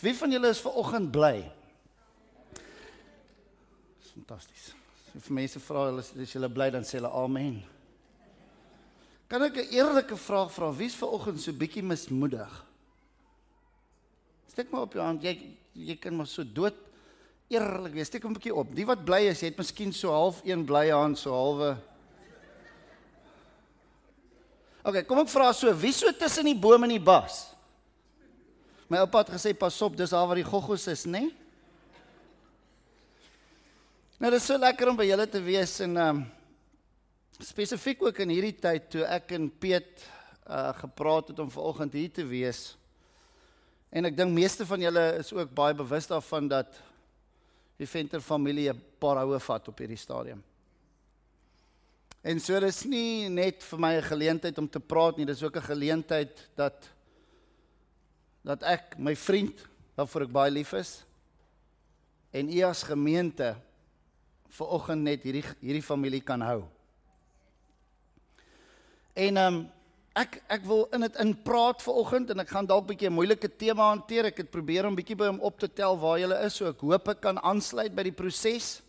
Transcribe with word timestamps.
Wie 0.00 0.14
van 0.16 0.32
julle 0.32 0.48
is 0.48 0.60
ver 0.64 0.76
oggend 0.80 1.10
bly? 1.12 1.44
Dis 4.00 4.12
fantasties. 4.14 4.70
As 5.10 5.26
vir 5.26 5.36
mense 5.40 5.60
vra 5.60 5.86
hulle 5.88 6.04
is 6.24 6.32
julle 6.32 6.48
bly 6.52 6.70
dan 6.72 6.86
sê 6.86 6.98
hulle 6.98 7.10
amen. 7.22 7.60
Kan 9.28 9.42
ek 9.42 9.56
'n 9.56 9.72
eerlike 9.74 10.16
vraag 10.16 10.50
vra? 10.52 10.72
Wie's 10.72 10.94
ver 10.94 11.12
oggend 11.12 11.40
so 11.40 11.52
bietjie 11.52 11.82
mismoedig? 11.82 12.64
Steek 14.48 14.70
maar 14.70 14.82
op 14.82 14.92
jou 14.92 15.04
hand. 15.04 15.22
Jy 15.22 15.56
jy 15.74 15.96
kan 15.96 16.16
maar 16.16 16.26
so 16.26 16.42
dood 16.44 16.74
eerlik 17.48 17.92
wees. 17.92 18.06
Steek 18.06 18.22
hom 18.22 18.32
'n 18.32 18.38
bietjie 18.38 18.54
op. 18.54 18.74
Die 18.74 18.86
wat 18.86 19.04
bly 19.04 19.28
is, 19.28 19.40
jy 19.40 19.48
het 19.48 19.58
miskien 19.58 19.92
so 19.92 20.10
half 20.10 20.42
een 20.44 20.64
blye 20.64 20.92
hand, 20.92 21.18
so 21.18 21.30
halwe 21.30 21.76
OK, 24.80 25.02
kom 25.06 25.20
ek 25.20 25.28
vra 25.28 25.52
so, 25.52 25.72
wie 25.76 25.92
so 25.92 26.08
tussen 26.16 26.48
die 26.48 26.56
bome 26.56 26.88
en 26.88 26.94
die 26.96 27.04
bas? 27.04 27.49
My 28.90 29.04
oupa 29.04 29.20
het 29.22 29.36
gesê 29.36 29.52
pas 29.54 29.76
op, 29.86 29.94
dis 29.94 30.10
daar 30.10 30.26
waar 30.26 30.40
die 30.40 30.44
goggos 30.44 30.88
is, 30.90 31.04
né? 31.06 31.20
Nee? 31.20 31.28
Nou 34.18 34.32
dit 34.34 34.40
is 34.40 34.48
so 34.50 34.58
lekker 34.58 34.90
om 34.90 34.98
by 34.98 35.06
julle 35.06 35.28
te 35.30 35.40
wees 35.46 35.76
en 35.86 35.94
ehm 35.96 36.18
um, 36.18 36.24
spesifiek 37.40 38.02
ook 38.04 38.18
in 38.20 38.34
hierdie 38.34 38.56
tyd 38.60 38.90
toe 38.92 39.06
ek 39.08 39.30
en 39.38 39.46
Piet 39.62 40.02
uh 40.44 40.74
gepraat 40.76 41.30
het 41.30 41.38
om 41.38 41.48
vanoggend 41.54 41.94
hier 41.96 42.10
te 42.12 42.26
wees. 42.26 42.74
En 43.94 44.10
ek 44.10 44.18
dink 44.18 44.34
meeste 44.34 44.66
van 44.66 44.82
julle 44.82 45.06
is 45.22 45.32
ook 45.32 45.54
baie 45.54 45.78
bewus 45.78 46.10
daarvan 46.10 46.50
dat 46.50 46.82
die 47.78 47.88
Venter 47.88 48.20
familie 48.20 48.68
'n 48.74 48.82
paar 48.98 49.22
houe 49.22 49.38
vat 49.38 49.68
op 49.68 49.78
hierdie 49.78 50.02
stadium. 50.02 50.42
En 52.22 52.40
so 52.40 52.60
dis 52.60 52.84
nie 52.84 53.28
net 53.28 53.62
vir 53.62 53.78
my 53.78 53.94
'n 53.96 54.02
geleentheid 54.02 54.58
om 54.58 54.68
te 54.68 54.80
praat 54.80 55.16
nie, 55.16 55.26
dis 55.26 55.42
ook 55.42 55.56
'n 55.56 55.70
geleentheid 55.72 56.48
dat 56.56 56.90
dat 58.46 58.62
ek 58.62 58.96
my 58.98 59.14
vriend 59.16 59.56
waarvoor 59.96 60.26
ek 60.26 60.32
baie 60.32 60.52
lief 60.52 60.72
is 60.78 61.00
en 62.32 62.48
u 62.48 62.62
as 62.64 62.86
gemeente 62.86 63.54
vir 64.56 64.72
oggend 64.76 65.04
net 65.06 65.24
hierdie 65.26 65.44
hierdie 65.60 65.84
familie 65.84 66.22
kan 66.24 66.42
hou. 66.42 66.62
En 69.14 69.36
ehm 69.36 69.60
um, 69.60 69.60
ek 70.20 70.40
ek 70.50 70.64
wil 70.66 70.88
in 70.96 71.04
dit 71.06 71.18
in 71.22 71.30
praat 71.46 71.82
vir 71.84 71.98
oggend 72.02 72.32
en 72.32 72.42
ek 72.42 72.50
gaan 72.50 72.66
dalk 72.66 72.88
bietjie 72.88 73.08
'n 73.08 73.14
moeilike 73.14 73.48
tema 73.48 73.90
hanteer. 73.90 74.26
Ek 74.26 74.42
het 74.42 74.50
probeer 74.50 74.86
om 74.86 74.96
bietjie 74.96 75.16
by 75.16 75.26
hom 75.26 75.40
op 75.40 75.58
te 75.58 75.68
tel 75.68 75.96
waar 75.98 76.18
jy 76.18 76.30
is, 76.44 76.54
so 76.54 76.68
ek 76.68 76.80
hoop 76.80 77.08
ek 77.08 77.20
kan 77.20 77.38
aansluit 77.38 77.94
by 77.94 78.02
die 78.02 78.12
proses. 78.12 78.82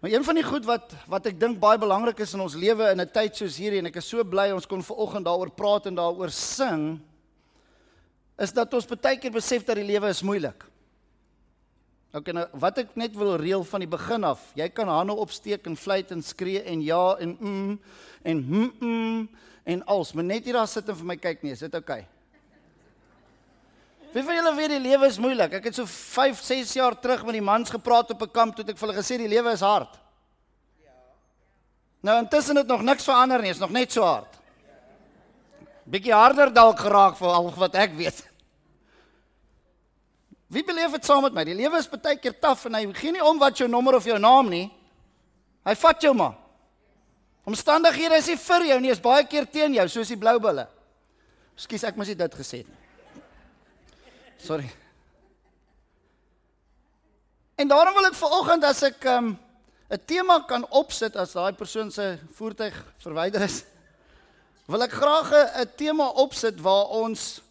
Maar 0.00 0.10
een 0.10 0.24
van 0.24 0.34
die 0.34 0.44
goed 0.44 0.64
wat 0.64 0.94
wat 1.08 1.26
ek 1.26 1.40
dink 1.40 1.58
baie 1.60 1.78
belangrik 1.78 2.20
is 2.20 2.34
in 2.34 2.40
ons 2.40 2.54
lewe 2.54 2.90
in 2.90 3.00
'n 3.00 3.10
tyd 3.12 3.36
soos 3.36 3.56
hierdie 3.56 3.78
en 3.78 3.86
ek 3.86 3.96
is 3.96 4.08
so 4.08 4.24
bly 4.24 4.50
ons 4.52 4.66
kon 4.66 4.82
ver 4.82 4.96
oggend 4.96 5.26
daaroor 5.26 5.50
praat 5.50 5.86
en 5.86 5.94
daaroor 5.94 6.30
sing 6.30 7.00
is 8.40 8.52
dat 8.56 8.72
ons 8.74 8.88
baie 8.88 9.18
keer 9.20 9.32
besef 9.34 9.64
dat 9.68 9.76
die 9.76 9.86
lewe 9.86 10.08
is 10.08 10.22
moeilik. 10.24 10.64
OK 12.16 12.32
nou 12.34 12.46
wat 12.58 12.80
ek 12.82 12.96
net 12.98 13.14
wil 13.14 13.36
reël 13.38 13.62
van 13.68 13.84
die 13.84 13.90
begin 13.90 14.24
af, 14.26 14.40
jy 14.58 14.66
kan 14.74 14.88
hande 14.90 15.14
opsteek 15.14 15.68
en 15.70 15.76
fluit 15.78 16.08
en 16.10 16.24
skree 16.26 16.62
en 16.66 16.80
ja 16.82 17.04
en 17.22 17.36
mm 17.38 17.76
en 18.26 18.40
hm 18.44 18.70
mm, 18.84 19.28
en 19.70 19.84
als, 19.84 20.12
maar 20.12 20.24
net 20.24 20.44
hier 20.44 20.56
daar 20.58 20.68
sit 20.68 20.88
en 20.88 20.96
vir 20.96 21.06
my 21.06 21.16
kyk 21.16 21.44
nie, 21.44 21.52
is 21.54 21.62
dit 21.62 21.74
OK? 21.78 21.92
Wie 24.10 24.24
van 24.26 24.34
julle 24.34 24.52
weet 24.56 24.72
die 24.74 24.80
lewe 24.82 25.06
is 25.06 25.20
moeilik? 25.22 25.52
Ek 25.60 25.68
het 25.68 25.76
so 25.78 25.86
5, 25.86 26.40
6 26.42 26.72
jaar 26.80 26.96
terug 26.98 27.22
met 27.28 27.36
die 27.38 27.44
mans 27.44 27.70
gepraat 27.70 28.10
op 28.10 28.22
'n 28.26 28.32
kamp 28.34 28.56
toe 28.56 28.64
ek 28.66 28.78
vir 28.78 28.88
hulle 28.88 28.98
gesê 28.98 29.16
die 29.16 29.30
lewe 29.30 29.52
is 29.52 29.62
hard. 29.62 29.94
Ja. 30.82 30.96
Nou 32.02 32.18
intussen 32.18 32.56
het 32.56 32.66
nog 32.66 32.82
niks 32.82 33.04
verander 33.04 33.40
nie, 33.40 33.50
is 33.50 33.62
nog 33.62 33.70
net 33.70 33.92
so 33.92 34.02
hard. 34.02 34.40
Bietjie 35.84 36.14
harder 36.14 36.52
dalk 36.52 36.78
geraak 36.78 37.16
vir 37.16 37.28
al 37.28 37.54
wat 37.54 37.74
ek 37.74 37.94
weet. 37.94 38.29
Wie 40.50 40.64
beleef 40.66 40.96
dit 40.96 41.06
saam 41.06 41.22
met 41.22 41.34
my? 41.34 41.44
Die 41.46 41.54
lewe 41.54 41.78
is 41.78 41.86
baie 41.90 42.16
keer 42.18 42.34
taaf 42.42 42.64
en 42.66 42.74
hy 42.74 42.82
gee 42.98 43.14
nie 43.14 43.22
om 43.22 43.38
wat 43.38 43.60
jou 43.60 43.68
nommer 43.70 43.94
of 43.94 44.06
jou 44.08 44.18
naam 44.18 44.50
nie. 44.50 44.66
Hy 45.62 45.74
vat 45.78 46.02
jou 46.02 46.10
maar. 46.16 46.34
Omstandighede 47.46 48.18
is 48.18 48.30
nie 48.32 48.38
vir 48.42 48.66
jou 48.72 48.80
nie, 48.82 48.90
is 48.90 49.02
baie 49.02 49.22
keer 49.30 49.46
teen 49.46 49.76
jou, 49.78 49.86
soos 49.88 50.10
die 50.10 50.18
blou 50.18 50.34
bulle. 50.42 50.66
Ekskuus, 51.54 51.86
ek 51.86 52.00
moes 52.00 52.10
dit 52.10 52.36
gesê 52.40 52.64
het. 52.64 53.22
Sorry. 54.40 54.66
En 57.60 57.68
daarom 57.68 57.94
wil 57.94 58.08
ek 58.08 58.18
vanoggend 58.18 58.64
as 58.64 58.82
ek 58.88 59.04
'n 59.04 59.36
um, 59.88 59.98
tema 60.06 60.40
kan 60.48 60.64
opsit 60.70 61.16
as 61.16 61.32
daai 61.32 61.52
persoon 61.52 61.90
se 61.90 62.18
voertuig 62.34 62.74
verwyder 62.98 63.42
is, 63.42 63.64
wil 64.66 64.82
ek 64.82 64.92
graag 64.92 65.30
'n 65.62 65.68
tema 65.76 66.08
opsit 66.08 66.60
waar 66.60 66.88
ons 66.90 67.42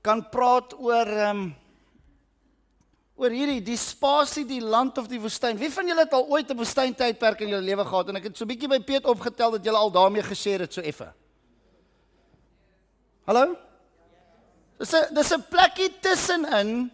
kan 0.00 0.22
praat 0.30 0.72
oor 0.78 1.06
ehm 1.06 1.36
um, 1.36 1.56
oor 3.18 3.34
hierdie 3.34 3.60
die 3.66 3.76
spasie 3.76 4.44
die 4.46 4.60
land 4.62 4.98
of 4.98 5.08
die 5.10 5.18
woestyn. 5.20 5.58
Wie 5.58 5.70
van 5.74 5.88
julle 5.90 6.04
het 6.06 6.12
al 6.14 6.26
ooit 6.30 6.50
'n 6.50 6.56
woestyntydperk 6.56 7.40
in 7.40 7.48
julle 7.48 7.62
lewe 7.62 7.84
gehad 7.84 8.08
en 8.08 8.16
ek 8.16 8.24
het 8.30 8.36
so 8.36 8.44
'n 8.44 8.48
bietjie 8.48 8.68
by 8.68 8.80
Piet 8.80 9.04
opgetel 9.04 9.50
dat 9.50 9.64
julle 9.64 9.76
al 9.76 9.90
daarmee 9.90 10.22
gesê 10.22 10.58
het 10.58 10.72
so 10.72 10.80
effe. 10.80 11.12
Hallo? 13.26 13.56
Dis 14.78 14.92
'n 14.94 15.14
dis 15.14 15.32
'n 15.32 15.44
plekkie 15.50 15.98
tussenin. 16.00 16.90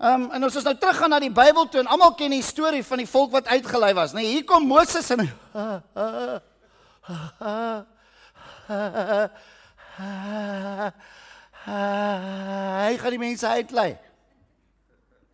Ehm 0.00 0.22
um, 0.22 0.30
en 0.30 0.44
ons 0.44 0.56
is 0.56 0.64
nou 0.64 0.76
terug 0.76 0.96
gaan 0.96 1.10
na 1.10 1.18
die 1.18 1.30
Bybel 1.30 1.68
toe 1.68 1.80
en 1.80 1.86
almal 1.86 2.14
ken 2.14 2.30
die 2.30 2.42
storie 2.42 2.84
van 2.84 2.98
die 2.98 3.06
volk 3.06 3.30
wat 3.30 3.46
uitgelei 3.46 3.94
was, 3.94 4.12
né? 4.12 4.16
Nee, 4.20 4.26
hier 4.26 4.44
kom 4.44 4.66
Moses 4.66 5.10
en 5.10 5.20
hy 12.90 12.96
gaan 12.98 13.10
die 13.10 13.18
mense 13.18 13.48
uitlei. 13.48 13.98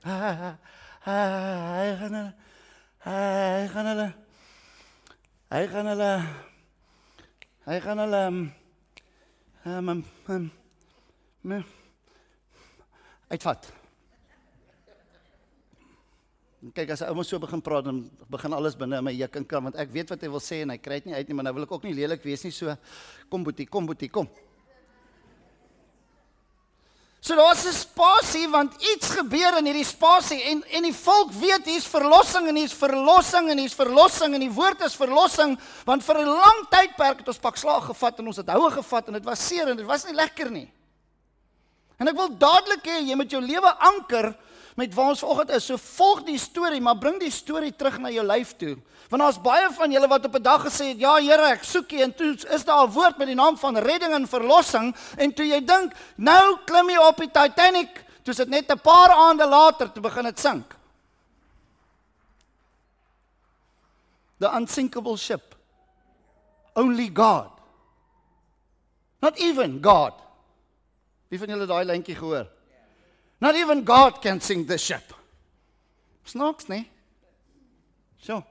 Hy 0.01 1.89
gaan 2.01 2.15
hulle 2.15 2.33
hy 3.01 3.67
gaan 3.73 3.87
hulle 3.91 4.09
hy 5.51 5.67
gaan 5.69 5.89
hulle 5.93 6.13
hy 7.67 7.77
gaan 7.85 8.01
hulle 8.01 8.23
ehm 9.65 9.91
ehm 11.45 11.65
uitvat. 13.31 13.69
Kyk 16.75 16.91
as 16.93 17.01
hy 17.01 17.09
ouma 17.13 17.25
so 17.25 17.39
begin 17.41 17.61
praat 17.65 17.85
dan 17.85 18.11
begin 18.29 18.53
alles 18.57 18.77
binne 18.77 18.99
in 18.99 19.05
my 19.05 19.13
juk 19.13 19.37
en 19.37 19.45
kan 19.49 19.65
want 19.65 19.77
ek 19.81 19.93
weet 19.93 20.11
wat 20.13 20.25
hy 20.25 20.29
wil 20.33 20.43
sê 20.45 20.63
en 20.65 20.73
hy 20.73 20.81
kry 20.81 20.99
dit 21.01 21.09
nie 21.09 21.17
uit 21.17 21.29
nie 21.29 21.37
maar 21.37 21.47
nou 21.49 21.55
wil 21.61 21.69
ek 21.69 21.77
ook 21.77 21.85
nie 21.89 21.97
lelik 21.97 22.25
wees 22.25 22.45
nie 22.45 22.53
so 22.57 22.73
kom 23.29 23.45
boetie 23.45 23.69
kom 23.69 23.89
boetie 23.89 24.09
kom. 24.13 24.29
So 27.21 27.37
daar's 27.37 27.67
'n 27.67 27.73
spasie 27.73 28.49
want 28.49 28.73
iets 28.81 29.11
gebeur 29.11 29.59
in 29.59 29.65
hierdie 29.65 29.85
spasie 29.85 30.43
en 30.43 30.65
en 30.71 30.83
die 30.83 30.95
volk 30.95 31.33
weet 31.33 31.65
hier's 31.65 31.87
verlossing 31.87 32.49
en 32.49 32.57
hier's 32.57 32.73
verlossing 32.73 33.51
en 33.51 33.59
hier's 33.59 33.75
verlossing 33.75 34.35
en 34.35 34.41
die 34.41 34.53
woord 34.53 34.81
is 34.81 34.97
verlossing 34.97 35.59
want 35.85 36.05
vir 36.05 36.19
'n 36.19 36.25
lang 36.25 36.67
tydperk 36.71 37.19
het 37.19 37.29
ons 37.29 37.39
pak 37.39 37.57
slaag 37.57 37.85
gevat 37.85 38.19
en 38.19 38.27
ons 38.27 38.37
het 38.37 38.49
houe 38.49 38.71
gevat 38.71 39.07
en 39.07 39.13
dit 39.13 39.25
was 39.25 39.47
seer 39.47 39.69
en 39.69 39.77
dit 39.77 39.87
was 39.87 40.05
nie 40.05 40.15
lekker 40.15 40.51
nie. 40.51 40.73
En 41.99 42.09
ek 42.09 42.17
wil 42.17 42.39
dadelik 42.39 42.85
hê 42.85 43.01
jy 43.05 43.15
moet 43.15 43.31
jou 43.31 43.43
lewe 43.43 43.75
anker 43.79 44.37
met 44.81 44.95
waar 44.97 45.13
ons 45.13 45.21
vanoggend 45.21 45.53
is. 45.57 45.67
So 45.69 45.77
volg 45.77 46.23
die 46.29 46.39
storie, 46.41 46.81
maar 46.81 46.99
bring 46.99 47.19
die 47.21 47.33
storie 47.33 47.73
terug 47.77 47.99
na 48.01 48.13
jou 48.13 48.25
lyf 48.27 48.55
toe. 48.61 48.77
Want 49.11 49.23
daar's 49.23 49.41
baie 49.43 49.69
van 49.77 49.93
julle 49.93 50.09
wat 50.09 50.27
op 50.29 50.37
'n 50.39 50.43
dag 50.43 50.65
gesê 50.65 50.93
het, 50.93 51.01
"Ja 51.01 51.15
Here, 51.17 51.53
ek 51.53 51.65
soek 51.65 51.93
U." 51.93 52.01
En 52.01 52.15
toe 52.15 52.37
is 52.49 52.65
daar 52.65 52.87
'n 52.87 52.93
woord 52.93 53.19
met 53.19 53.27
die 53.27 53.37
naam 53.37 53.57
van 53.57 53.77
redding 53.77 54.13
en 54.13 54.29
verlossing 54.29 54.97
en 55.17 55.33
toe 55.33 55.47
jy 55.47 55.65
dink, 55.65 55.93
"Nou 56.17 56.59
klim 56.65 56.91
jy 56.91 56.97
op 56.97 57.17
die 57.17 57.31
Titanic." 57.31 58.05
Toe 58.23 58.35
sit 58.35 58.49
net 58.49 58.71
'n 58.71 58.81
paar 58.81 59.11
aande 59.11 59.47
later 59.47 59.93
te 59.93 60.01
begin 60.01 60.25
dit 60.25 60.41
sink. 60.41 60.77
The 64.39 64.49
unsinkable 64.57 65.17
ship. 65.17 65.55
Only 66.75 67.11
God. 67.15 67.51
Not 69.21 69.37
even 69.37 69.83
God. 69.83 70.13
Wie 71.29 71.39
van 71.39 71.49
julle 71.49 71.67
daai 71.67 71.85
lyntjie 71.85 72.17
gehoor? 72.17 72.47
Not 73.41 73.57
even 73.57 73.85
God 73.85 74.21
can 74.21 74.41
sink 74.41 74.69
the 74.69 74.79
ship. 74.79 75.15
Snaaks, 76.25 76.69
nee. 76.69 76.85
So. 78.21 78.43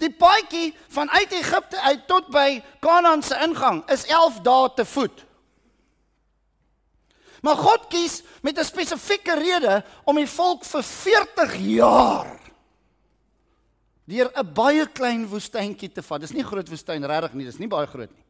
Die 0.00 0.10
paadjie 0.10 0.72
van 0.94 1.10
uit 1.10 1.32
Egipte 1.32 1.80
uit 1.80 2.06
tot 2.08 2.28
by 2.32 2.62
Kanaan 2.80 3.22
se 3.22 3.36
ingang 3.44 3.82
is 3.92 4.06
11 4.06 4.40
dae 4.46 4.70
te 4.74 4.84
voet. 4.84 5.24
Maar 7.44 7.56
God 7.56 7.86
kies 7.92 8.22
met 8.42 8.58
'n 8.58 8.64
spesifieke 8.64 9.34
rede 9.34 9.84
om 10.04 10.16
die 10.16 10.26
volk 10.26 10.64
vir 10.64 10.82
40 10.82 11.56
jaar 11.56 12.38
deur 14.04 14.30
'n 14.34 14.52
baie 14.54 14.86
klein 14.86 15.28
woestyntjie 15.28 15.92
te 15.92 16.02
vat. 16.02 16.20
Dis 16.20 16.32
nie 16.32 16.44
groot 16.44 16.68
woestyn 16.68 17.04
regtig 17.04 17.32
nie, 17.32 17.44
dis 17.44 17.58
nie 17.58 17.68
baie 17.68 17.86
groot 17.86 18.10
nie. 18.10 18.24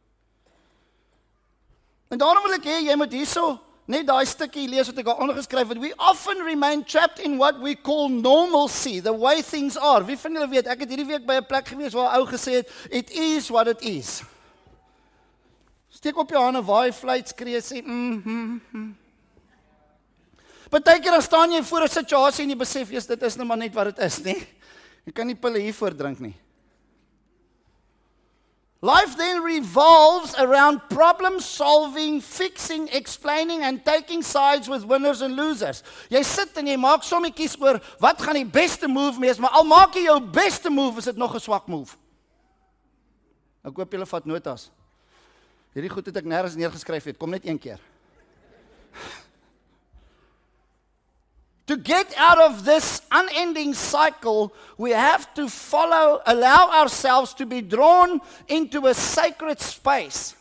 En 2.09 2.17
daarom 2.17 2.43
wil 2.43 2.53
ek 2.53 2.65
hê 2.65 2.81
jy 2.83 2.95
moet 2.95 3.11
hierso 3.11 3.59
net 3.89 4.05
daai 4.05 4.25
stukkie 4.29 4.67
lees 4.69 4.89
wat 4.91 5.01
ek 5.01 5.07
al 5.09 5.23
ondergeskryf 5.25 5.71
het. 5.73 5.81
We 5.81 5.91
often 5.97 6.43
remain 6.45 6.83
trapped 6.85 7.19
in 7.25 7.39
what 7.41 7.57
we 7.63 7.73
call 7.75 8.09
normalcy, 8.09 8.99
the 9.01 9.13
way 9.13 9.41
things 9.41 9.77
are. 9.77 10.05
Wie 10.05 10.17
van 10.17 10.37
julle 10.37 10.49
weet, 10.51 10.69
ek 10.69 10.85
het 10.85 10.93
hierdie 10.93 11.07
week 11.09 11.25
by 11.25 11.39
'n 11.41 11.47
plek 11.49 11.73
gewees 11.73 11.97
waar 11.97 12.13
ou 12.19 12.25
gesê 12.29 12.61
het, 12.61 12.69
it 12.91 13.09
is 13.09 13.49
what 13.49 13.67
it 13.67 13.81
is. 13.81 14.21
Steek 15.89 16.17
op 16.17 16.29
jou 16.29 16.41
hande, 16.41 16.61
waai 16.61 16.93
fluit 16.93 17.27
skree 17.27 17.61
sê, 17.61 17.81
mm. 17.81 18.21
mm, 18.25 18.61
mm. 18.71 18.95
Partykeer 20.69 21.11
dan 21.11 21.21
staan 21.21 21.51
jy 21.51 21.63
voor 21.63 21.83
'n 21.83 21.89
situasie 21.89 22.43
en 22.43 22.49
jy 22.49 22.57
besef 22.57 22.91
jy's 22.91 23.07
dit 23.07 23.23
is 23.23 23.35
nou 23.35 23.47
maar 23.47 23.57
net 23.57 23.73
wat 23.73 23.95
dit 23.95 24.05
is, 24.05 24.19
nê? 24.21 24.37
Jy 25.05 25.11
kan 25.11 25.25
nie 25.25 25.35
pille 25.35 25.59
hiervoor 25.59 25.95
drink 25.95 26.19
nie. 26.19 26.35
Life 28.81 29.17
then 29.17 29.43
revolves 29.43 30.33
around 30.39 30.79
problem 30.89 31.41
solving, 31.41 32.21
fixing, 32.21 32.87
explaining 32.93 33.61
and 33.63 33.83
taking 33.83 34.23
sides 34.23 34.69
with 34.69 34.85
winners 34.85 35.21
and 35.21 35.35
losers. 35.35 35.83
Jy 36.07 36.21
sit 36.23 36.55
en 36.61 36.69
jy 36.71 36.77
maak 36.79 37.03
sommetjies 37.03 37.57
oor 37.59 37.81
wat 37.99 38.23
gaan 38.23 38.39
die 38.39 38.47
beste 38.47 38.87
move 38.87 39.19
wees, 39.19 39.39
maar 39.39 39.51
al 39.59 39.67
maak 39.67 39.99
jy 39.99 40.05
jou 40.05 40.15
beste 40.31 40.71
move, 40.71 41.03
is 41.03 41.11
dit 41.11 41.19
nog 41.19 41.35
'n 41.35 41.43
swak 41.43 41.67
move. 41.67 41.97
Ek 43.65 43.73
koop 43.73 43.91
julle 43.91 44.05
vat 44.05 44.25
notas. 44.25 44.71
Hierdie 45.75 45.91
goed 45.91 46.05
het 46.05 46.15
ek 46.15 46.25
nêrens 46.25 46.55
neergeskryf 46.55 47.03
het. 47.03 47.17
Kom 47.17 47.29
net 47.29 47.45
een 47.45 47.59
keer. 47.59 47.79
To 51.69 51.77
get 51.77 52.11
out 52.17 52.41
of 52.41 52.65
this 52.65 53.03
unending 53.11 53.75
cycle, 53.75 54.51
we 54.79 54.89
have 54.89 55.31
to 55.35 55.47
follow, 55.47 56.19
allow 56.25 56.71
ourselves 56.71 57.35
to 57.35 57.45
be 57.45 57.61
drawn 57.61 58.21
into 58.47 58.87
a 58.87 58.95
sacred 58.95 59.61
space. 59.61 60.33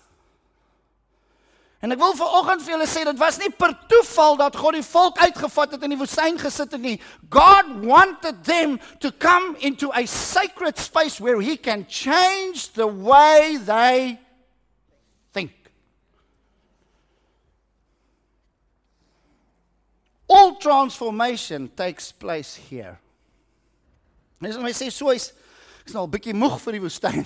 En 1.84 1.92
ek 1.92 2.00
wil 2.00 2.16
vanoggend 2.16 2.64
vir 2.64 2.72
julle 2.72 2.86
sê 2.88 3.02
dit 3.04 3.20
was 3.20 3.36
nie 3.42 3.50
per 3.52 3.75
toeval 3.92 4.38
dat 4.40 4.56
God 4.56 4.78
die 4.78 4.86
volk 4.88 5.20
uitgevat 5.20 5.76
het 5.76 5.84
in 5.84 5.92
die 5.92 6.00
woestyn 6.00 6.40
gesit 6.40 6.72
het 6.72 6.80
nie. 6.80 6.96
God 7.28 7.76
wanted 7.84 8.40
them 8.48 8.81
to 9.04 9.12
come 9.12 9.52
into 9.60 9.92
a 9.92 10.06
sacred 10.08 10.81
space 10.81 11.20
where 11.20 11.44
he 11.44 11.58
can 11.60 11.84
change 11.92 12.72
the 12.72 12.88
way 12.88 13.60
they 13.69 14.16
All 20.28 20.56
transformation 20.56 21.70
takes 21.75 22.12
place 22.12 22.54
here. 22.69 22.98
Mens 24.38 24.58
my 24.60 24.75
sê 24.76 24.90
so 24.92 25.10
is 25.10 25.32
ek's 25.82 25.94
nou 25.96 26.04
'n 26.04 26.10
bietjie 26.12 26.34
moeg 26.36 26.60
vir 26.60 26.72
die 26.76 26.84
woestyn. 26.84 27.25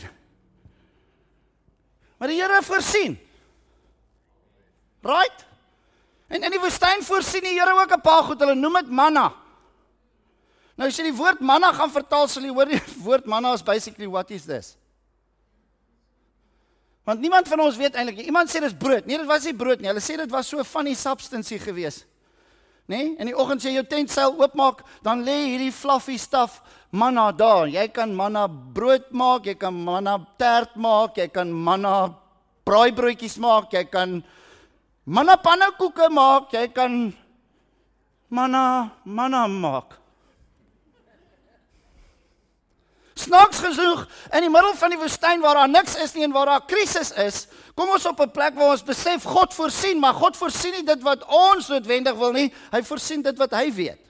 Maar 2.19 2.29
die 2.29 2.41
Here 2.41 2.63
voorsien. 2.63 3.19
Right? 5.03 5.45
En 6.29 6.43
in 6.43 6.51
die 6.51 6.61
woestyn 6.61 7.03
voorsien 7.03 7.43
die 7.43 7.59
Here 7.59 7.75
ook 7.75 7.91
'n 7.91 8.01
paar 8.01 8.23
goed. 8.23 8.39
Hulle 8.39 8.55
noem 8.55 8.73
dit 8.75 8.91
manna. 8.91 9.35
Nou 10.77 10.89
as 10.89 10.97
jy 10.97 11.11
die 11.11 11.17
woord 11.17 11.41
manna 11.41 11.73
gaan 11.73 11.91
vertaal, 11.91 12.29
sal 12.29 12.43
jy 12.43 12.55
hoor 12.55 12.67
die 12.67 12.81
woord 13.07 13.27
manna 13.27 13.53
is 13.53 13.63
basically 13.63 14.07
what 14.07 14.31
is 14.31 14.45
this? 14.45 14.77
Want 17.05 17.21
niemand 17.21 17.49
van 17.49 17.61
ons 17.61 17.77
weet 17.77 17.95
eintlik. 17.95 18.27
Iemand 18.27 18.49
sê 18.49 18.61
dis 18.61 18.73
brood. 18.73 19.07
Nee, 19.07 19.19
dit 19.19 19.27
was 19.27 19.45
nie 19.45 19.55
brood 19.55 19.81
nie. 19.81 19.89
Hulle 19.89 20.01
sê 20.01 20.17
dit 20.17 20.31
was 20.31 20.49
so 20.49 20.63
van 20.63 20.85
die 20.85 20.95
substansie 20.95 21.59
geweest 21.59 22.07
nê? 22.89 22.97
Nee? 22.97 23.17
In 23.21 23.31
die 23.31 23.37
oggend 23.37 23.63
as 23.63 23.69
jy 23.69 23.77
jou 23.77 23.87
tentseil 23.87 24.35
oopmaak, 24.39 24.83
dan 25.03 25.25
lê 25.27 25.37
hierdie 25.53 25.73
fluffy 25.73 26.19
stuff 26.19 26.61
manna 26.91 27.31
daar. 27.33 27.67
Jy 27.71 27.87
kan 27.95 28.13
manna 28.15 28.47
brood 28.49 29.09
maak, 29.11 29.47
jy 29.47 29.55
kan 29.55 29.75
manna 29.75 30.19
tert 30.39 30.77
maak, 30.77 31.17
jy 31.17 31.29
kan 31.33 31.51
manna 31.53 32.13
braaibroodjies 32.67 33.39
maak, 33.43 33.73
jy 33.73 33.85
kan 33.91 34.21
manna 35.05 35.37
pannekoeke 35.37 36.11
maak, 36.11 36.53
jy 36.53 36.69
kan 36.75 37.13
manna 38.31 38.93
manna 39.05 39.47
maak. 39.49 40.02
Snaaks 43.15 43.59
gesoek 43.61 44.07
in 44.33 44.47
die 44.47 44.51
middel 44.51 44.73
van 44.81 44.93
die 44.95 44.99
woestyn 44.99 45.43
waar 45.43 45.59
daar 45.61 45.69
niks 45.69 45.97
is 46.01 46.15
nie 46.17 46.25
en 46.25 46.33
waar 46.33 46.49
daar 46.49 46.63
krisis 46.65 47.13
is, 47.21 47.47
kom 47.77 47.91
ons 47.93 48.07
op 48.09 48.21
'n 48.21 48.31
plek 48.31 48.55
waar 48.55 48.73
ons 48.73 48.85
besef 48.85 49.23
God 49.23 49.55
voorsien, 49.55 49.99
maar 49.99 50.15
God 50.15 50.37
voorsien 50.37 50.73
nie 50.73 50.85
dit 50.85 51.03
wat 51.03 51.25
ons 51.29 51.69
noodwendig 51.69 52.17
wil 52.17 52.33
nie, 52.33 52.53
hy 52.71 52.83
voorsien 52.83 53.23
dit 53.23 53.39
wat 53.39 53.51
hy 53.53 53.73
weet. 53.73 54.01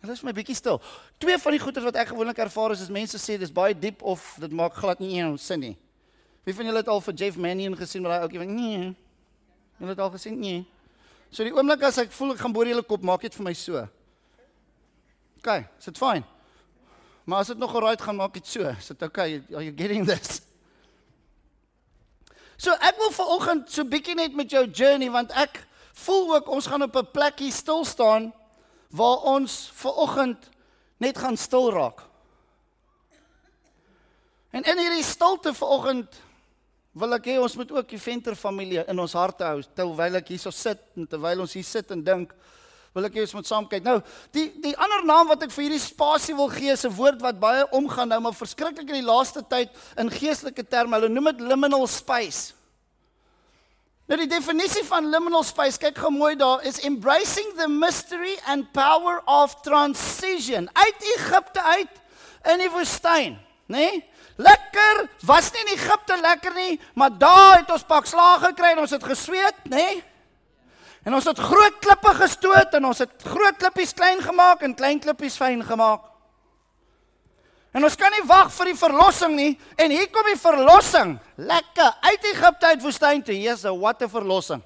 Hulle 0.00 0.12
is 0.12 0.22
my 0.22 0.32
bietjie 0.32 0.54
stil. 0.54 0.80
Twee 1.18 1.38
van 1.38 1.52
die 1.52 1.60
goeie 1.60 1.82
wat 1.82 1.96
ek 1.96 2.08
gewoonlik 2.08 2.38
ervaar 2.38 2.70
is, 2.70 2.80
is 2.80 2.88
mense 2.88 3.18
sê 3.18 3.38
dis 3.38 3.52
baie 3.52 3.74
diep 3.74 4.02
of 4.02 4.36
dit 4.38 4.52
maak 4.52 4.74
glad 4.74 5.00
nie 5.00 5.18
een 5.18 5.38
sin 5.38 5.60
nie. 5.60 5.76
Wie 6.44 6.54
van 6.54 6.64
julle 6.64 6.78
het 6.78 6.88
al 6.88 7.00
vir 7.00 7.14
Jeff 7.14 7.36
Manion 7.36 7.76
gesien 7.76 8.02
met 8.02 8.10
daai 8.10 8.22
ouetjie 8.22 8.38
van 8.38 8.54
nee. 8.54 8.94
Julle 9.80 9.90
het 9.90 9.98
al 9.98 10.10
gesien 10.10 10.38
nee. 10.38 10.64
So 11.30 11.42
die 11.42 11.52
oomblik 11.52 11.82
as 11.82 11.98
ek 11.98 12.12
voel 12.14 12.36
ek 12.36 12.38
gaan 12.44 12.52
boor 12.54 12.68
julle 12.70 12.84
kop, 12.86 13.02
maak 13.02 13.20
dit 13.26 13.34
vir 13.34 13.44
my 13.44 13.52
so. 13.52 13.82
OK, 15.40 15.50
is 15.78 15.90
dit 15.90 15.98
fyn? 15.98 16.22
Maar 17.26 17.38
as 17.42 17.46
dit 17.50 17.58
nog 17.58 17.74
alright 17.74 18.02
gaan 18.02 18.16
maak 18.16 18.34
dit 18.38 18.46
so. 18.46 18.62
Is 18.62 18.86
dit 18.86 19.02
okay? 19.02 19.42
Are 19.52 19.64
you 19.64 19.74
getting 19.74 20.06
this? 20.06 20.40
So 22.56 22.70
ek 22.78 22.96
wil 23.02 23.10
vanoggend 23.10 23.70
so 23.70 23.84
bietjie 23.84 24.14
net 24.14 24.36
met 24.38 24.50
jou 24.50 24.62
journey 24.70 25.10
want 25.10 25.34
ek 25.34 25.58
voel 26.06 26.36
ook 26.38 26.48
ons 26.54 26.68
gaan 26.70 26.86
op 26.86 26.94
'n 26.96 27.10
plekkie 27.10 27.50
stil 27.52 27.84
staan 27.84 28.32
waar 28.94 29.26
ons 29.26 29.70
vanoggend 29.74 30.48
net 30.96 31.18
gaan 31.18 31.36
stil 31.36 31.72
raak. 31.72 32.00
En 34.50 34.62
in 34.62 34.78
hierdie 34.78 35.04
stilte 35.04 35.54
vanoggend 35.54 36.20
wil 36.92 37.12
ek 37.12 37.26
hê 37.26 37.36
ons 37.42 37.56
moet 37.56 37.72
ook 37.72 37.88
die 37.88 38.00
Venter 38.00 38.34
familie 38.34 38.84
in 38.86 38.98
ons 38.98 39.12
harte 39.12 39.44
hou 39.44 39.62
terwyl 39.74 40.14
ek 40.14 40.28
hierso 40.28 40.50
sit 40.50 40.80
en 40.96 41.06
terwyl 41.06 41.40
ons 41.40 41.52
hier 41.52 41.66
sit 41.66 41.90
en 41.90 42.04
dink 42.04 42.32
wil 42.96 43.04
ek 43.10 43.18
hê 43.18 43.26
ons 43.26 43.34
moet 43.36 43.48
saam 43.48 43.66
kyk. 43.68 43.84
Nou, 43.84 43.98
die 44.32 44.46
die 44.64 44.72
ander 44.80 45.04
naam 45.04 45.28
wat 45.28 45.42
ek 45.44 45.52
vir 45.52 45.66
hierdie 45.66 45.82
spasie 45.82 46.36
wil 46.36 46.48
gee 46.52 46.72
is 46.72 46.86
'n 46.88 46.96
woord 46.96 47.20
wat 47.20 47.40
baie 47.40 47.66
omgaan 47.76 48.08
nou, 48.08 48.20
maar 48.20 48.32
verskriklik 48.32 48.88
in 48.88 49.04
die 49.04 49.10
laaste 49.10 49.44
tyd 49.44 49.68
in 50.00 50.10
geestelike 50.10 50.64
terme. 50.64 50.96
Hulle 50.96 51.12
noem 51.12 51.36
dit 51.36 51.40
liminal 51.40 51.86
space. 51.86 52.54
Nou 54.08 54.16
die 54.18 54.30
definisie 54.30 54.84
van 54.86 55.10
liminal 55.10 55.44
space, 55.44 55.78
kyk 55.78 55.98
gou 55.98 56.10
mooi 56.10 56.36
daar, 56.36 56.62
is 56.64 56.78
embracing 56.86 57.56
the 57.58 57.68
mystery 57.68 58.38
and 58.46 58.72
power 58.72 59.20
of 59.26 59.60
transition 59.62 60.70
uit 60.72 61.08
Egipte 61.18 61.62
uit 61.62 61.94
in 62.52 62.58
die 62.58 62.70
woestyn, 62.70 63.34
né? 63.66 63.90
Nee? 63.90 64.04
Lekker, 64.36 65.08
was 65.24 65.50
nie 65.52 65.62
in 65.64 65.72
Egipte 65.78 66.16
lekker 66.20 66.54
nie, 66.54 66.80
maar 66.94 67.10
daar 67.18 67.58
het 67.58 67.70
ons 67.72 67.82
pak 67.82 68.06
slaag 68.06 68.44
gekry 68.44 68.74
en 68.74 68.84
ons 68.84 68.90
het 68.90 69.04
gesweet, 69.04 69.64
né? 69.64 69.76
Nee? 69.76 70.04
En 71.06 71.14
ons 71.14 71.28
het 71.28 71.38
groot 71.38 71.78
klippe 71.78 72.12
gestoot 72.18 72.72
en 72.74 72.88
ons 72.88 72.98
het 72.98 73.22
groot 73.22 73.56
klippies 73.60 73.94
klein 73.94 74.18
gemaak 74.24 74.64
en 74.66 74.74
klein 74.74 74.98
klippies 74.98 75.36
fyn 75.38 75.62
gemaak. 75.62 76.02
En 77.76 77.84
ons 77.86 77.98
kan 78.00 78.10
nie 78.10 78.24
wag 78.26 78.50
vir 78.56 78.72
die 78.72 78.78
verlossing 78.80 79.36
nie 79.38 79.52
en 79.78 79.94
hier 79.94 80.08
kom 80.10 80.26
die 80.26 80.40
verlossing. 80.40 81.14
Lekker 81.38 81.92
uit 82.08 82.26
Egipte 82.32 82.72
uit 82.72 82.82
woestyn 82.82 83.22
toe. 83.22 83.36
Hier's 83.36 83.64
'n 83.64 83.78
wat 83.78 84.02
'n 84.02 84.08
verlossing. 84.08 84.62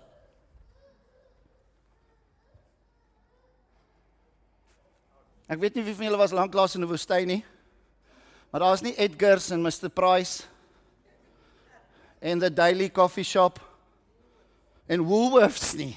Ek 5.48 5.58
weet 5.58 5.74
nie 5.74 5.84
wie 5.84 5.94
van 5.94 6.04
julle 6.04 6.16
was 6.16 6.32
lanklaas 6.32 6.74
in 6.74 6.82
'n 6.82 6.88
woestyn 6.88 7.26
nie. 7.26 7.44
Maar 8.50 8.60
daar's 8.60 8.82
nie 8.82 8.94
Edgars 8.96 9.50
en 9.50 9.62
Mr 9.62 9.90
Price 9.90 10.42
en 12.20 12.38
the 12.38 12.52
Daily 12.52 12.88
Coffee 12.90 13.24
Shop 13.24 13.60
en 14.86 15.00
Woolworths 15.02 15.74
nie. 15.74 15.96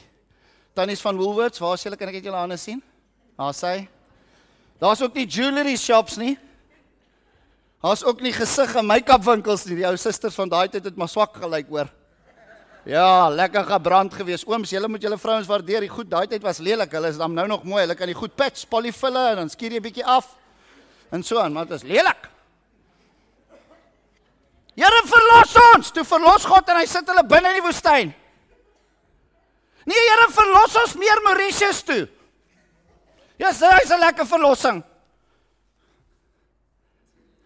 Tannies 0.74 1.02
van 1.02 1.18
Woolworths, 1.18 1.62
waar 1.62 1.76
is 1.78 1.84
julle? 1.86 1.98
Kan 1.98 2.10
ek 2.10 2.18
net 2.18 2.26
julle 2.26 2.40
hande 2.40 2.58
sien? 2.58 2.80
Daar 3.38 3.54
sê. 3.54 3.74
Daar's 4.82 5.02
ook 5.06 5.14
nie 5.14 5.28
jewelry 5.30 5.76
shops 5.78 6.18
nie. 6.18 6.34
Daar's 7.84 8.04
ook 8.04 8.24
nie 8.24 8.34
gesig 8.34 8.74
en 8.80 8.88
make-up 8.88 9.22
winkels 9.28 9.68
nie. 9.68 9.78
Die 9.82 9.86
ou 9.88 9.94
susters 10.00 10.38
van 10.40 10.50
daai 10.50 10.68
tyd 10.72 10.88
het 10.90 10.98
maar 10.98 11.12
swak 11.12 11.38
gelyk 11.38 11.70
hoor. 11.70 11.92
Ja, 12.90 13.30
lekker 13.30 13.64
gebrand 13.70 14.16
gewees. 14.18 14.44
Ooms, 14.48 14.74
julle 14.74 14.90
moet 14.92 15.04
julle 15.04 15.18
vrouens 15.20 15.48
waardeer. 15.48 15.86
Die 15.86 15.92
goed 15.92 16.10
daai 16.12 16.26
tyd 16.32 16.44
was 16.44 16.60
lelik. 16.64 16.92
Hulle 16.92 17.14
is 17.14 17.22
dan 17.22 17.36
nou 17.38 17.46
nog 17.48 17.64
mooi. 17.64 17.84
Hulle 17.86 17.96
kan 17.96 18.10
die 18.10 18.18
goed 18.18 18.34
patch, 18.36 18.66
polyfiller 18.68 19.36
en 19.36 19.44
dan 19.44 19.54
skier 19.54 19.72
jy 19.72 19.80
'n 19.80 19.88
bietjie 19.88 20.06
af. 20.06 20.36
En 21.12 21.24
so 21.24 21.38
aan, 21.38 21.54
maar 21.54 21.68
dit 21.68 21.78
is 21.78 21.88
lelik. 21.88 22.30
Here 24.76 25.04
verlos 25.06 25.56
ons. 25.76 25.92
Toe 25.92 26.04
verlos 26.04 26.46
God 26.46 26.70
en 26.70 26.76
hy 26.82 26.86
sit 26.86 27.08
hulle 27.08 27.24
binne 27.24 27.48
in 27.54 27.62
die 27.62 27.68
woestyn. 27.68 28.14
Nee, 29.86 30.00
Here, 30.10 30.28
verlos 30.32 30.76
ons 30.84 30.96
meer 30.96 31.22
Mauritius 31.26 31.84
toe. 31.84 32.08
Ja, 33.38 33.50
yes, 33.50 33.60
dis 33.60 33.92
'n 33.92 34.00
lekker 34.00 34.26
verlossing. 34.26 34.84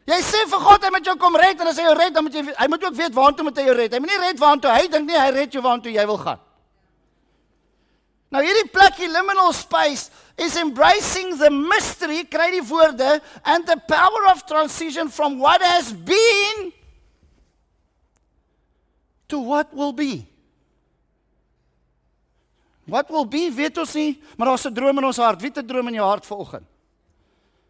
Jy 0.08 0.22
sê 0.24 0.46
vir 0.48 0.60
God 0.64 0.84
hy 0.84 0.90
moet 0.90 1.06
jou 1.06 1.18
kom 1.20 1.36
red 1.36 1.60
en 1.60 1.68
as 1.68 1.78
hy 1.78 1.84
jou 1.84 1.96
red, 1.98 2.14
dan 2.14 2.24
moet 2.24 2.34
jy 2.34 2.44
hy 2.56 2.68
moet 2.68 2.84
ook 2.84 2.96
weet 2.96 3.16
waartoe 3.16 3.44
moet 3.44 3.58
hy 3.58 3.64
jou 3.68 3.76
red. 3.76 3.94
Hy 3.94 4.00
moet 4.00 4.10
nie 4.14 4.20
red 4.22 4.40
waartoe 4.40 4.72
hy 4.72 4.88
dink 4.88 5.10
nie, 5.10 5.18
hy 5.20 5.32
red 5.36 5.52
jou 5.52 5.62
waartoe 5.62 5.92
jy 5.92 6.06
wil 6.06 6.18
gaan. 6.22 6.40
Nou 8.32 8.44
hierdie 8.44 8.70
plekkie 8.72 9.08
liminal 9.08 9.54
space 9.56 10.10
is 10.38 10.56
embracing 10.60 11.36
the 11.40 11.50
mystery, 11.50 12.24
kry 12.24 12.50
die 12.56 12.64
woorde 12.64 13.22
and 13.44 13.68
the 13.68 13.78
power 13.88 14.28
of 14.32 14.46
transition 14.48 15.10
from 15.10 15.40
what 15.40 15.62
has 15.62 15.92
been 15.92 16.72
to 19.28 19.40
what 19.40 19.74
will 19.74 19.94
be. 19.94 20.28
Wat 22.88 23.10
wil 23.12 23.28
be 23.28 23.52
weet 23.52 23.78
ons 23.78 23.94
nie, 24.00 24.22
maar 24.38 24.48
daar's 24.48 24.66
'n 24.66 24.74
droom 24.74 24.98
in 24.98 25.06
ons 25.06 25.18
hart. 25.18 25.42
Wie 25.42 25.50
het 25.50 25.58
'n 25.58 25.68
droom 25.68 25.88
in 25.88 25.94
jou 25.94 26.08
hart 26.08 26.26
vanoggend? 26.26 26.66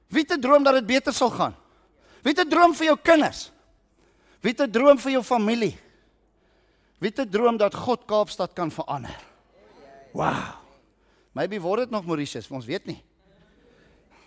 Wie 0.07 0.21
het 0.21 0.31
'n 0.31 0.41
droom 0.41 0.63
dat 0.63 0.73
dit 0.73 0.85
beter 0.85 1.13
sal 1.13 1.29
gaan? 1.29 1.55
Wie 2.21 2.33
het 2.33 2.45
'n 2.45 2.49
droom 2.49 2.73
vir 2.73 2.85
jou 2.85 2.97
kinders? 3.01 3.51
Wie 4.41 4.51
het 4.51 4.61
'n 4.61 4.71
droom 4.71 4.97
vir 4.99 5.11
jou 5.11 5.23
familie? 5.23 5.77
Wie 6.99 7.09
het 7.09 7.19
'n 7.19 7.29
droom 7.29 7.57
dat 7.57 7.73
God 7.75 8.05
Kaapstad 8.05 8.53
kan 8.53 8.71
verander? 8.71 9.17
Wow. 10.13 10.55
Maybe 11.31 11.59
word 11.59 11.79
dit 11.79 11.89
nog 11.89 12.05
Mauritius, 12.05 12.49
ons 12.49 12.65
weet 12.65 12.85
nie. 12.85 13.03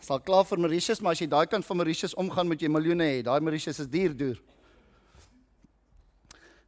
Sal 0.00 0.20
klaar 0.20 0.44
vir 0.44 0.58
Mauritius, 0.58 1.00
maar 1.00 1.12
as 1.12 1.18
jy 1.18 1.26
daai 1.26 1.46
kant 1.46 1.66
van 1.66 1.76
Mauritius 1.76 2.14
omgaan 2.14 2.48
met 2.48 2.60
jy 2.60 2.68
miljoene 2.68 3.04
hê, 3.04 3.22
daai 3.22 3.40
Mauritius 3.40 3.78
is 3.78 3.88
duur 3.88 4.16
duur. 4.16 4.38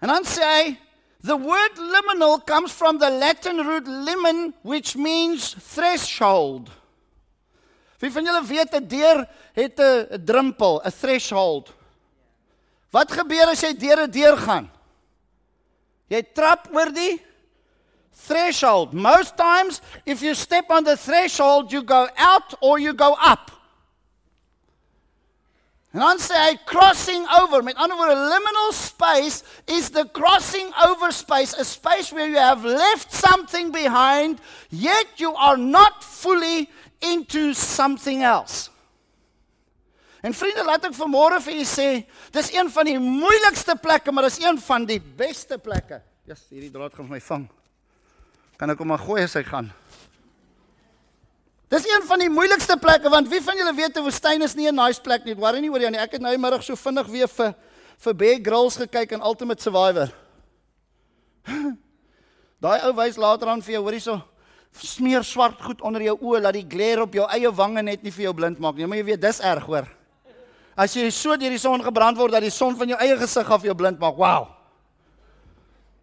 En 0.02 0.08
dan 0.08 0.24
sê 0.24 0.42
hy 0.42 0.76
The 1.22 1.36
word 1.36 1.76
liminal 1.76 2.44
comes 2.44 2.72
from 2.72 2.98
the 2.98 3.08
Latin 3.08 3.58
root 3.58 3.84
limen 3.84 4.54
which 4.62 4.96
means 4.96 5.54
threshold. 5.54 6.70
Wie 8.02 8.10
van 8.10 8.26
julle 8.26 8.42
weet 8.42 8.74
'n 8.74 8.86
deur 8.88 9.28
het 9.54 9.78
'n 9.78 10.24
drempel, 10.24 10.82
'n 10.82 10.90
threshold? 10.90 11.72
Wat 12.90 13.12
gebeur 13.12 13.46
as 13.46 13.60
jy 13.60 13.72
deur 13.72 14.02
'n 14.02 14.10
deur 14.10 14.36
gaan? 14.36 14.70
Jy 16.08 16.22
trap 16.34 16.68
oor 16.74 16.90
die 16.90 17.22
threshold. 18.26 18.92
Most 18.92 19.36
times 19.36 19.80
if 20.04 20.20
you 20.22 20.34
step 20.34 20.70
on 20.70 20.84
the 20.84 20.96
threshold 20.96 21.70
you 21.70 21.82
go 21.82 22.08
out 22.16 22.54
or 22.60 22.80
you 22.80 22.92
go 22.92 23.16
up. 23.22 23.61
En 25.92 26.00
dan 26.00 26.20
sê 26.20 26.38
hy 26.40 26.54
crossing 26.64 27.26
over. 27.40 27.60
Met 27.62 27.76
ander 27.76 27.96
woorde, 27.96 28.16
liminal 28.16 28.72
space 28.72 29.42
is 29.68 29.90
the 29.92 30.06
crossing 30.12 30.72
over 30.88 31.12
space, 31.12 31.52
a 31.60 31.64
space 31.64 32.12
where 32.12 32.28
you 32.28 32.40
have 32.40 32.64
left 32.64 33.12
something 33.12 33.72
behind, 33.72 34.40
yet 34.70 35.20
you 35.20 35.34
are 35.36 35.58
not 35.60 36.02
fully 36.04 36.70
into 37.00 37.52
something 37.52 38.24
else. 38.24 38.70
En 40.22 40.32
vriende, 40.34 40.62
laat 40.64 40.86
ek 40.86 40.94
vanmôre 40.94 41.42
vir 41.42 41.60
u 41.60 41.64
sê, 41.66 41.88
dis 42.32 42.52
een 42.54 42.70
van 42.70 42.86
die 42.86 42.98
moeilikste 43.02 43.74
plekke, 43.82 44.14
maar 44.14 44.30
dis 44.30 44.38
een 44.40 44.60
van 44.62 44.86
die 44.86 45.00
beste 45.02 45.58
plekke. 45.58 45.98
Ja, 46.22 46.32
yes, 46.36 46.46
hierdie 46.54 46.70
draad 46.70 46.94
gaan 46.94 47.10
my 47.10 47.18
vang. 47.20 47.48
Kan 48.56 48.70
ek 48.70 48.78
hom 48.80 48.92
maar 48.94 49.02
gooi 49.02 49.24
as 49.26 49.34
hy 49.34 49.42
gaan? 49.44 49.72
Dis 51.72 51.86
een 51.88 52.02
van 52.04 52.20
die 52.20 52.28
moeilikste 52.28 52.76
plekke 52.76 53.08
want 53.08 53.30
wie 53.32 53.40
van 53.40 53.56
julle 53.56 53.72
weet 53.72 53.96
'n 53.96 54.04
woestyn 54.04 54.42
is 54.42 54.54
nie 54.54 54.68
'n 54.68 54.74
nice 54.74 55.00
plek 55.00 55.24
nie. 55.24 55.34
Worry 55.34 55.60
nie 55.60 55.70
oor 55.70 55.80
jou 55.80 55.90
nie. 55.90 56.00
Ek 56.00 56.12
het 56.12 56.20
nou 56.20 56.36
middag 56.36 56.62
so 56.62 56.76
vinnig 56.76 57.06
weer 57.06 57.28
vir 57.28 57.54
vir 57.98 58.14
Bear 58.14 58.38
Grylls 58.42 58.76
gekyk 58.76 59.12
in 59.12 59.22
Ultimate 59.22 59.62
Survivor. 59.62 60.12
Daai 62.60 62.80
ou 62.84 62.92
wys 62.92 63.16
later 63.16 63.48
aan 63.48 63.62
vir 63.62 63.72
jou, 63.72 63.82
hoorie 63.82 64.00
so 64.00 64.22
smeer 64.72 65.24
swart 65.24 65.60
goed 65.62 65.80
onder 65.82 66.02
jou 66.02 66.18
oë 66.20 66.42
dat 66.42 66.52
die 66.52 66.66
glare 66.68 67.02
op 67.02 67.12
jou 67.14 67.26
eie 67.28 67.50
wange 67.50 67.82
net 67.82 68.02
nie 68.02 68.12
vir 68.12 68.22
jou 68.22 68.34
blind 68.34 68.58
maak 68.58 68.76
nie. 68.76 68.86
Maar 68.86 68.98
jy 68.98 69.04
weet 69.04 69.20
dis 69.20 69.40
erg 69.40 69.64
hoor. 69.64 69.88
As 70.76 70.94
jy 70.94 71.10
so 71.10 71.36
deur 71.36 71.50
die 71.50 71.58
son 71.58 71.82
gebrand 71.82 72.18
word 72.18 72.32
dat 72.32 72.42
die 72.42 72.50
son 72.50 72.76
van 72.76 72.88
jou 72.88 72.98
eie 72.98 73.16
gesig 73.16 73.50
af 73.50 73.62
jou 73.62 73.74
blind 73.74 73.98
maak. 73.98 74.16
Wow. 74.16 74.61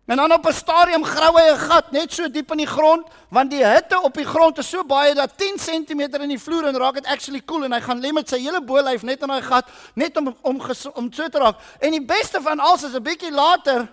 En 0.10 0.18
dan 0.18 0.32
op 0.32 0.46
'n 0.46 0.54
stadium 0.54 1.04
grou 1.06 1.38
hy 1.38 1.52
'n 1.52 1.58
gat 1.58 1.92
net 1.92 2.14
so 2.14 2.30
diep 2.30 2.52
in 2.52 2.58
die 2.58 2.68
grond 2.68 3.08
want 3.30 3.52
die 3.52 3.66
hitte 3.66 4.02
op 4.02 4.14
die 4.14 4.26
grond 4.26 4.58
is 4.58 4.70
so 4.70 4.84
baie 4.84 5.14
dat 5.14 5.38
10 5.38 5.58
cm 5.58 6.02
in 6.02 6.30
die 6.30 6.40
vloer 6.40 6.66
en 6.66 6.78
raak 6.78 6.94
dit 6.94 7.06
actually 7.06 7.42
koel 7.42 7.58
cool, 7.58 7.64
en 7.64 7.72
hy 7.72 7.82
gaan 7.82 8.02
lê 8.02 8.12
met 8.12 8.30
sy 8.30 8.40
hele 8.40 8.62
bolyf 8.62 9.04
net 9.04 9.22
in 9.22 9.28
daai 9.28 9.42
gat 9.42 9.70
net 9.94 10.18
om 10.18 10.36
om 10.42 10.62
om 10.94 11.14
so 11.14 11.30
te 11.30 11.38
raak. 11.38 11.56
En 11.80 11.92
die 11.92 12.06
beste 12.06 12.42
van 12.42 12.60
alles 12.60 12.84
is 12.84 12.94
'n 12.94 13.04
bietjie 13.04 13.32
later 13.32 13.88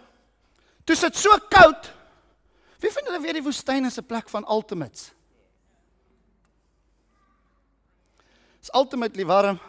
toe 0.85 0.97
dit 0.97 1.17
so 1.17 1.39
koud. 1.49 1.93
Wie 2.79 2.91
vind 2.91 3.07
hulle 3.07 3.21
weer 3.21 3.33
die 3.33 3.43
woestyn 3.43 3.85
is 3.85 3.99
'n 3.99 4.07
plek 4.07 4.29
van 4.29 4.45
ultimates? 4.49 5.13
Is 8.63 8.71
ultimately 8.75 9.27
warm. 9.27 9.61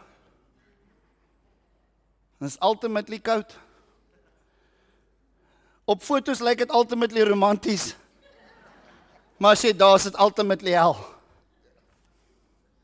Is 2.39 2.57
ultimately 2.61 3.19
koud. 3.19 3.66
Op 5.87 6.03
fotos 6.03 6.41
lyk 6.43 6.65
dit 6.65 6.71
ultimately 6.75 7.23
romanties. 7.23 7.93
Maar 9.39 9.55
as 9.55 9.63
jy 9.63 9.71
daar 9.77 9.99
sit 10.03 10.17
ultimately 10.19 10.73
hell. 10.75 10.97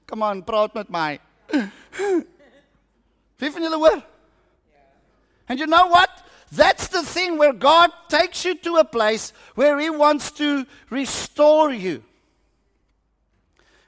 Come 0.08 0.24
on, 0.24 0.44
praat 0.48 0.74
met 0.78 0.92
my. 0.94 1.20
Wie 3.42 3.52
van 3.52 3.66
julle 3.66 3.80
hoor? 3.82 4.04
And 5.50 5.60
you 5.60 5.68
know 5.68 5.90
what? 5.92 6.24
That's 6.56 6.88
the 6.88 7.04
thing 7.04 7.38
where 7.38 7.52
God 7.52 7.92
takes 8.08 8.46
you 8.46 8.56
to 8.62 8.78
a 8.78 8.86
place 8.86 9.34
where 9.56 9.80
He 9.80 9.90
wants 9.90 10.32
to 10.38 10.66
restore 10.90 11.74
you. 11.74 12.04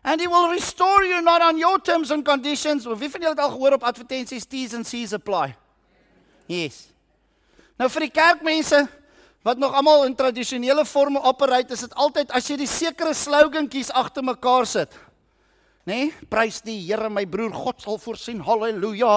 And 0.03 0.19
He 0.19 0.27
will 0.27 0.49
restore 0.49 1.03
you 1.03 1.21
not 1.21 1.41
on 1.41 1.57
your 1.57 1.79
terms 1.79 2.11
and 2.11 2.25
conditions. 2.25 2.85
Wie 2.85 3.09
van 3.09 3.21
julle 3.21 3.37
het 3.37 3.39
al 3.39 3.53
gehoor 3.53 3.77
op 3.77 3.83
advertensies 3.83 4.45
T's 4.45 4.73
and 4.73 4.85
C's 4.85 5.13
apply? 5.13 5.55
Yes. 6.49 6.87
Nou 7.77 7.89
vir 7.91 8.07
die 8.07 8.13
kerkmense, 8.13 8.85
wat 9.45 9.61
nog 9.61 9.75
almal 9.77 10.07
in 10.07 10.15
tradisionele 10.17 10.85
forme 10.89 11.21
operate, 11.21 11.73
is 11.73 11.83
dit 11.85 11.93
altyd 11.93 12.31
as 12.33 12.47
jy 12.49 12.57
die 12.63 12.69
sekere 12.69 13.13
slogantjies 13.13 13.91
agter 13.93 14.25
mekaar 14.25 14.65
sit. 14.65 14.95
Nê? 15.85 16.07
Nee? 16.07 16.29
Prys 16.33 16.63
die 16.65 16.79
Here 16.81 17.11
my 17.13 17.27
broer, 17.29 17.53
God 17.53 17.83
sal 17.83 17.99
voorsien. 18.01 18.39
Halleluja. 18.41 19.11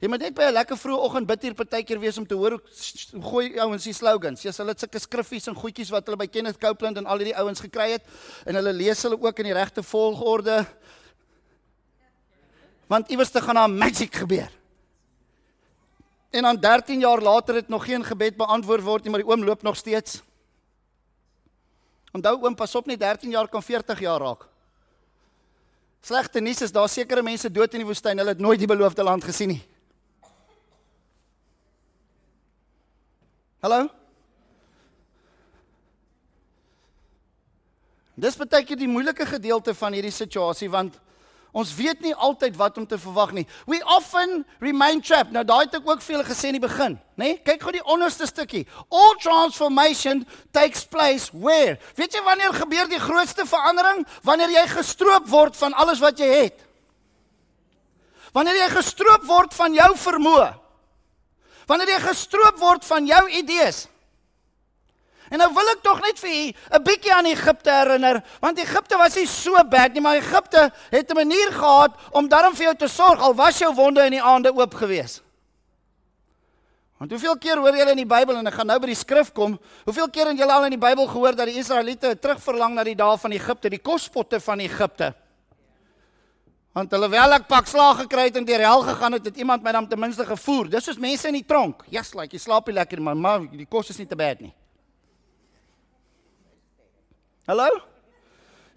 Jy 0.00 0.08
moet 0.08 0.24
net 0.24 0.34
by 0.34 0.48
'n 0.48 0.56
lekker 0.56 0.78
vroeë 0.80 1.02
oggend 1.04 1.26
bid 1.28 1.42
hier 1.42 1.54
partykeer 1.54 2.00
wees 2.00 2.16
om 2.16 2.26
te 2.26 2.34
hoor 2.34 2.56
hoe 2.56 3.22
gooi 3.28 3.58
ouens 3.60 3.84
die 3.84 3.92
slogans. 3.92 4.42
Ja, 4.42 4.52
hulle 4.56 4.72
het 4.72 4.80
sulke 4.80 4.98
skriffies 4.98 5.48
en 5.48 5.54
goedjies 5.54 5.90
wat 5.90 6.06
hulle 6.06 6.16
by 6.16 6.26
Kenneth 6.26 6.58
Copeland 6.58 6.96
en 6.96 7.04
al 7.04 7.18
hierdie 7.18 7.36
ouens 7.36 7.60
gekry 7.60 7.90
het 7.92 8.04
en 8.46 8.54
hulle 8.54 8.72
lees 8.72 9.02
hulle 9.02 9.20
ook 9.20 9.38
in 9.38 9.44
die 9.44 9.52
regte 9.52 9.82
volgorde. 9.82 10.64
Want 12.88 13.10
iewers 13.10 13.30
te 13.30 13.42
gaan 13.42 13.54
daar 13.54 13.70
magic 13.70 14.14
gebeur. 14.14 14.61
En 16.32 16.42
dan 16.42 16.56
13 16.56 17.00
jaar 17.00 17.20
later 17.20 17.54
het 17.54 17.68
nog 17.68 17.84
geen 17.84 18.04
gebed 18.04 18.36
beantwoord 18.36 18.82
word 18.82 19.02
nie, 19.02 19.10
maar 19.12 19.20
die 19.20 19.28
oom 19.28 19.44
loop 19.44 19.62
nog 19.62 19.76
steeds. 19.76 20.22
Onthou 22.12 22.38
oom, 22.40 22.54
pas 22.56 22.74
op 22.74 22.86
net 22.88 23.00
13 23.00 23.30
jaar 23.30 23.48
kan 23.48 23.62
40 23.62 24.00
jaar 24.00 24.20
raak. 24.20 24.46
Slegte 26.00 26.40
nuus 26.40 26.62
is 26.64 26.72
daar 26.72 26.88
sekere 26.88 27.22
mense 27.22 27.50
dood 27.52 27.76
in 27.76 27.84
die 27.84 27.86
woestyn, 27.86 28.16
hulle 28.18 28.32
het 28.32 28.40
nooit 28.40 28.58
die 28.58 28.66
beloofde 28.66 29.04
land 29.04 29.24
gesien 29.24 29.52
nie. 29.52 29.60
Hallo? 33.60 33.84
Dis 38.16 38.40
baie 38.40 38.64
keer 38.64 38.80
die 38.80 38.88
moeilike 38.88 39.28
gedeelte 39.28 39.76
van 39.76 39.92
hierdie 39.92 40.16
situasie 40.16 40.70
want 40.72 40.96
Ons 41.52 41.74
weet 41.76 42.00
nie 42.00 42.14
altyd 42.16 42.56
wat 42.56 42.78
om 42.80 42.86
te 42.88 42.96
verwag 42.96 43.34
nie. 43.36 43.44
We 43.68 43.82
often 43.84 44.40
remain 44.60 45.02
trapped. 45.04 45.34
Nou 45.36 45.44
daai 45.44 45.66
het 45.66 45.76
ek 45.76 45.88
ook 45.88 46.00
veel 46.00 46.22
gesê 46.24 46.48
in 46.48 46.56
die 46.56 46.64
begin, 46.64 46.96
nê? 47.20 47.26
Nee? 47.26 47.40
Kyk 47.44 47.66
gou 47.66 47.74
die 47.76 47.84
onderste 47.92 48.24
stukkie. 48.26 48.64
All 48.88 49.12
transformation 49.20 50.24
takes 50.56 50.86
place 50.88 51.28
where? 51.36 51.76
Weet 51.98 52.16
jy 52.16 52.24
wanneer 52.24 52.56
gebeur 52.56 52.88
die 52.88 53.02
grootste 53.02 53.44
verandering? 53.44 54.00
Wanneer 54.24 54.56
jy 54.56 54.64
gestroop 54.72 55.28
word 55.28 55.58
van 55.60 55.76
alles 55.76 56.00
wat 56.00 56.24
jy 56.24 56.30
het. 56.32 56.64
Wanneer 58.32 58.62
jy 58.62 58.72
gestroop 58.72 59.28
word 59.28 59.52
van 59.52 59.76
jou 59.76 59.92
vermoë. 60.06 60.50
Wanneer 61.68 61.98
jy 61.98 62.02
gestroop 62.08 62.56
word 62.64 62.88
van 62.88 63.06
jou 63.06 63.26
idees. 63.28 63.86
En 65.32 65.40
nou 65.40 65.48
wil 65.56 65.70
ek 65.72 65.80
tog 65.80 66.00
net 66.04 66.18
vir 66.20 66.30
u 66.30 66.52
'n 66.76 66.82
bietjie 66.84 67.12
aan 67.14 67.26
Egipte 67.26 67.70
herinner, 67.70 68.22
want 68.40 68.58
Egipte 68.58 68.96
was 68.98 69.14
nie 69.16 69.26
so 69.26 69.64
bad 69.64 69.92
nie, 69.94 70.00
maar 70.00 70.16
Egipte 70.16 70.70
het 70.90 71.10
'n 71.10 71.14
manier 71.14 71.52
gehad 71.52 71.96
om 72.12 72.28
daarom 72.28 72.54
vir 72.54 72.64
jou 72.64 72.76
te 72.76 72.88
sorg 72.88 73.20
al 73.20 73.34
was 73.34 73.58
jou 73.58 73.74
wonde 73.74 74.04
in 74.04 74.10
die 74.10 74.22
aande 74.22 74.52
oop 74.52 74.74
gewees. 74.74 75.22
Want 76.98 77.10
hoeveel 77.10 77.38
keer 77.38 77.56
hoor 77.56 77.76
julle 77.76 77.90
in 77.90 77.96
die 77.96 78.06
Bybel 78.06 78.36
en 78.36 78.46
ek 78.46 78.54
gaan 78.54 78.66
nou 78.66 78.78
by 78.78 78.86
die 78.86 78.94
skrif 78.94 79.32
kom, 79.32 79.58
hoeveel 79.84 80.10
keer 80.10 80.26
het 80.26 80.38
julle 80.38 80.52
al 80.52 80.64
in 80.64 80.70
die 80.70 80.86
Bybel 80.86 81.06
gehoor 81.06 81.34
dat 81.34 81.46
die 81.46 81.58
Israeliete 81.58 82.18
terugverlang 82.18 82.74
na 82.74 82.84
die 82.84 82.94
dae 82.94 83.18
van 83.18 83.32
Egipte, 83.32 83.70
die 83.70 83.82
kospotte 83.82 84.40
van 84.40 84.60
Egipte? 84.60 85.14
Want 86.72 86.90
hulle 86.90 87.08
wel 87.08 87.32
ek 87.32 87.48
pak 87.48 87.66
slaag 87.66 87.96
gekry 87.96 88.24
het 88.24 88.36
en 88.36 88.44
deur 88.44 88.60
hel 88.60 88.82
gegaan 88.82 89.12
het, 89.12 89.24
het 89.24 89.36
iemand 89.36 89.62
my 89.62 89.72
dan 89.72 89.88
ten 89.88 89.98
minste 89.98 90.24
gevoer. 90.24 90.68
Dis 90.68 90.84
soos 90.84 90.98
mense 90.98 91.28
in 91.28 91.34
die 91.34 91.46
tronk. 91.46 91.82
Yes, 91.88 92.14
like 92.14 92.36
jy 92.36 92.38
slaap 92.38 92.66
nie 92.66 92.74
lekker, 92.74 93.00
maar 93.00 93.16
maar 93.16 93.40
die 93.50 93.66
kos 93.66 93.90
is 93.90 93.98
nie 93.98 94.06
te 94.06 94.16
bad 94.16 94.40
nie. 94.40 94.54
Hallo? 97.52 97.68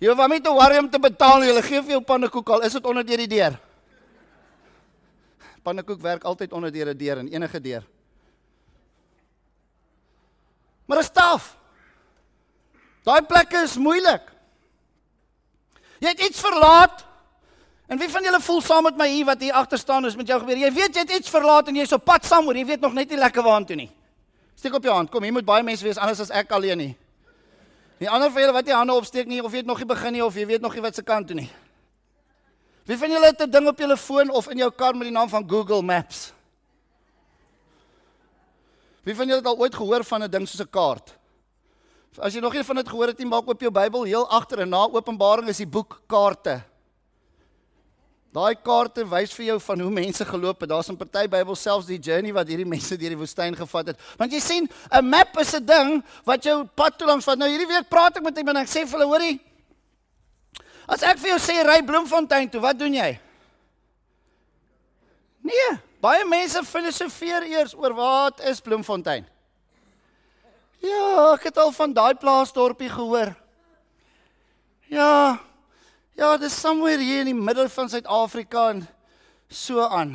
Jy 0.04 0.12
hoef 0.12 0.22
nie 0.28 0.42
te 0.44 0.52
worry 0.52 0.82
om 0.82 0.90
te 0.92 1.00
betaal 1.00 1.40
nie. 1.40 1.48
Hulle 1.54 1.64
gee 1.64 1.80
vir 1.80 1.96
jou 1.96 2.02
pannekoek 2.04 2.50
al, 2.52 2.66
is 2.68 2.74
dit 2.76 2.88
onder 2.90 3.06
deur 3.08 3.22
die 3.24 3.32
deur. 3.32 3.56
Pannekoek 5.64 6.02
werk 6.04 6.26
altyd 6.28 6.52
onder 6.54 6.74
deur 6.74 6.92
'n 6.92 6.98
deur 6.98 7.18
en 7.24 7.30
enige 7.32 7.62
deur. 7.62 7.84
Maar 10.86 10.98
dit 10.98 11.06
is 11.08 11.14
taaf. 11.14 11.58
Daai 13.04 13.22
plekke 13.22 13.64
is 13.64 13.78
moeilik. 13.78 14.22
Jy 16.00 16.08
het 16.10 16.20
iets 16.20 16.40
verlaat. 16.40 17.06
En 17.88 17.98
wie 17.98 18.10
van 18.10 18.24
julle 18.24 18.42
voel 18.42 18.62
saam 18.62 18.84
met 18.84 18.98
my 18.98 19.08
hier 19.08 19.26
wat 19.26 19.42
hier 19.42 19.54
agter 19.54 19.78
staan 19.78 20.06
is 20.06 20.16
met 20.16 20.28
jou 20.28 20.40
gebeur? 20.40 20.58
Jy 20.58 20.74
weet 20.74 20.96
jy 20.96 21.02
het 21.02 21.12
iets 21.12 21.30
verlaat 21.30 21.68
en 21.68 21.76
jy's 21.76 21.94
op 21.94 22.04
pad 22.04 22.26
saam 22.26 22.48
oor. 22.48 22.56
Jy 22.56 22.66
weet 22.66 22.82
nog 22.82 22.94
net 22.94 23.10
nie 23.10 23.18
lekker 23.18 23.44
waartoe 23.44 23.76
nie. 23.76 23.92
Steek 24.56 24.74
op 24.74 24.84
jou 24.84 24.96
hand. 24.96 25.10
Kom, 25.10 25.24
hier 25.24 25.34
moet 25.34 25.46
baie 25.46 25.64
mense 25.64 25.84
wees 25.84 25.98
anders 25.98 26.20
as 26.20 26.30
ek 26.30 26.52
alleen 26.52 26.78
nie. 26.78 26.96
Die 28.00 28.10
ander 28.10 28.32
van 28.32 28.42
julle 28.42 28.54
wat 28.54 28.66
nie 28.68 28.76
hande 28.76 28.94
opsteek 28.94 29.28
nie 29.28 29.44
of 29.44 29.52
weet 29.52 29.66
nog 29.66 29.80
nie 29.80 29.88
begin 29.88 30.14
nie 30.14 30.24
of 30.24 30.36
jy 30.36 30.46
weet 30.46 30.62
nog 30.62 30.74
nie 30.76 30.84
wat 30.84 30.96
se 30.96 31.04
kant 31.04 31.28
toe 31.28 31.38
nie. 31.38 31.50
Wie 32.86 32.98
van 32.98 33.10
julle 33.10 33.26
het 33.26 33.42
'n 33.42 33.50
ding 33.50 33.68
op 33.68 33.80
julle 33.80 33.98
foon 33.98 34.30
of 34.30 34.50
in 34.50 34.58
jou 34.58 34.72
kar 34.72 34.94
met 34.94 35.08
die 35.08 35.12
naam 35.12 35.30
van 35.30 35.50
Google 35.50 35.82
Maps? 35.82 36.34
Wie 39.04 39.16
van 39.16 39.26
julle 39.28 39.40
het 39.40 39.48
al 39.48 39.58
ooit 39.58 39.76
gehoor 39.76 40.04
van 40.04 40.24
'n 40.24 40.32
ding 40.32 40.48
soos 40.48 40.62
'n 40.62 40.70
kaart? 40.70 41.18
As 42.20 42.34
jy 42.34 42.40
nog 42.42 42.54
nie 42.54 42.64
van 42.64 42.76
dit 42.76 42.90
gehoor 42.90 43.08
het 43.08 43.18
nie, 43.18 43.28
maak 43.28 43.48
oop 43.48 43.62
jou 43.62 43.72
Bybel 43.72 44.04
heel 44.04 44.30
agter 44.30 44.60
en 44.60 44.70
na 44.70 44.88
Openbaring 44.88 45.48
is 45.48 45.58
die 45.58 45.68
boek 45.68 46.02
kaarte. 46.08 46.64
Daai 48.36 48.56
kaarte 48.60 49.06
wys 49.08 49.32
vir 49.32 49.46
jou 49.54 49.60
van 49.64 49.80
hoe 49.80 49.92
mense 49.96 50.26
geloop 50.28 50.60
het. 50.60 50.70
Daar's 50.70 50.90
'n 50.92 50.98
party 50.98 51.28
Bybel 51.28 51.56
selfs 51.56 51.88
die 51.88 52.00
journey 52.00 52.34
wat 52.34 52.48
hierdie 52.48 52.68
mense 52.76 52.98
deur 52.98 53.10
die 53.16 53.22
woestyn 53.24 53.56
gevat 53.56 53.88
het. 53.88 54.00
Want 54.18 54.32
jy 54.32 54.40
sien, 54.40 54.70
'n 54.92 55.10
map 55.10 55.38
is 55.40 55.56
'n 55.56 55.66
ding 55.66 56.04
wat 56.26 56.44
jou 56.44 56.66
pad 56.76 56.98
toe 56.98 57.08
langs 57.08 57.24
vat. 57.26 57.38
Nou 57.38 57.50
hierdie 57.50 57.68
week 57.68 57.90
praat 57.90 58.18
ek 58.18 58.24
met 58.24 58.38
iemand 58.38 58.58
en 58.58 58.64
ek 58.64 58.70
sê 58.70 58.84
vir 58.84 59.00
hulle, 59.00 59.08
hoorie, 59.08 59.40
as 60.88 61.04
ek 61.04 61.18
vir 61.18 61.30
jou 61.30 61.40
sê 61.40 61.64
ry 61.64 61.82
Bloemfontein 61.82 62.50
toe, 62.50 62.62
wat 62.62 62.78
doen 62.78 62.94
jy? 62.94 63.20
Nee, 65.42 65.80
baie 66.02 66.26
mense 66.26 66.64
filosofeer 66.64 67.44
eers 67.44 67.74
oor 67.74 67.94
wat 67.94 68.42
is 68.42 68.60
Bloemfontein. 68.60 69.26
Ja, 70.82 71.34
ek 71.34 71.44
het 71.44 71.58
al 71.58 71.72
van 71.72 71.94
daai 71.94 72.14
plaasdorpie 72.16 72.90
gehoor. 72.90 73.34
Ja, 74.92 75.40
Ja, 76.16 76.38
dis 76.40 76.56
somewhere 76.56 77.04
hier 77.04 77.26
in 77.26 77.34
die 77.34 77.36
middel 77.36 77.68
van 77.68 77.90
Suid-Afrika 77.92 78.70
en 78.72 78.86
so 79.52 79.84
aan. 79.84 80.14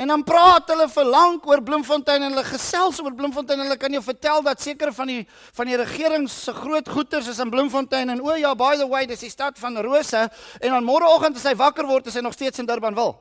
En 0.00 0.08
dan 0.08 0.22
praat 0.24 0.70
hulle 0.72 0.86
vir 0.88 1.08
lank 1.12 1.44
oor 1.50 1.60
Bloemfontein 1.60 2.22
en 2.24 2.32
hulle 2.32 2.44
gesels 2.48 3.02
oor 3.04 3.12
Bloemfontein 3.12 3.60
hulle 3.60 3.76
kan 3.76 3.92
jou 3.92 4.00
vertel 4.00 4.40
dat 4.46 4.62
sekere 4.64 4.94
van 4.96 5.12
die 5.12 5.18
van 5.58 5.68
die 5.68 5.76
regering 5.76 6.24
se 6.32 6.54
groot 6.56 6.88
goederes 6.88 7.28
is 7.28 7.42
in 7.44 7.52
Bloemfontein 7.52 8.08
en 8.14 8.22
o 8.24 8.38
ja, 8.40 8.54
by 8.56 8.78
the 8.80 8.88
way, 8.88 9.04
dis 9.04 9.26
die 9.26 9.28
stad 9.28 9.60
van 9.60 9.76
rose 9.84 10.16
en 10.16 10.72
dan 10.72 10.88
môreoggend 10.88 11.36
as 11.36 11.44
hy 11.50 11.52
wakker 11.60 11.84
word, 11.84 12.08
is 12.08 12.16
hy 12.16 12.24
nog 12.24 12.38
steeds 12.38 12.64
in 12.64 12.70
Durbanville. 12.70 13.18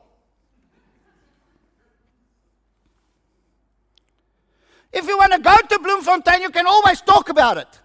If 4.95 5.05
you 5.05 5.19
want 5.19 5.35
to 5.35 5.43
go 5.43 5.59
to 5.59 5.79
Bloemfontein, 5.83 6.41
you 6.41 6.49
can 6.49 6.65
always 6.65 7.01
talk 7.01 7.27
about 7.27 7.57
it. 7.57 7.81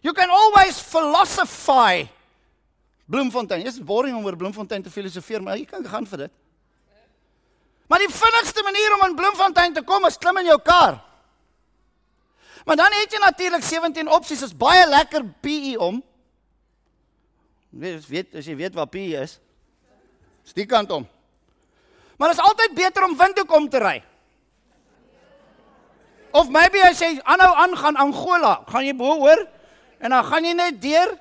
You 0.00 0.12
can 0.16 0.30
always 0.30 0.80
philosophy. 0.80 2.08
Bloemfontein. 3.10 3.64
Dit 3.64 3.72
is 3.74 3.84
boring 3.84 4.16
om 4.16 4.24
oor 4.24 4.36
Bloemfontein 4.36 4.82
te 4.82 4.90
filosofeer, 4.90 5.42
maar 5.42 5.58
jy 5.58 5.66
kan 5.68 5.84
gaan 5.84 6.06
vir 6.06 6.26
dit. 6.26 6.34
Maar 7.90 8.04
die 8.04 8.12
vinnigste 8.14 8.62
manier 8.62 8.94
om 8.94 9.06
in 9.08 9.16
Bloemfontein 9.18 9.74
te 9.74 9.82
kom 9.82 10.06
is 10.06 10.18
klim 10.18 10.38
in 10.38 10.52
jou 10.52 10.60
kar. 10.62 11.00
Maar 12.64 12.78
dan 12.78 12.94
het 12.94 13.12
jy 13.12 13.18
natuurlik 13.18 13.64
17 13.66 14.08
opsies. 14.08 14.44
Is 14.46 14.56
baie 14.56 14.86
lekker 14.88 15.26
PE 15.42 15.74
om. 15.82 15.98
Weet 17.70 18.06
weet 18.06 18.38
as 18.38 18.46
jy 18.46 18.54
weet 18.56 18.76
wat 18.78 18.92
PE 18.94 19.24
is. 19.24 19.38
Dis 20.46 20.54
die 20.56 20.68
kant 20.70 20.90
om. 20.94 21.06
Maar 22.16 22.32
dit 22.32 22.38
is 22.38 22.46
altyd 22.46 22.74
beter 22.78 23.04
om 23.04 23.16
windhoek 23.18 23.52
om 23.56 23.68
te 23.68 23.82
ry. 23.82 23.96
Of 26.30 26.50
maybe 26.52 26.78
as 26.86 27.00
jy 27.02 27.16
aanhou 27.26 27.50
aangaan 27.64 27.98
Angola, 27.98 28.60
gaan 28.70 28.86
jy 28.86 28.94
hoor 28.94 29.48
En 30.00 30.10
dan 30.10 30.24
gaan 30.24 30.44
jy 30.44 30.52
net 30.56 30.80
deur. 30.82 31.16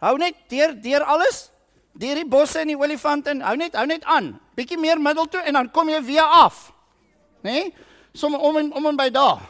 Hou 0.00 0.16
net 0.18 0.36
deur 0.48 0.74
deur 0.80 1.04
alles. 1.04 1.48
Deur 1.92 2.14
die 2.14 2.28
bosse 2.28 2.62
en 2.62 2.70
die 2.70 2.78
olifante 2.78 3.34
en 3.34 3.42
hou 3.44 3.56
net 3.58 3.74
hou 3.76 3.86
net 3.90 4.06
aan. 4.08 4.32
Bietjie 4.56 4.78
meer 4.78 5.00
middel 5.02 5.28
toe 5.28 5.42
en 5.42 5.58
dan 5.58 5.70
kom 5.74 5.90
jy 5.90 6.00
weer 6.06 6.24
af. 6.24 6.70
Né? 7.42 7.50
Nee? 7.50 7.74
Som 8.14 8.34
om 8.34 8.56
en 8.56 8.72
om 8.74 8.86
en 8.86 8.96
by 8.96 9.10
daar. 9.14 9.42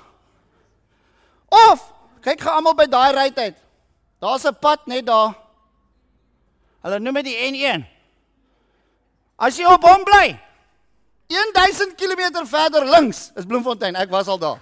Of 1.48 1.84
kyk 2.24 2.40
gou 2.44 2.52
almal 2.56 2.76
by 2.76 2.88
daai 2.90 3.12
rytyd. 3.16 3.56
Daar's 4.20 4.44
'n 4.44 4.56
pad 4.60 4.86
net 4.86 5.06
daar. 5.06 5.34
Hulle 6.82 6.98
noem 6.98 7.14
dit 7.14 7.24
die 7.24 7.36
N1. 7.52 7.84
As 9.36 9.56
jy 9.56 9.64
op 9.64 9.82
hom 9.82 10.04
bly, 10.04 10.40
1000 11.28 11.94
km 11.96 12.44
verder 12.46 12.84
links 12.84 13.30
is 13.36 13.44
Bloemfontein. 13.44 13.96
Ek 13.96 14.10
was 14.10 14.26
al 14.26 14.38
daar. 14.38 14.60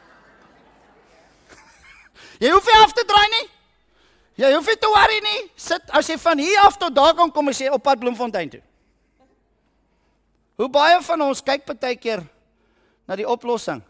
jy 2.42 2.50
hoef 2.50 2.66
nie 2.66 2.82
af 2.82 2.92
te 2.92 3.04
draai 3.04 3.28
nie. 3.28 3.57
Jy 4.38 4.52
hoef 4.54 4.68
nie 4.70 4.78
te 4.78 4.90
worry 4.92 5.18
nie. 5.24 5.40
Sit 5.58 5.90
as 5.98 6.06
jy 6.06 6.16
van 6.22 6.38
hier 6.38 6.62
af 6.62 6.78
tot 6.78 6.94
daar 6.94 7.16
kan 7.18 7.32
kom 7.34 7.50
as 7.50 7.58
jy 7.58 7.72
op 7.74 7.82
pad 7.82 7.98
Bloemfontein 7.98 8.52
toe. 8.52 8.62
Hoe 10.58 10.68
baie 10.70 11.00
van 11.06 11.26
ons 11.26 11.42
kyk 11.42 11.66
partykeer 11.66 12.22
na 13.06 13.18
die 13.18 13.26
oplossing. 13.26 13.82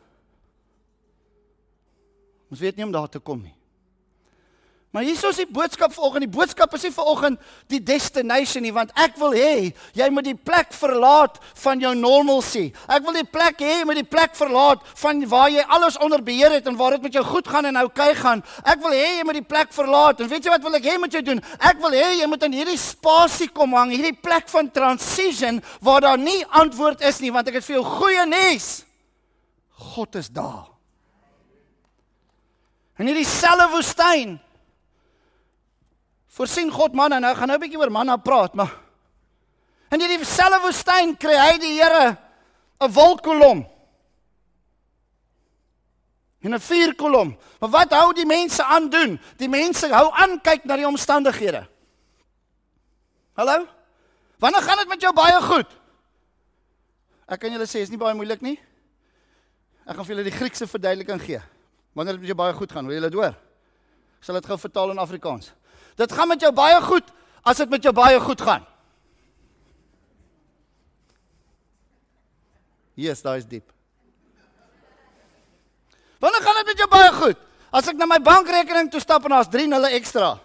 Ons 2.48 2.60
weet 2.64 2.76
nie 2.76 2.86
om 2.88 2.92
daar 2.92 3.08
te 3.12 3.20
kom 3.20 3.42
nie. 3.44 3.57
Maar 4.88 5.04
hier 5.04 5.20
is 5.28 5.36
die 5.36 5.44
boodskap 5.52 5.92
vanoggend. 5.92 6.24
Die 6.24 6.32
boodskap 6.32 6.72
is 6.72 6.86
nie 6.86 6.92
vanoggend 6.94 7.40
die 7.68 7.80
destination 7.84 8.64
nie, 8.64 8.72
want 8.72 8.88
ek 8.96 9.18
wil 9.20 9.34
hê 9.36 9.74
jy 9.92 10.06
moet 10.08 10.24
die 10.30 10.36
plek 10.36 10.72
verlaat 10.72 11.36
van 11.60 11.82
jou 11.82 11.90
normalcy. 11.98 12.70
Ek 12.88 13.04
wil 13.04 13.18
die 13.18 13.26
plek 13.28 13.60
hê 13.60 13.74
jy 13.82 13.88
moet 13.88 14.00
die 14.00 14.06
plek 14.08 14.32
verlaat 14.38 14.86
van 15.02 15.20
waar 15.28 15.52
jy 15.52 15.66
alles 15.76 16.00
onder 16.00 16.24
beheer 16.24 16.56
het 16.56 16.72
en 16.72 16.80
waar 16.80 16.96
dit 16.96 17.04
met 17.04 17.20
jou 17.20 17.24
goed 17.28 17.52
gaan 17.52 17.68
en 17.68 17.82
oukei 17.82 18.08
gaan. 18.16 18.40
Ek 18.64 18.80
wil 18.86 18.96
hê 18.96 19.18
jy 19.18 19.28
moet 19.28 19.40
die 19.42 19.44
plek 19.52 19.76
verlaat. 19.76 20.24
En 20.24 20.32
weet 20.32 20.48
jy 20.48 20.56
wat 20.56 20.64
wil 20.64 20.80
ek 20.80 20.88
hê 20.88 20.96
moet 21.04 21.20
jy 21.20 21.24
doen? 21.28 21.44
Ek 21.60 21.84
wil 21.84 21.98
hê 22.00 22.08
jy 22.22 22.32
moet 22.32 22.48
in 22.48 22.58
hierdie 22.62 22.80
spasie 22.80 23.52
kom 23.52 23.76
hang, 23.76 23.92
hierdie 23.92 24.16
plek 24.16 24.48
van 24.48 24.72
transition 24.72 25.60
waar 25.84 26.08
daar 26.08 26.18
nie 26.18 26.40
antwoord 26.64 27.04
is 27.04 27.20
nie, 27.20 27.34
want 27.34 27.52
ek 27.52 27.60
het 27.60 27.68
vir 27.68 27.82
jou 27.82 27.86
goeie 28.00 28.24
nuus. 28.32 28.72
God 29.92 30.16
is 30.16 30.32
daar. 30.32 30.64
En 32.96 33.06
hierdie 33.06 33.28
selfe 33.28 33.74
woestyn 33.76 34.38
Voorsien 36.38 36.70
God 36.70 36.94
manne, 36.94 37.18
nou 37.18 37.34
gaan 37.34 37.50
nou 37.50 37.58
'n 37.58 37.60
bietjie 37.60 37.78
oor 37.78 37.90
manna 37.90 38.16
praat, 38.16 38.54
maar 38.54 38.70
in 39.90 40.00
hierdie 40.00 40.24
selfe 40.24 40.60
woestyn 40.62 41.16
kry 41.16 41.34
hy 41.34 41.58
die 41.58 41.74
Here 41.82 42.16
'n 42.80 42.92
wolkkolom. 42.92 43.66
En 46.42 46.54
'n 46.54 46.60
vuurkolom. 46.60 47.36
Maar 47.60 47.70
wat 47.70 47.92
hou 47.92 48.14
die 48.14 48.26
mense 48.26 48.62
aan 48.62 48.88
doen? 48.88 49.20
Die 49.36 49.48
mense 49.48 49.88
hou 49.88 50.12
aan 50.12 50.40
kyk 50.40 50.64
na 50.64 50.76
die 50.76 50.86
omstandighede. 50.86 51.66
Hallo? 53.34 53.66
Wanneer 54.38 54.62
gaan 54.62 54.78
dit 54.78 54.88
met 54.88 55.00
jou 55.00 55.12
baie 55.12 55.42
goed? 55.42 55.66
Ek 57.26 57.40
kan 57.40 57.50
julle 57.50 57.66
sê, 57.66 57.82
is 57.82 57.90
nie 57.90 57.98
baie 57.98 58.14
moeilik 58.14 58.40
nie. 58.40 58.58
Ek 59.86 59.96
gaan 59.96 60.04
vir 60.04 60.14
julle 60.14 60.30
die 60.30 60.38
Griekse 60.38 60.66
verduideliking 60.66 61.20
gee. 61.20 61.40
Wanneer 61.92 62.14
dit 62.14 62.20
met 62.20 62.30
jou 62.30 62.38
baie 62.38 62.54
goed 62.54 62.72
gaan, 62.72 62.86
wil 62.86 62.94
julle 62.94 63.10
dit 63.10 63.18
hoor? 63.18 63.34
Ek 64.18 64.24
sal 64.24 64.34
dit 64.34 64.46
gou 64.46 64.58
vertaal 64.58 64.90
in 64.90 64.98
Afrikaans. 64.98 65.52
Dit 65.98 66.12
gaan 66.14 66.30
met 66.30 66.40
jou 66.40 66.52
baie 66.54 66.78
goed 66.82 67.06
as 67.42 67.58
dit 67.58 67.70
met 67.70 67.82
jou 67.82 67.92
baie 67.94 68.18
goed 68.22 68.42
gaan. 68.44 68.66
Yes, 72.98 73.22
daai 73.22 73.38
is 73.40 73.46
diep. 73.46 73.66
Wanneer 76.22 76.42
gaan 76.42 76.60
dit 76.60 76.70
met 76.70 76.82
jou 76.82 76.88
baie 76.92 77.10
goed? 77.14 77.42
As 77.74 77.90
ek 77.90 77.98
na 77.98 78.08
my 78.10 78.18
bankrekening 78.22 78.90
toe 78.90 79.02
stap 79.02 79.26
en 79.26 79.34
daar's 79.34 79.50
3 79.50 79.66
nulle 79.70 79.90
ekstra. 79.98 80.36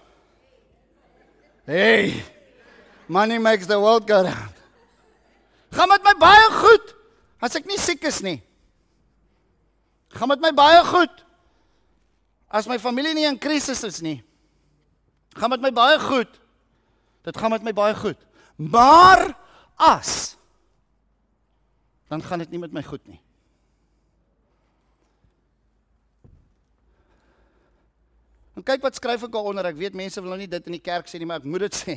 Hey. 1.69 2.23
Money 3.07 3.37
makes 3.37 3.69
the 3.69 3.77
world 3.77 4.07
go 4.09 4.21
round. 4.25 4.57
Gaan 5.73 5.89
met 5.89 6.05
my 6.05 6.17
baie 6.17 6.49
goed 6.57 6.97
as 7.43 7.57
ek 7.59 7.69
nie 7.69 7.77
siek 7.81 8.05
is 8.09 8.21
nie. 8.25 8.39
Gaan 10.17 10.33
met 10.33 10.41
my 10.41 10.53
baie 10.55 10.81
goed 10.89 11.25
as 12.49 12.69
my 12.69 12.77
familie 12.81 13.13
nie 13.17 13.29
in 13.29 13.41
krisis 13.41 13.81
is 13.85 14.01
nie 14.01 14.21
gaan 15.37 15.49
met 15.49 15.61
my 15.61 15.71
baie 15.71 15.99
goed. 15.99 16.39
Dit 17.23 17.37
gaan 17.37 17.49
met 17.49 17.63
my 17.63 17.73
baie 17.73 17.95
goed. 17.95 18.19
Maar 18.55 19.33
as 19.75 20.35
dan 22.07 22.23
gaan 22.23 22.43
dit 22.43 22.49
nie 22.53 22.59
met 22.61 22.71
my 22.71 22.83
goed 22.83 23.01
nie. 23.09 23.17
En 28.53 28.61
kyk 28.61 28.83
wat 28.85 28.99
skryf 28.99 29.23
ek 29.25 29.31
daaronder. 29.33 29.65
Ek 29.65 29.79
weet 29.79 29.97
mense 29.97 30.21
wil 30.21 30.35
nou 30.35 30.37
nie 30.43 30.49
dit 30.51 30.69
in 30.69 30.77
die 30.77 30.83
kerk 30.83 31.09
sê 31.09 31.17
nie, 31.17 31.25
maar 31.25 31.41
ek 31.41 31.49
moet 31.49 31.65
dit 31.65 31.79
sê. 31.79 31.95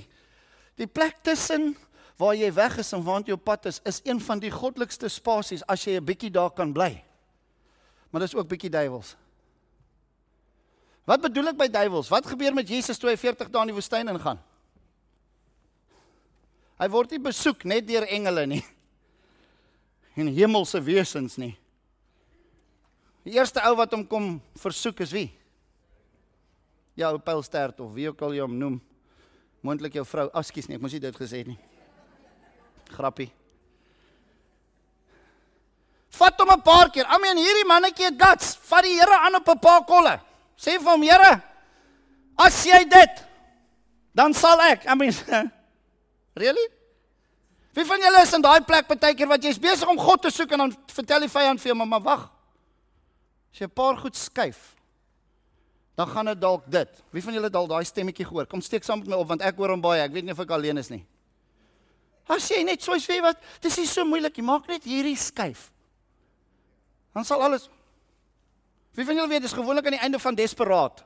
Die 0.80 0.88
plek 0.88 1.20
tussen 1.26 1.74
waar 2.16 2.32
jy 2.36 2.48
weg 2.56 2.78
is 2.80 2.94
en 2.96 3.04
waar 3.04 3.26
jy 3.26 3.36
op 3.36 3.44
pad 3.44 3.68
is, 3.68 3.82
is 3.84 4.00
een 4.04 4.20
van 4.24 4.40
die 4.40 4.52
goddelikste 4.52 5.10
spasies 5.12 5.64
as 5.68 5.84
jy 5.84 5.98
'n 6.00 6.04
bietjie 6.04 6.32
daar 6.32 6.50
kan 6.50 6.72
bly. 6.72 7.04
Maar 8.10 8.20
dis 8.20 8.34
ook 8.34 8.48
bietjie 8.48 8.70
duiwels. 8.70 9.16
Wat 11.06 11.22
bedoel 11.22 11.52
ek 11.52 11.60
by 11.60 11.68
duiwels? 11.70 12.10
Wat 12.10 12.26
gebeur 12.26 12.54
met 12.54 12.68
Jesus 12.68 12.98
toe 12.98 13.12
hy 13.12 13.16
40 13.20 13.50
dae 13.52 13.62
in 13.62 13.70
die 13.70 13.76
woestyn 13.76 14.10
ingaan? 14.10 14.40
Hy 16.76 16.88
word 16.92 17.14
nie 17.14 17.22
besoek 17.22 17.62
net 17.64 17.86
deur 17.88 18.08
engele 18.10 18.46
nie. 18.56 18.64
En 20.16 20.30
hemelse 20.32 20.80
wesens 20.80 21.34
nie. 21.36 21.52
Die 23.26 23.34
eerste 23.36 23.60
ou 23.68 23.74
wat 23.76 23.92
hom 23.92 24.00
kom 24.08 24.28
versoek 24.56 25.02
is 25.04 25.10
wie? 25.12 25.26
Ja, 26.96 27.10
ou 27.12 27.20
Pylstert 27.20 27.82
of 27.84 27.90
wie 27.92 28.06
ook 28.08 28.22
al 28.24 28.32
jy 28.32 28.46
hom 28.46 28.54
noem. 28.56 28.78
Moontlik 29.60 29.98
jou 29.98 30.06
vrou. 30.08 30.30
Askies 30.32 30.70
nie, 30.70 30.78
ek 30.78 30.84
moes 30.86 30.94
nie 30.96 31.02
dit 31.04 31.18
gesê 31.20 31.42
nie. 31.44 31.58
Grappie. 32.96 33.28
Vat 36.16 36.40
hom 36.40 36.54
'n 36.54 36.62
paar 36.64 36.88
keer. 36.88 37.04
I 37.04 37.18
mean 37.20 37.36
hierdie 37.36 37.68
mannetjie 37.68 38.08
het 38.08 38.16
guts. 38.16 38.56
Vat 38.56 38.88
die 38.88 38.96
Here 38.96 39.20
aan 39.20 39.36
op 39.36 39.48
'n 39.48 39.58
paar 39.58 39.84
kolle. 39.84 40.16
Sê 40.56 40.78
vir 40.80 40.90
hom, 40.90 41.02
Here, 41.04 41.32
as 42.36 42.64
jy 42.66 42.84
dit, 42.88 43.22
dan 44.16 44.34
sal 44.34 44.60
ek. 44.60 44.86
I 44.88 44.94
mean, 44.96 45.12
really? 46.42 46.66
Wie 47.76 47.84
van 47.84 48.00
julle 48.00 48.22
is 48.24 48.32
in 48.32 48.44
daai 48.44 48.62
plek 48.64 48.88
baie 48.88 49.12
keer 49.14 49.28
wat 49.28 49.44
jy's 49.44 49.60
besig 49.60 49.88
om 49.88 50.00
God 50.00 50.22
te 50.24 50.32
soek 50.32 50.54
en 50.56 50.64
dan 50.64 50.72
vertel 50.96 51.26
die 51.26 51.32
vyand 51.32 51.60
vir 51.60 51.74
jou, 51.74 51.76
maar 51.84 52.00
wag. 52.00 52.24
As 53.52 53.60
jy 53.60 53.68
'n 53.68 53.76
paar 53.76 53.96
goed 54.00 54.16
skuif, 54.16 54.76
dan 55.96 56.08
gaan 56.08 56.26
dit 56.26 56.40
dalk 56.40 56.64
dit. 56.68 56.88
Wie 57.12 57.22
van 57.22 57.32
julle 57.32 57.50
dalk 57.50 57.68
daai 57.68 57.84
stemmetjie 57.84 58.24
gehoor? 58.24 58.46
Kom 58.46 58.60
steek 58.60 58.84
saam 58.84 59.00
met 59.00 59.08
my 59.08 59.16
op 59.16 59.28
want 59.28 59.42
ek 59.42 59.56
hoor 59.56 59.70
hom 59.70 59.80
baie. 59.80 60.02
Ek 60.02 60.12
weet 60.12 60.24
nie 60.24 60.32
of 60.32 60.40
ek 60.40 60.50
alleen 60.50 60.76
is 60.78 60.90
nie. 60.90 61.04
As 62.28 62.48
jy 62.48 62.62
net 62.64 62.82
soos 62.82 63.06
weet 63.06 63.22
wat, 63.22 63.40
dis 63.60 63.76
nie 63.78 63.86
so 63.86 64.04
moeilik 64.04 64.36
nie. 64.36 64.44
Maak 64.44 64.68
net 64.68 64.84
hierdie 64.84 65.16
skuif. 65.16 65.70
Dan 67.14 67.24
sal 67.24 67.42
alles 67.42 67.68
Wie 68.96 69.04
van 69.04 69.18
julle 69.18 69.28
weet 69.28 69.44
dis 69.44 69.52
gewoonlik 69.52 69.84
aan 69.86 69.98
die 69.98 70.00
einde 70.00 70.18
van 70.18 70.34
desperaat. 70.34 71.02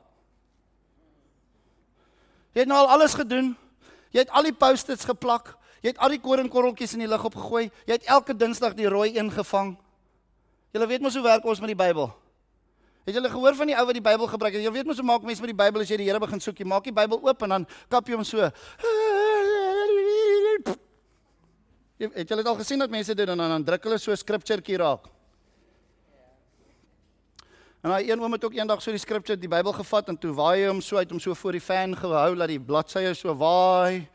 Jy 2.55 2.63
het 2.63 2.69
nou 2.71 2.79
al 2.79 2.89
alles 2.95 3.15
gedoen. 3.19 3.53
Jy 4.15 4.23
het 4.23 4.31
al 4.31 4.47
die 4.47 4.55
post-its 4.55 5.07
geplak. 5.07 5.53
Jy 5.83 5.91
het 5.91 6.01
al 6.03 6.13
die 6.15 6.21
koringkorreltjies 6.23 6.95
in 6.95 7.03
die 7.03 7.09
lug 7.11 7.23
opgegooi. 7.27 7.69
Jy 7.87 7.97
het 7.99 8.07
elke 8.11 8.35
Dinsdag 8.37 8.75
die 8.79 8.87
rooi 8.91 9.11
een 9.17 9.31
gevang. 9.31 9.75
Julle 10.71 10.87
weet 10.87 11.03
mos 11.03 11.15
hoe 11.19 11.23
werk 11.25 11.45
ons 11.45 11.59
met 11.59 11.73
die 11.73 11.79
Bybel. 11.79 12.07
Het 13.07 13.17
julle 13.17 13.29
gehoor 13.33 13.55
van 13.57 13.71
die 13.71 13.75
ou 13.75 13.85
wat 13.89 13.97
die 13.97 14.03
Bybel 14.05 14.27
gebruik 14.27 14.55
het? 14.55 14.63
Jy 14.63 14.71
weet 14.71 14.87
mos 14.87 14.99
hoe 15.01 15.07
maak 15.07 15.23
mense 15.27 15.43
met 15.43 15.51
die 15.51 15.59
Bybel 15.63 15.83
as 15.83 15.91
jy 15.91 15.97
die 15.99 16.07
Here 16.07 16.19
begin 16.21 16.43
soek? 16.43 16.59
Jy 16.61 16.67
maak 16.69 16.85
die 16.87 16.95
Bybel 16.95 17.19
oop 17.19 17.47
en 17.47 17.55
dan 17.57 17.65
kap 17.91 18.07
jy 18.07 18.15
hom 18.15 18.27
so. 18.27 18.51
Het 22.01 22.29
julle 22.29 22.43
dit 22.43 22.51
al 22.51 22.59
gesien 22.61 22.79
dat 22.79 22.93
mense 22.93 23.15
dit 23.15 23.27
doen 23.27 23.39
en 23.39 23.57
dan 23.57 23.65
druk 23.65 23.83
hulle 23.83 23.97
so 23.99 24.11
'n 24.11 24.17
skriptuurtjie 24.17 24.77
raak? 24.77 25.09
En 27.81 27.89
daai 27.89 28.11
een 28.11 28.21
oom 28.21 28.31
het 28.31 28.43
ook 28.45 28.53
eendag 28.53 28.81
so 28.81 28.93
die 28.93 29.01
skrifte 29.01 29.33
die 29.41 29.49
Bybel 29.49 29.73
gevat 29.73 30.09
en 30.13 30.17
toe 30.21 30.35
waai 30.37 30.59
hy 30.59 30.67
hom 30.67 30.81
so 30.85 30.99
uit 31.01 31.09
hom 31.09 31.19
so 31.19 31.33
voor 31.33 31.55
die 31.57 31.63
fan 31.65 31.95
gehou 31.97 32.35
dat 32.37 32.51
die 32.51 32.59
bladsye 32.61 33.13
so 33.17 33.33
waai 33.33 34.05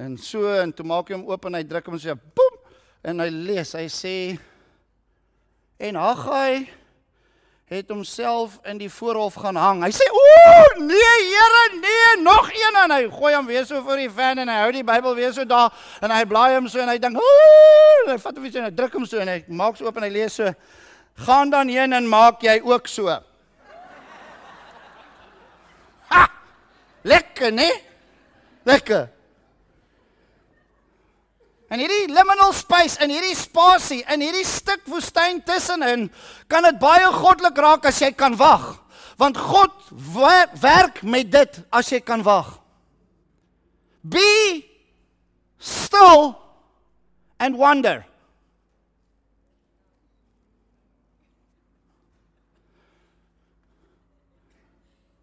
en 0.00 0.16
so 0.16 0.48
en 0.48 0.72
toe 0.72 0.86
maak 0.88 1.12
hy 1.12 1.18
hom 1.18 1.26
oop 1.28 1.44
en 1.44 1.58
hy 1.58 1.62
druk 1.68 1.90
hom 1.92 1.98
so 2.00 2.16
boem! 2.16 2.56
En 3.04 3.20
hy 3.20 3.28
lees 3.28 3.74
hy 3.76 3.84
sê 3.92 4.14
en 5.76 5.98
Haggai 6.00 6.70
het 7.72 7.92
homself 7.92 8.58
in 8.68 8.78
die 8.80 8.90
voorhof 8.92 9.36
gaan 9.40 9.56
hang. 9.56 9.84
Hy 9.84 9.90
sê 9.92 10.08
o 10.08 10.24
nee 10.80 11.14
Here 11.28 11.64
nee 11.80 12.22
nog 12.22 12.48
een. 12.52 12.78
En 12.82 12.94
hy 12.96 13.02
gooi 13.12 13.34
hom 13.34 13.46
weer 13.46 13.66
so 13.66 13.80
voor 13.84 14.00
die 14.00 14.10
fan 14.10 14.40
en 14.40 14.48
hy 14.48 14.60
hou 14.62 14.70
die 14.72 14.84
Bybel 14.88 15.14
weer 15.20 15.32
so 15.36 15.44
daar 15.44 15.72
en 16.00 16.16
hy 16.16 16.22
blaai 16.28 16.54
hom 16.54 16.68
so 16.68 16.80
en 16.80 16.88
hy 16.92 16.96
dink 17.00 17.20
hy 17.20 18.16
vat 18.16 18.32
hom 18.32 18.42
weer 18.44 18.52
so 18.56 18.62
en 18.62 18.70
hy 18.70 18.76
druk 18.80 18.96
hom 18.96 19.04
so 19.08 19.20
en 19.20 19.32
hy 19.36 19.42
maak 19.48 19.76
so 19.76 19.88
oop 19.88 20.00
en 20.00 20.08
hy 20.08 20.14
lees 20.16 20.40
so 20.40 20.48
gaan 21.14 21.50
dan 21.50 21.68
heen 21.68 21.92
en 21.92 22.08
maak 22.08 22.42
jy 22.42 22.60
ook 22.64 22.86
so. 22.86 23.08
Ha! 26.08 26.28
Lekker, 27.02 27.52
né? 27.52 27.70
Lekker. 28.62 29.08
En 31.72 31.80
hierdie 31.80 32.10
liminal 32.12 32.52
space 32.52 33.00
in 33.00 33.10
hierdie 33.10 33.36
spasie 33.38 34.02
in 34.12 34.20
hierdie 34.20 34.44
stuk 34.44 34.82
woestyn 34.92 35.40
tussenin 35.46 36.10
kan 36.52 36.66
dit 36.68 36.76
baie 36.82 37.06
goddelik 37.14 37.56
raak 37.64 37.88
as 37.88 38.02
jy 38.02 38.10
kan 38.12 38.36
wag. 38.36 38.74
Want 39.16 39.38
God 39.40 39.72
werk 40.60 41.00
met 41.02 41.30
dit 41.32 41.60
as 41.72 41.88
jy 41.92 42.02
kan 42.04 42.24
wag. 42.26 42.58
Be 44.02 44.68
still 45.56 46.34
and 47.40 47.56
wonder. 47.56 48.04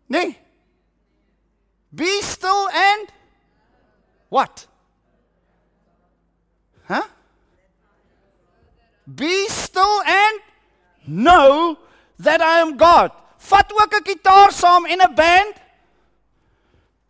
Nee. 0.09 0.35
Be 1.93 2.21
still 2.21 2.67
and 2.73 3.07
what? 4.29 4.65
Huh? 6.87 7.05
Be 9.05 9.47
still 9.47 10.01
and 10.05 10.41
know 11.05 11.77
that 12.19 12.41
I 12.41 12.61
am 12.61 12.77
God. 12.77 13.11
Vat 13.37 13.71
ook 13.71 13.93
'n 13.93 14.03
gitaar 14.03 14.51
saam 14.51 14.85
en 14.85 15.01
'n 15.01 15.15
band 15.15 15.53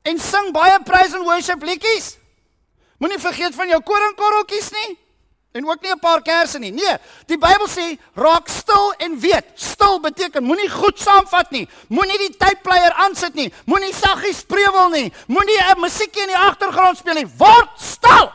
en 0.03 0.19
sing 0.19 0.51
baie 0.51 0.79
praise 0.83 1.15
and 1.15 1.25
worship 1.25 1.61
liedjies. 1.61 2.17
Moenie 2.97 3.19
vergeet 3.19 3.55
van 3.55 3.67
jou 3.67 3.81
koringkorreltjies 3.81 4.71
nie. 4.71 4.99
En 5.51 5.65
ook 5.65 5.81
nie 5.81 5.91
'n 5.91 5.99
paar 5.99 6.21
kersse 6.21 6.59
nie. 6.59 6.71
Nee, 6.71 6.97
die 7.25 7.37
Bybel 7.37 7.67
sê 7.67 7.99
raak 8.13 8.47
stil 8.47 8.93
en 8.97 9.19
weet. 9.19 9.45
Stil 9.55 9.99
beteken 9.99 10.43
moenie 10.43 10.69
goed 10.69 10.99
saamvat 10.99 11.51
nie. 11.51 11.69
Moenie 11.87 12.17
die 12.17 12.37
tydpleier 12.37 12.93
aansit 12.93 13.33
nie. 13.33 13.53
Moenie 13.65 13.93
saggies 13.93 14.37
spreewel 14.37 14.89
nie. 14.89 15.13
Moenie 15.27 15.59
'n 15.59 15.79
musiekie 15.79 16.21
in 16.21 16.27
die 16.27 16.37
agtergrond 16.37 16.97
speel 16.97 17.13
nie. 17.13 17.27
Word 17.37 17.69
stil. 17.75 18.31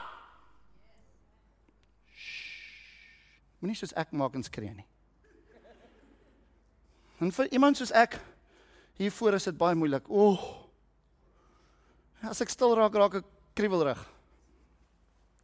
Moenie 3.58 3.76
soos 3.76 3.92
ek 3.92 4.12
maak 4.12 4.34
en 4.34 4.42
skree 4.42 4.74
nie. 4.74 4.86
En 7.20 7.32
vir 7.32 7.48
iemand 7.52 7.76
soos 7.76 7.90
ek 7.90 8.18
hiervoor 8.98 9.34
is 9.34 9.44
dit 9.44 9.56
baie 9.56 9.74
moeilik. 9.74 10.08
O. 10.08 10.30
Oh, 10.30 10.40
as 12.28 12.40
ek 12.40 12.48
stil 12.48 12.74
raak, 12.74 12.94
raak 12.94 13.14
ek 13.14 13.24
kriebelrig. 13.54 14.13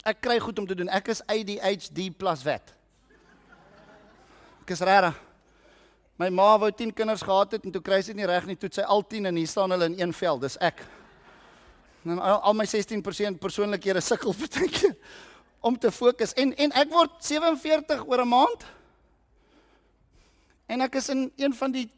Ek 0.05 0.21
kry 0.25 0.39
goed 0.41 0.59
om 0.59 0.67
te 0.67 0.75
doen. 0.75 0.89
Ek 0.89 1.11
is 1.13 1.21
ADHD 1.29 2.09
plus 2.17 2.45
wet. 2.47 2.73
Ek 4.63 4.73
is 4.73 4.81
reg. 4.87 5.13
My 6.21 6.29
ma 6.29 6.59
wou 6.61 6.71
10 6.73 6.93
kinders 6.93 7.23
gehad 7.25 7.53
het 7.57 7.65
en 7.65 7.73
toe 7.73 7.83
kry 7.85 8.01
sy 8.05 8.13
nie 8.17 8.29
reg 8.29 8.47
nie. 8.49 8.57
Toe 8.61 8.69
sy 8.73 8.85
al 8.85 9.05
10 9.09 9.31
en 9.31 9.37
hier 9.41 9.49
staan 9.49 9.73
hulle 9.73 9.89
in 9.93 10.01
een 10.01 10.13
vel. 10.17 10.41
Dis 10.41 10.59
ek. 10.61 10.83
En 12.05 12.19
al, 12.19 12.41
al 12.41 12.57
my 12.57 12.67
16% 12.69 13.41
persoonlikhede 13.41 14.01
sukkel 14.05 14.37
baie 14.41 14.93
om 15.61 15.77
te 15.77 15.91
fokus 15.93 16.33
en 16.41 16.55
en 16.57 16.73
ek 16.81 16.89
word 16.89 17.19
47 17.21 18.07
oor 18.09 18.23
'n 18.25 18.29
maand. 18.29 18.65
En 20.67 20.81
ek 20.81 20.95
is 20.95 21.09
in 21.09 21.33
een 21.37 21.55
van 21.55 21.73
die 21.73 21.91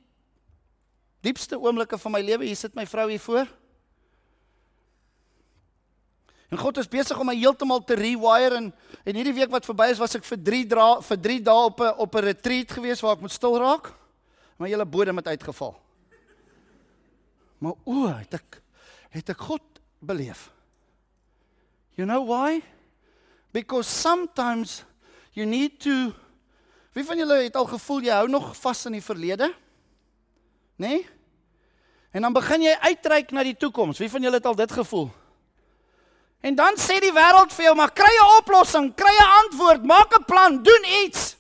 diepste 1.21 1.59
oomblikke 1.61 1.99
van 1.99 2.13
my 2.13 2.21
lewe. 2.21 2.45
Hier 2.45 2.57
sit 2.57 2.75
my 2.75 2.87
vrou 2.87 3.11
hier 3.11 3.21
voor. 3.21 3.47
En 6.53 6.61
God 6.61 6.77
is 6.83 6.89
besig 6.89 7.17
om 7.17 7.31
my 7.31 7.35
heeltemal 7.39 7.81
te 7.81 7.97
rewire 7.97 8.59
en 8.59 8.67
en 9.09 9.17
hierdie 9.17 9.33
week 9.35 9.51
wat 9.51 9.65
verby 9.65 9.89
is 9.91 9.99
was 9.99 10.13
ek 10.19 10.27
vir 10.29 10.39
3 10.45 10.67
dra 10.69 10.89
vir 11.01 11.19
3 11.25 11.41
dae 11.49 11.63
op 11.69 11.81
'n 11.81 11.95
op 12.05 12.15
'n 12.15 12.25
retreat 12.29 12.73
gewees 12.77 13.01
waar 13.01 13.17
ek 13.17 13.25
moet 13.25 13.33
stil 13.33 13.57
raak. 13.59 13.89
Maar 14.57 14.69
hele 14.69 14.85
bodem 14.85 15.17
het 15.17 15.27
uitgeval. 15.27 15.75
Maar 17.59 17.73
o, 17.85 18.07
het 18.07 18.35
ek 18.35 18.63
het 19.11 19.29
ek 19.29 19.41
God 19.41 19.63
beleef. 19.99 20.51
You 21.97 22.07
know 22.07 22.27
why? 22.29 22.63
Because 23.51 23.89
sometimes 23.89 24.85
you 25.33 25.47
need 25.47 25.81
to 25.81 26.13
Wie 26.93 27.05
van 27.05 27.17
julle 27.17 27.43
het 27.43 27.57
al 27.57 27.65
gevoel 27.65 28.03
jy 28.05 28.13
hou 28.13 28.29
nog 28.29 28.57
vas 28.57 28.85
in 28.85 28.93
die 28.93 29.03
verlede? 29.03 29.55
Né? 30.77 30.89
Nee? 30.89 31.07
En 32.13 32.23
dan 32.23 32.33
begin 32.33 32.63
jy 32.63 32.77
uitreik 32.81 33.31
na 33.33 33.43
die 33.43 33.57
toekoms. 33.57 33.99
Wie 33.99 34.11
van 34.11 34.21
julle 34.21 34.37
het 34.37 34.47
al 34.47 34.55
dit 34.55 34.73
gevoel? 34.73 35.09
En 36.43 36.55
dan 36.59 36.75
sê 36.75 36.99
die 36.99 37.13
wêreld 37.15 37.53
vir 37.55 37.69
jou, 37.69 37.75
maar 37.79 37.93
kry 37.95 38.11
'n 38.19 38.39
oplossing, 38.39 38.95
kry 38.95 39.15
'n 39.15 39.31
antwoord, 39.43 39.85
maak 39.87 40.11
'n 40.15 40.25
plan, 40.25 40.63
doen 40.63 40.85
iets. 41.05 41.37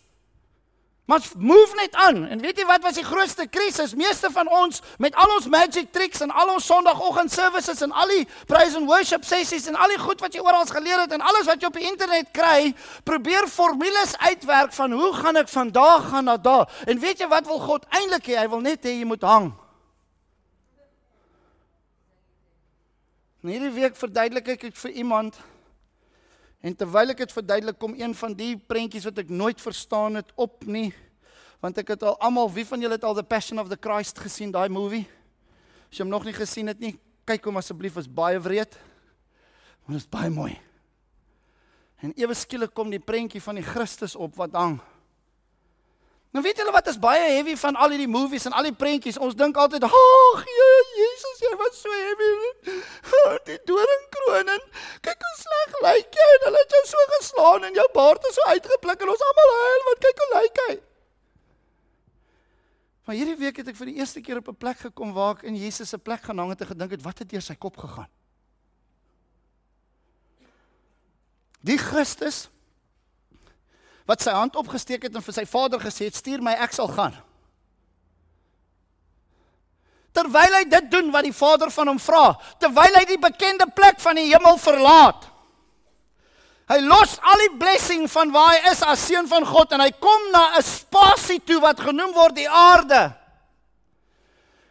Maar 1.05 1.21
move 1.39 1.75
net 1.75 1.95
aan. 1.95 2.27
En 2.27 2.41
weet 2.41 2.59
jy 2.59 2.65
wat 2.65 2.83
was 2.83 2.95
die 2.95 3.05
grootste 3.05 3.47
krisis? 3.47 3.95
Meeste 3.95 4.31
van 4.31 4.49
ons 4.49 4.81
met 4.99 5.15
al 5.15 5.35
ons 5.35 5.47
magic 5.47 5.93
tricks 5.93 6.21
en 6.21 6.31
al 6.31 6.53
ons 6.53 6.67
Sondagoggend 6.67 7.33
services 7.33 7.81
en 7.81 7.93
al 7.93 8.09
die 8.09 8.29
praise 8.47 8.77
and 8.77 8.87
worship 8.87 9.25
sessies 9.25 9.67
en 9.67 9.75
al 9.75 9.89
die 9.89 9.99
goed 9.99 10.21
wat 10.21 10.35
jy 10.35 10.41
oral 10.41 10.65
geleer 10.67 11.01
het 11.01 11.13
en 11.13 11.21
alles 11.21 11.47
wat 11.47 11.61
jy 11.61 11.67
op 11.67 11.75
die 11.75 11.89
internet 11.91 12.31
kry, 12.33 12.75
probeer 13.05 13.49
formules 13.49 14.15
uitwerk 14.19 14.73
van 14.73 14.93
hoe 14.93 15.13
gaan 15.13 15.37
ek 15.37 15.49
van 15.49 15.71
daar 15.71 16.01
gaan 16.01 16.25
na 16.25 16.37
daar. 16.37 16.71
En 16.87 16.99
weet 16.99 17.19
jy 17.19 17.29
wat 17.29 17.47
wil 17.47 17.59
God 17.59 17.85
eintlik 17.91 18.31
hê? 18.31 18.39
Hy 18.39 18.49
wil 18.49 18.61
net 18.61 18.87
hê 18.87 18.97
jy 19.03 19.05
moet 19.05 19.23
hang. 19.23 19.51
En 23.43 23.51
hierdie 23.51 23.73
week 23.75 23.97
verduidelik 23.99 24.53
ek 24.55 24.69
dit 24.69 24.77
vir 24.85 24.93
iemand. 25.03 25.39
En 26.63 26.77
terwyl 26.79 27.11
ek 27.11 27.25
dit 27.25 27.33
verduidelik, 27.35 27.79
kom 27.79 27.97
een 27.99 28.15
van 28.15 28.37
die 28.39 28.53
prentjies 28.55 29.09
wat 29.09 29.19
ek 29.19 29.33
nooit 29.35 29.59
verstaan 29.59 30.21
het 30.21 30.31
op 30.39 30.63
nie. 30.63 30.93
Want 31.63 31.81
ek 31.83 31.91
het 31.97 32.05
al 32.07 32.15
almal, 32.23 32.51
wie 32.55 32.67
van 32.67 32.83
julle 32.83 32.95
het 32.95 33.07
al 33.07 33.19
The 33.19 33.27
Passion 33.27 33.59
of 33.59 33.71
the 33.71 33.79
Christ 33.81 34.23
gesien, 34.23 34.55
daai 34.55 34.71
movie? 34.71 35.03
As 35.91 35.99
jy 35.99 36.07
hom 36.07 36.15
nog 36.15 36.27
nie 36.27 36.37
gesien 36.37 36.71
het 36.71 36.79
nie, 36.83 36.95
kyk 37.27 37.51
hom 37.51 37.59
asseblief, 37.59 37.99
is 37.99 38.07
baie 38.07 38.39
wreed. 38.43 38.79
Maar 39.83 39.99
dit 39.99 40.05
is 40.05 40.11
baie 40.11 40.31
mooi. 40.31 40.55
En 42.03 42.15
ewe 42.19 42.35
skielik 42.39 42.71
kom 42.75 42.91
die 42.95 43.03
prentjie 43.03 43.43
van 43.43 43.59
die 43.59 43.67
Christus 43.67 44.15
op 44.15 44.39
wat 44.39 44.55
hang. 44.59 44.79
Nou 46.33 46.43
weet 46.47 46.63
julle 46.63 46.73
wat 46.73 46.89
is 46.89 46.99
baie 46.99 47.27
heavy 47.35 47.59
van 47.61 47.77
al 47.77 47.93
hierdie 47.93 48.11
movies 48.11 48.47
en 48.49 48.55
al 48.57 48.71
die 48.71 48.77
prentjies. 48.77 49.19
Ons 49.19 49.35
dink 49.37 49.57
altyd, 49.57 49.85
"Ag, 49.85 50.45
Jesus, 50.47 51.02
jy 51.47 51.53
was 51.61 51.81
so 51.81 51.91
heavy." 51.91 52.33
Die 53.49 53.59
doringkroon 53.71 54.55
en 54.55 54.65
kyk 55.07 55.27
hoe 55.27 55.35
sleg 55.41 55.77
lyk 55.89 56.17
jy 56.21 56.29
en 56.37 56.47
hulle 56.47 56.63
het 56.63 56.77
jou 56.77 56.85
so 56.93 57.11
geslaan 57.17 57.69
en 57.69 57.75
jou 57.81 57.89
baard 57.97 58.31
is 58.31 58.39
so 58.39 58.49
uitgepluk 58.55 59.05
en 59.05 59.13
ons 59.15 59.27
almal 59.29 59.53
huil 59.59 59.85
want 59.91 60.03
kyk 60.07 60.25
hoe 60.25 60.31
lyk 60.39 60.65
hy. 60.69 60.81
Maar 63.03 63.19
hierdie 63.19 63.39
week 63.39 63.57
het 63.59 63.69
ek 63.73 63.77
vir 63.77 63.91
die 63.91 63.99
eerste 63.99 64.23
keer 64.23 64.39
op 64.39 64.49
'n 64.49 64.57
plek 64.57 64.79
gekom 64.79 65.13
waar 65.13 65.37
ek 65.37 65.43
in 65.51 65.57
Jesus 65.57 65.89
se 65.89 65.99
plek 65.99 66.23
gaan 66.23 66.39
hang 66.39 66.55
en 66.55 66.67
gedink 66.67 66.91
het, 66.91 67.03
"Wat 67.03 67.19
het 67.19 67.29
deur 67.29 67.43
sy 67.43 67.55
kop 67.55 67.77
gegaan?" 67.77 68.11
Die 71.63 71.79
Christus 71.79 72.49
wat 74.07 74.23
sy 74.23 74.31
hand 74.31 74.57
opgesteek 74.57 75.03
het 75.03 75.15
en 75.15 75.23
vir 75.23 75.35
sy 75.35 75.45
vader 75.47 75.81
gesê 75.81 76.05
het: 76.05 76.15
"Stuur 76.15 76.43
my, 76.43 76.53
ek 76.53 76.73
sal 76.73 76.89
gaan." 76.89 77.32
Terwyl 80.13 80.59
hy 80.59 80.65
dit 80.69 80.89
doen 80.93 81.09
wat 81.13 81.25
die 81.25 81.35
Vader 81.35 81.71
van 81.73 81.89
hom 81.89 82.01
vra, 82.01 82.33
terwyl 82.61 82.99
hy 82.99 83.05
die 83.09 83.21
bekende 83.21 83.65
plek 83.73 84.01
van 84.03 84.19
die 84.21 84.29
hemel 84.29 84.59
verlaat. 84.61 85.29
Hy 86.69 86.79
los 86.85 87.17
al 87.29 87.41
die 87.43 87.55
blessing 87.61 88.05
van 88.13 88.31
waar 88.33 88.55
hy 88.55 88.71
is 88.71 88.83
as 88.87 89.03
seun 89.09 89.27
van 89.29 89.45
God 89.45 89.73
en 89.75 89.83
hy 89.83 89.91
kom 90.01 90.31
na 90.33 90.57
'n 90.57 90.63
spasie 90.63 91.41
toe 91.41 91.61
wat 91.61 91.81
genoem 91.81 92.13
word 92.13 92.37
die 92.37 92.49
aarde. 92.49 93.13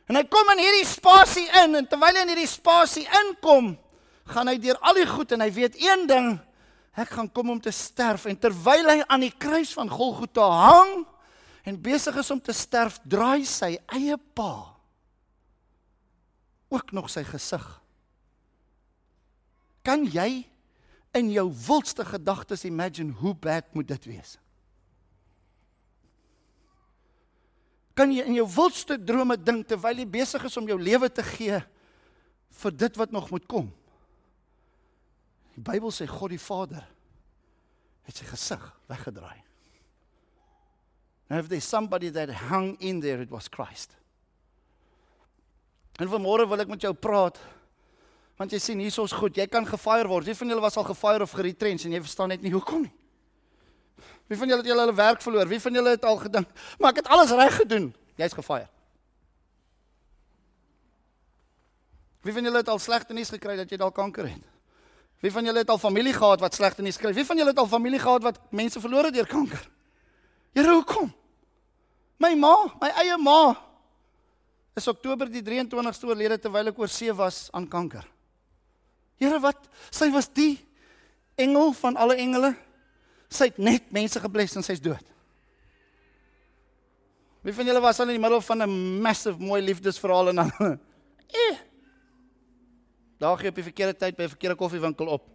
En 0.09 0.15
hy 0.15 0.23
kom 0.23 0.49
in 0.51 0.59
hierdie 0.59 0.85
spasie 0.85 1.47
in 1.63 1.75
en 1.75 1.87
terwyl 1.87 2.15
hy 2.15 2.21
in 2.21 2.33
hierdie 2.33 2.47
spasie 2.47 3.07
inkom, 3.25 3.77
gaan 4.25 4.47
hy 4.47 4.57
deur 4.57 4.77
al 4.81 4.93
die 4.93 5.05
goed 5.05 5.31
en 5.31 5.41
hy 5.41 5.51
weet 5.51 5.75
een 5.77 6.07
ding, 6.07 6.39
ek 6.97 7.09
gaan 7.09 7.31
kom 7.31 7.49
om 7.49 7.61
te 7.61 7.71
sterf 7.71 8.25
en 8.25 8.37
terwyl 8.37 8.89
hy 8.89 9.03
aan 9.07 9.21
die 9.21 9.37
kruis 9.37 9.73
van 9.73 9.89
Golgotha 9.89 10.49
hang 10.49 11.05
en 11.65 11.81
besig 11.81 12.15
is 12.17 12.31
om 12.31 12.41
te 12.41 12.53
sterf, 12.53 12.99
draai 13.05 13.45
sy 13.45 13.77
eie 13.87 14.17
pa 14.17 14.70
ook 16.71 16.93
nog 16.95 17.09
sy 17.11 17.23
gesig. 17.27 17.65
Kan 19.83 20.05
jy 20.07 20.45
in 21.17 21.31
jou 21.33 21.49
wildste 21.67 22.05
gedagtes 22.07 22.63
imagine 22.65 23.11
hoe 23.19 23.33
bad 23.35 23.67
moet 23.75 23.89
dit 23.91 24.07
wees? 24.13 24.37
Kan 27.97 28.13
jy 28.15 28.23
in 28.23 28.37
jou 28.39 28.47
wildste 28.55 28.95
drome 29.03 29.35
dink 29.35 29.67
terwyl 29.67 29.99
jy 29.99 30.07
besig 30.07 30.47
is 30.47 30.57
om 30.57 30.69
jou 30.69 30.79
lewe 30.79 31.11
te 31.11 31.25
gee 31.35 31.59
vir 32.61 32.77
dit 32.85 32.99
wat 32.99 33.11
nog 33.11 33.29
moet 33.33 33.45
kom? 33.51 33.67
Die 35.57 35.63
Bybel 35.65 35.91
sê 35.91 36.07
God 36.07 36.31
die 36.31 36.41
Vader 36.41 36.85
het 38.07 38.15
sy 38.15 38.25
gesig 38.29 38.63
weggedraai. 38.89 39.41
And 41.31 41.39
if 41.39 41.47
there's 41.47 41.67
somebody 41.67 42.09
that 42.09 42.29
hung 42.49 42.75
in 42.79 42.99
there, 42.99 43.21
it 43.21 43.31
was 43.31 43.47
Christ. 43.47 43.95
En 46.01 46.09
vanmôre 46.09 46.47
wil 46.49 46.63
ek 46.63 46.71
met 46.71 46.81
jou 46.81 46.93
praat. 46.97 47.37
Want 48.41 48.53
jy 48.55 48.59
sien 48.63 48.79
hierso's 48.81 49.13
goed, 49.13 49.37
jy 49.37 49.45
kan 49.45 49.67
gefire 49.69 50.09
word. 50.09 50.25
Wie 50.25 50.37
van 50.37 50.49
julle 50.49 50.63
was 50.63 50.79
al 50.81 50.87
gefire 50.87 51.27
of 51.27 51.35
geretrench 51.37 51.85
en 51.85 51.93
jy 51.93 52.01
verstaan 52.01 52.33
net 52.33 52.41
nie 52.41 52.53
hoekom 52.55 52.87
nie? 52.87 52.93
Wie 54.31 54.39
van 54.39 54.49
julle 54.49 54.63
het 54.63 54.69
julle 54.71 54.93
werk 54.97 55.21
verloor? 55.21 55.49
Wie 55.51 55.59
van 55.61 55.75
julle 55.77 55.93
het 55.93 56.05
al 56.07 56.17
gedink, 56.23 56.47
maar 56.79 56.95
ek 56.95 57.03
het 57.03 57.09
alles 57.11 57.33
reg 57.37 57.57
gedoen. 57.59 57.91
Jy's 58.17 58.33
gefire. 58.33 58.69
Wie 62.25 62.33
van 62.33 62.45
julle 62.45 62.61
het 62.61 62.69
al 62.69 62.79
slegte 62.79 63.13
nuus 63.17 63.29
gekry 63.33 63.57
dat 63.59 63.69
jy 63.69 63.77
dalk 63.81 63.95
kanker 63.97 64.29
het? 64.29 64.45
Wie 65.21 65.31
van 65.33 65.45
julle 65.45 65.61
het 65.61 65.69
al 65.69 65.81
familie 65.81 66.13
gehad 66.13 66.41
wat 66.41 66.57
slegte 66.57 66.81
nuus 66.85 66.97
kry? 66.97 67.13
Wie 67.13 67.25
van 67.25 67.37
julle 67.37 67.53
het 67.53 67.61
al 67.61 67.69
familie 67.69 67.99
gehad 68.01 68.23
wat 68.25 68.39
mense 68.49 68.81
verloor 68.81 69.09
het 69.09 69.17
deur 69.19 69.29
kanker? 69.29 69.61
Here, 70.53 70.73
hoekom? 70.73 71.11
My 72.21 72.33
ma, 72.37 72.55
my 72.81 72.89
eie 73.01 73.17
ma, 73.21 73.53
is 74.75 74.87
Oktober 74.87 75.29
die 75.29 75.43
23ste 75.43 76.07
oorlede 76.07 76.37
terwyl 76.39 76.71
ek 76.71 76.79
oor 76.79 76.91
see 76.91 77.11
was 77.15 77.49
aan 77.55 77.67
kanker. 77.67 78.05
Here 79.21 79.39
wat, 79.43 79.67
sy 79.91 80.09
was 80.13 80.29
die 80.31 80.55
engel 81.39 81.73
van 81.77 81.97
alle 81.99 82.17
engele. 82.21 82.53
Sy 83.31 83.51
het 83.51 83.59
net 83.61 83.91
mense 83.93 84.19
gebless 84.19 84.55
en 84.57 84.65
sy's 84.65 84.81
dood. 84.83 85.03
Wie 87.41 87.53
van 87.57 87.65
julle 87.65 87.81
was 87.81 87.99
al 87.99 88.11
in 88.11 88.19
die 88.19 88.21
middel 88.21 88.41
van 88.45 88.61
'n 88.61 89.01
massive 89.01 89.39
mooi 89.39 89.61
liefdesverhaal 89.61 90.29
en 90.29 90.35
dan 90.35 90.51
eh 91.47 91.57
Daar 93.21 93.37
gee 93.37 93.49
op 93.49 93.55
die 93.55 93.63
verkeerde 93.63 93.93
tyd 93.93 94.15
by 94.15 94.23
'n 94.23 94.33
verkeerde 94.33 94.55
koffiewinkel 94.55 95.07
op. 95.07 95.27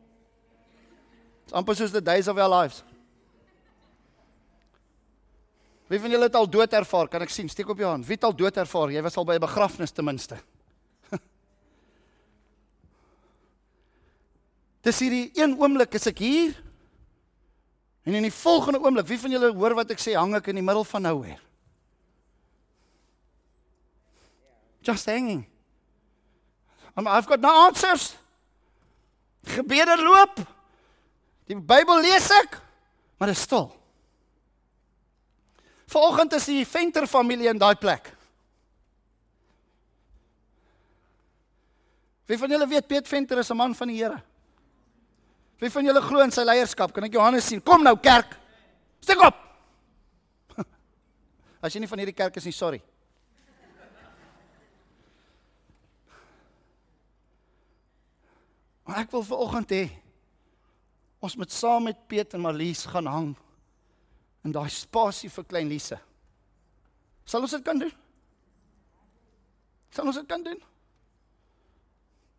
Dit's 1.44 1.52
amper 1.52 1.76
soos 1.76 1.90
the 1.90 2.02
days 2.02 2.28
of 2.28 2.36
our 2.36 2.50
lives. 2.50 2.82
Wie 5.86 6.00
van 6.02 6.10
julle 6.10 6.26
het 6.26 6.34
al 6.34 6.50
dood 6.50 6.72
ervaar? 6.74 7.08
Kan 7.08 7.22
ek 7.22 7.30
sien? 7.30 7.48
Steek 7.48 7.68
op 7.70 7.78
jou 7.78 7.90
hand. 7.90 8.06
Wie 8.06 8.16
het 8.18 8.24
al 8.26 8.34
dood 8.34 8.56
ervaar? 8.58 8.90
Jy 8.90 9.02
was 9.06 9.16
al 9.16 9.24
by 9.24 9.34
'n 9.38 9.40
begrafnis 9.46 9.90
ten 9.94 10.04
minste. 10.04 10.36
Dis 14.86 14.98
hierdie 14.98 15.30
een 15.34 15.54
oomblik 15.60 15.94
is 15.94 16.06
ek 16.06 16.18
hier. 16.18 16.62
En 18.02 18.14
in 18.14 18.22
die 18.22 18.32
volgende 18.32 18.80
oomblik, 18.80 19.06
wie 19.06 19.18
van 19.18 19.30
julle 19.30 19.54
hoor 19.54 19.74
wat 19.74 19.90
ek 19.90 19.98
sê, 19.98 20.14
hang 20.14 20.34
ek 20.34 20.46
in 20.46 20.54
die 20.54 20.62
middel 20.62 20.84
van 20.84 21.02
nowhere. 21.02 21.40
Just 24.82 25.06
hanging. 25.06 25.46
I'm, 26.96 27.06
I've 27.06 27.26
got 27.26 27.40
no 27.40 27.50
answers. 27.66 28.14
Gebede 29.42 29.96
loop. 30.02 30.38
Die 31.46 31.58
Bybel 31.58 32.00
lees 32.00 32.30
ek, 32.30 32.60
maar 33.18 33.28
dit 33.30 33.36
is 33.36 33.42
stil. 33.42 33.70
Vanoggend 35.86 36.32
is 36.32 36.48
die 36.50 36.64
Venter 36.66 37.06
familie 37.06 37.48
in 37.48 37.58
daai 37.58 37.76
plek. 37.78 38.10
Wie 42.26 42.38
van 42.38 42.50
julle 42.50 42.66
weet 42.66 42.88
Piet 42.90 43.08
Venter 43.08 43.38
is 43.38 43.50
'n 43.50 43.56
man 43.56 43.74
van 43.74 43.88
die 43.88 44.02
Here? 44.02 44.22
Wie 45.58 45.70
van 45.70 45.84
julle 45.84 46.00
glo 46.00 46.20
in 46.20 46.32
sy 46.32 46.42
leierskap? 46.42 46.92
Kan 46.92 47.04
ek 47.04 47.12
Johannes 47.12 47.46
sien? 47.46 47.62
Kom 47.62 47.82
nou 47.82 47.96
kerk. 47.96 48.36
Steek 49.00 49.22
op. 49.22 49.36
As 51.62 51.72
jy 51.72 51.80
nie 51.80 51.88
van 51.88 51.98
hierdie 51.98 52.14
kerk 52.14 52.36
is 52.36 52.44
nie, 52.44 52.52
sorry. 52.52 52.82
Maar 58.84 58.98
ek 59.02 59.10
wil 59.10 59.22
vanoggend 59.22 59.70
hê 59.70 59.90
ons 61.18 61.34
moet 61.36 61.50
saam 61.50 61.82
met 61.88 62.06
Piet 62.06 62.34
en 62.34 62.40
Marlies 62.40 62.84
gaan 62.86 63.06
hang 63.06 63.36
in 64.46 64.54
daai 64.54 64.70
spasie 64.70 65.30
vir 65.32 65.46
klein 65.50 65.68
Lise. 65.70 65.98
Sal 67.26 67.42
ons 67.42 67.54
dit 67.56 67.64
kan 67.66 67.78
doen? 67.78 67.92
Sal 69.90 70.06
ons 70.06 70.18
dit 70.20 70.28
kan 70.30 70.42
doen? 70.44 70.58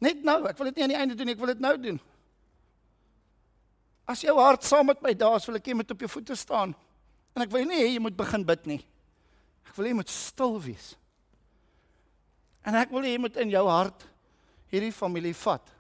Net 0.04 0.22
nou, 0.24 0.40
ek 0.48 0.60
wil 0.60 0.70
dit 0.70 0.78
nie 0.78 0.86
aan 0.86 0.94
die 0.94 1.00
einde 1.00 1.18
doen 1.18 1.28
nie, 1.28 1.36
ek 1.36 1.42
wil 1.42 1.52
dit 1.52 1.64
nou 1.64 1.74
doen. 1.82 1.98
As 4.08 4.22
jou 4.24 4.38
hart 4.40 4.64
saam 4.64 4.88
met 4.88 5.02
my 5.04 5.12
daar 5.18 5.40
is, 5.42 5.48
wil 5.50 5.60
ek 5.60 5.68
hê 5.68 5.74
jy 5.74 5.80
moet 5.82 5.96
op 5.96 6.06
jou 6.06 6.12
voete 6.14 6.38
staan. 6.40 6.76
En 7.36 7.44
ek 7.44 7.52
wil 7.52 7.66
nie 7.68 7.82
hê 7.82 7.90
jy 7.96 8.04
moet 8.04 8.16
begin 8.18 8.46
bid 8.48 8.70
nie. 8.70 8.80
Ek 9.68 9.74
wil 9.76 9.90
hê 9.90 9.92
jy 9.92 10.00
moet 10.00 10.14
stil 10.14 10.56
wees. 10.64 10.94
En 12.64 12.78
ek 12.80 12.94
wil 12.94 13.04
hê 13.04 13.18
jy 13.18 13.24
moet 13.26 13.42
in 13.44 13.52
jou 13.52 13.66
hart 13.68 14.08
hierdie 14.72 14.96
familie 14.96 15.36
vat. 15.44 15.74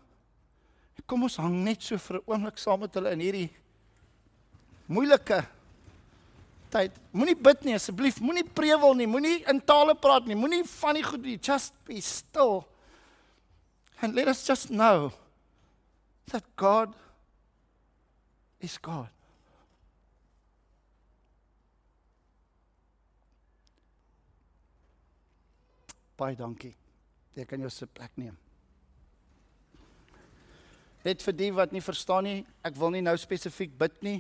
Kom 1.08 1.24
ons 1.24 1.38
hang 1.40 1.54
net 1.64 1.86
so 1.86 1.96
vir 1.96 2.18
'n 2.18 2.26
oomblik 2.28 2.58
saam 2.60 2.82
met 2.84 2.94
hulle 2.94 3.12
in 3.16 3.22
hierdie 3.24 3.50
moeilike 4.92 5.40
tyd. 6.78 6.98
Moenie 7.16 7.36
bid 7.36 7.66
nie 7.66 7.76
asseblief, 7.78 8.22
moenie 8.24 8.46
prewel 8.46 8.96
nie, 8.98 9.10
moenie 9.10 9.42
in 9.50 9.62
tale 9.66 9.96
praat 9.98 10.28
nie, 10.30 10.38
moenie 10.38 10.64
van 10.78 10.98
die 10.98 11.06
goed 11.06 11.26
nie, 11.26 11.38
just 11.42 11.76
be 11.88 12.02
still. 12.04 12.66
And 14.02 14.16
let 14.16 14.30
us 14.30 14.46
just 14.46 14.70
know 14.70 15.12
that 16.32 16.44
God 16.56 16.94
is 18.62 18.78
God. 18.78 19.10
Baie 26.18 26.38
dankie. 26.38 26.74
Jy 27.38 27.46
kan 27.46 27.62
jou 27.62 27.70
sit 27.70 27.92
plek 27.94 28.14
neem. 28.18 28.34
Net 31.06 31.22
vir 31.22 31.36
die 31.38 31.52
wat 31.54 31.74
nie 31.74 31.84
verstaan 31.86 32.26
nie, 32.26 32.40
ek 32.66 32.78
wil 32.78 32.90
nie 32.92 33.04
nou 33.06 33.14
spesifiek 33.22 33.76
bid 33.78 34.02
nie 34.06 34.18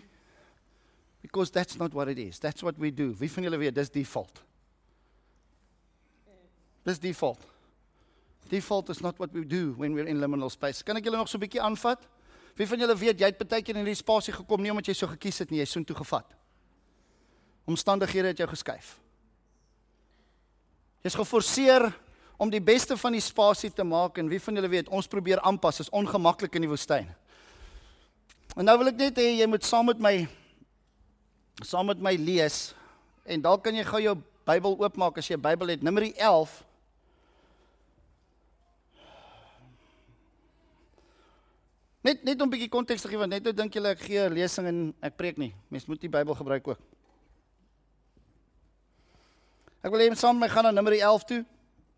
because 1.27 1.51
that's 1.51 1.77
not 1.77 1.93
what 1.93 2.07
it 2.07 2.17
is. 2.17 2.39
That's 2.39 2.63
what 2.63 2.77
we 2.77 2.93
do. 2.93 3.13
Wie 3.19 3.31
van 3.31 3.43
julle 3.43 3.57
weet 3.59 3.75
dis 3.75 3.89
default? 3.91 4.41
Dis 6.87 6.99
default. 7.03 7.43
Default 8.47 8.89
is 8.89 9.01
not 9.03 9.17
what 9.19 9.33
we 9.35 9.43
do 9.43 9.73
when 9.77 9.93
we're 9.93 10.07
in 10.07 10.21
liminal 10.23 10.49
space. 10.49 10.83
Kan 10.83 10.95
ek 10.95 11.03
julle 11.03 11.19
nog 11.19 11.27
so 11.27 11.37
'n 11.37 11.43
bietjie 11.43 11.61
aanvat? 11.61 12.07
Wie 12.55 12.67
van 12.67 12.79
julle 12.79 12.95
weet 12.95 13.19
jy 13.19 13.25
het 13.25 13.37
baie 13.37 13.61
keer 13.61 13.75
in 13.75 13.83
hierdie 13.83 13.99
spasie 13.99 14.33
gekom 14.33 14.61
nie 14.61 14.71
omdat 14.71 14.87
jy 14.87 14.93
so 14.93 15.07
gekies 15.07 15.39
het 15.39 15.51
nie, 15.51 15.59
jy's 15.59 15.71
so 15.71 15.79
intoe 15.79 15.95
gevat. 15.95 16.25
Omstandighede 17.67 18.27
het 18.27 18.37
jou 18.37 18.47
geskuif. 18.47 18.97
Jy's 21.03 21.15
geforseer 21.15 21.93
om 22.37 22.49
die 22.49 22.61
beste 22.61 22.97
van 22.97 23.11
die 23.11 23.21
spasie 23.21 23.69
te 23.69 23.83
maak 23.83 24.17
en 24.17 24.29
wie 24.29 24.39
van 24.39 24.55
julle 24.55 24.69
weet 24.69 24.89
ons 24.89 25.07
probeer 25.07 25.39
aanpas, 25.41 25.79
is 25.79 25.89
ongemaklik 25.89 26.55
in 26.55 26.61
die 26.61 26.69
woestyn. 26.69 27.07
En 28.55 28.65
nou 28.65 28.77
wil 28.77 28.87
ek 28.87 28.95
net 28.95 29.17
hê 29.17 29.41
jy 29.41 29.45
moet 29.47 29.63
saam 29.63 29.85
met 29.85 29.99
my 29.99 30.27
saam 31.65 31.85
met 31.89 32.01
my 32.01 32.15
lees 32.15 32.73
en 33.25 33.41
dalk 33.41 33.63
kan 33.63 33.75
jy 33.75 33.83
gou 33.83 34.01
jou 34.01 34.17
Bybel 34.47 34.77
oopmaak 34.79 35.17
as 35.17 35.27
jy 35.27 35.35
'n 35.35 35.41
Bybel 35.41 35.67
het, 35.67 35.81
Numeri 35.83 36.13
11. 36.15 36.63
Net 42.01 42.23
net 42.23 42.41
om 42.41 42.47
'n 42.47 42.51
bietjie 42.51 42.69
konteks 42.69 43.01
te 43.01 43.09
gee 43.09 43.17
want 43.17 43.31
net 43.31 43.43
nou 43.43 43.53
dink 43.53 43.73
julle 43.73 43.89
ek 43.89 43.99
gee 43.99 44.19
'n 44.19 44.33
lesing 44.33 44.67
en 44.67 44.95
ek 45.01 45.17
preek 45.17 45.37
nie. 45.37 45.53
Mens 45.67 45.85
moet 45.85 45.99
die 45.99 46.09
Bybel 46.09 46.35
gebruik 46.35 46.67
ook. 46.67 46.79
Ek 49.83 49.91
wil 49.91 49.99
hê 49.99 50.07
jy 50.07 50.15
saam 50.15 50.39
met 50.39 50.49
my 50.49 50.53
gaan 50.53 50.63
na 50.63 50.71
Numeri 50.71 50.99
11 50.99 51.23
toe. 51.23 51.45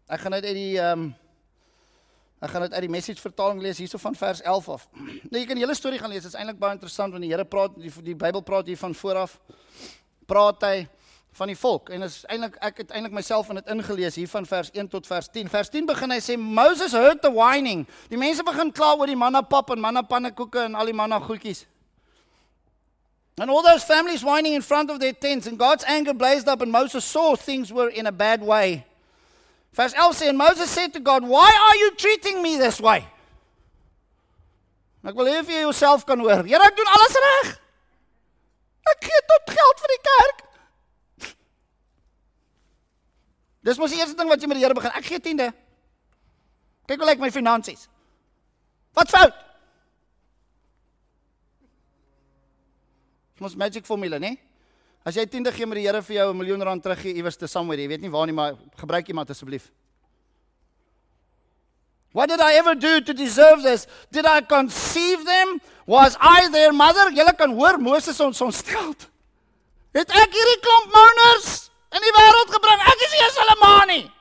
Ek 0.08 0.20
gaan 0.20 0.34
uit 0.34 0.44
die 0.44 0.80
ehm 0.80 1.00
um, 1.00 1.16
Ek 2.40 2.54
gaan 2.54 2.64
dit 2.64 2.74
uit 2.74 2.86
die 2.86 2.92
message 2.92 3.20
vertaling 3.20 3.60
lees 3.62 3.82
hierso 3.82 4.00
van 4.00 4.16
vers 4.16 4.42
11 4.42 4.70
af. 4.70 4.88
Nou 5.32 5.42
jy 5.42 5.46
kan 5.48 5.60
die 5.60 5.66
hele 5.66 5.76
storie 5.76 6.00
gaan 6.00 6.12
lees. 6.12 6.24
Dit 6.24 6.32
is 6.32 6.40
eintlik 6.40 6.60
baie 6.60 6.78
interessant 6.78 7.12
want 7.12 7.26
die 7.26 7.32
Here 7.34 7.46
praat 7.46 7.76
die, 7.76 7.92
die 8.06 8.16
Bybel 8.16 8.42
praat 8.48 8.72
hier 8.72 8.80
van 8.80 8.96
vooraf. 8.96 9.36
Praat 10.30 10.64
hy 10.64 10.76
van 11.40 11.52
die 11.52 11.58
volk 11.58 11.92
en 11.94 12.04
is 12.08 12.22
eintlik 12.32 12.56
ek 12.66 12.82
het 12.82 12.94
eintlik 12.96 13.14
myself 13.14 13.52
in 13.52 13.60
dit 13.60 13.68
ingelees 13.70 14.16
hier 14.18 14.30
van 14.32 14.48
vers 14.50 14.72
1 14.72 14.88
tot 14.92 15.08
vers 15.08 15.28
10. 15.36 15.52
Vers 15.52 15.70
10 15.70 15.90
begin 15.92 16.16
hy 16.16 16.20
sê 16.24 16.38
Moses 16.40 16.96
heard 16.96 17.22
the 17.22 17.32
whining. 17.34 17.86
Die 18.10 18.20
mense 18.20 18.44
begin 18.48 18.72
kla 18.72 18.96
oor 18.96 19.12
die 19.12 19.20
manna 19.20 19.44
pap 19.46 19.76
en 19.76 19.84
manna 19.84 20.02
pannekoeke 20.02 20.64
en 20.70 20.80
al 20.80 20.90
die 20.90 20.96
manna 20.96 21.20
goedjies. 21.20 21.66
And 23.40 23.50
all 23.50 23.64
those 23.64 23.84
families 23.84 24.24
whining 24.24 24.54
in 24.54 24.62
front 24.62 24.92
of 24.92 25.00
their 25.00 25.14
tents 25.14 25.48
and 25.48 25.60
God's 25.60 25.86
anger 25.88 26.14
blazed 26.14 26.48
up 26.48 26.62
and 26.62 26.72
Moses 26.72 27.06
saw 27.06 27.36
things 27.36 27.72
were 27.72 27.90
in 27.90 28.08
a 28.08 28.12
bad 28.12 28.42
way. 28.44 28.86
Vers 29.72 29.94
11 29.94 30.14
sê 30.18 30.30
and 30.30 30.38
Moses 30.38 30.70
said 30.70 30.94
to 30.94 31.00
God, 31.00 31.24
"Why 31.24 31.50
are 31.50 31.76
you 31.78 31.92
treating 31.96 32.42
me 32.42 32.58
this 32.58 32.80
way?" 32.80 33.08
Ek 35.04 35.16
wil 35.16 35.26
hê 35.26 35.40
jy 35.42 35.62
jouself 35.62 36.06
kan 36.06 36.20
hoor. 36.20 36.44
Here, 36.44 36.62
ek 36.62 36.76
doen 36.76 36.88
alles 36.88 37.16
reg. 37.26 37.60
Ek 38.92 39.06
gee 39.06 39.22
tot 39.32 39.54
geld 39.56 39.84
vir 39.84 39.94
die 39.94 40.04
kerk. 40.10 40.46
Dis 43.64 43.78
mos 43.78 43.92
die 43.92 44.00
eerste 44.00 44.18
ding 44.18 44.30
wat 44.32 44.42
jy 44.42 44.48
met 44.48 44.60
die 44.60 44.64
Here 44.66 44.74
begin. 44.74 44.92
Ek 44.96 45.06
gee 45.06 45.20
tiende. 45.20 45.54
Kyk 46.88 47.00
hoe 47.00 47.08
lyk 47.08 47.20
my 47.20 47.30
finansies. 47.32 47.88
Wat 48.98 49.12
fout? 49.14 49.36
Mos 53.40 53.56
magic 53.56 53.86
formule, 53.88 54.20
né? 54.20 54.36
As 55.06 55.16
jy 55.16 55.26
tiende 55.26 55.52
gee 55.56 55.66
met 55.66 55.80
die 55.80 55.88
Here 55.88 56.02
vir 56.02 56.16
jou 56.16 56.32
'n 56.34 56.38
miljoen 56.38 56.64
rand 56.64 56.84
teruggee 56.84 57.16
iewers 57.16 57.38
te 57.38 57.48
somewhere, 57.48 57.82
jy 57.82 57.88
weet 57.88 58.02
nie 58.02 58.12
waar 58.12 58.26
nie, 58.26 58.34
maar 58.34 58.56
gebruik 58.76 59.08
iemand 59.08 59.30
asseblief. 59.30 59.72
What 62.12 62.30
did 62.30 62.42
I 62.42 62.54
ever 62.56 62.76
do 62.76 63.02
to 63.02 63.14
deserve 63.14 63.62
this? 63.62 63.88
Did 64.12 64.26
I 64.26 64.42
conceive 64.42 65.26
them? 65.26 65.62
Was 65.86 66.18
I 66.20 66.50
their 66.50 66.74
mother? 66.74 67.12
Julle 67.12 67.36
kan 67.38 67.54
hoor 67.54 67.78
Moses 67.78 68.20
ons 68.20 68.42
ontstel. 68.42 68.96
Het 69.94 70.10
ek 70.10 70.34
hierdie 70.34 70.60
klomp 70.62 70.92
mouners 70.94 71.70
in 71.94 72.02
die 72.02 72.14
wêreld 72.14 72.50
gebring. 72.54 72.82
Ek 72.82 73.06
is 73.06 73.14
eers 73.22 73.38
hulle 73.42 73.56
ma 73.62 73.86
nie. 73.86 74.12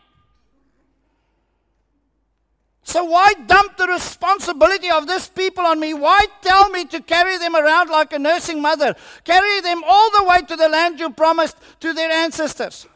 So 2.89 3.05
why 3.05 3.35
dump 3.47 3.77
the 3.77 3.87
responsibility 3.87 4.91
of 4.91 5.07
this 5.07 5.29
people 5.29 5.67
on 5.67 5.79
me? 5.79 5.93
Why 5.93 6.25
tell 6.41 6.71
me 6.71 6.87
to 6.87 7.03
carry 7.03 7.37
them 7.37 7.55
around 7.55 7.91
like 7.91 8.15
a 8.15 8.19
nursing 8.19 8.63
mother? 8.63 8.97
Carry 9.25 9.61
them 9.61 9.83
all 9.87 10.11
the 10.11 10.25
way 10.25 10.41
to 10.49 10.57
the 10.57 10.71
land 10.71 10.99
you 10.99 11.11
promised 11.11 11.59
to 11.81 11.93
their 11.93 12.11
ancestors. 12.11 12.87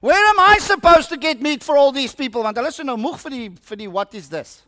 Where 0.00 0.26
am 0.30 0.40
I 0.40 0.56
supposed 0.58 1.10
to 1.10 1.18
get 1.18 1.42
meat 1.42 1.62
for 1.62 1.76
all 1.76 1.92
these 1.92 2.14
people? 2.14 2.42
Want 2.44 2.56
hulle 2.56 2.72
is 2.72 2.80
nou 2.80 2.96
moeg 2.96 3.18
vir 3.20 3.34
die 3.34 3.48
vir 3.68 3.80
die 3.82 3.90
what 3.92 4.16
is 4.16 4.30
this? 4.32 4.62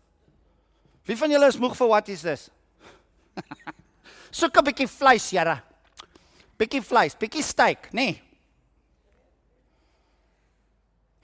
Wie 1.09 1.17
van 1.17 1.33
julle 1.33 1.49
is 1.49 1.57
moeg 1.57 1.73
vir 1.79 1.89
what 1.95 2.11
is 2.13 2.21
this? 2.21 2.51
Soek 4.43 4.53
'n 4.53 4.69
bietjie 4.69 4.91
vleis, 4.99 5.31
Here. 5.33 5.57
Bietjie 6.61 6.85
vleis, 6.85 7.17
bietjie 7.17 7.41
steak, 7.41 7.89
nê? 7.97 8.11
Nee. 8.13 8.32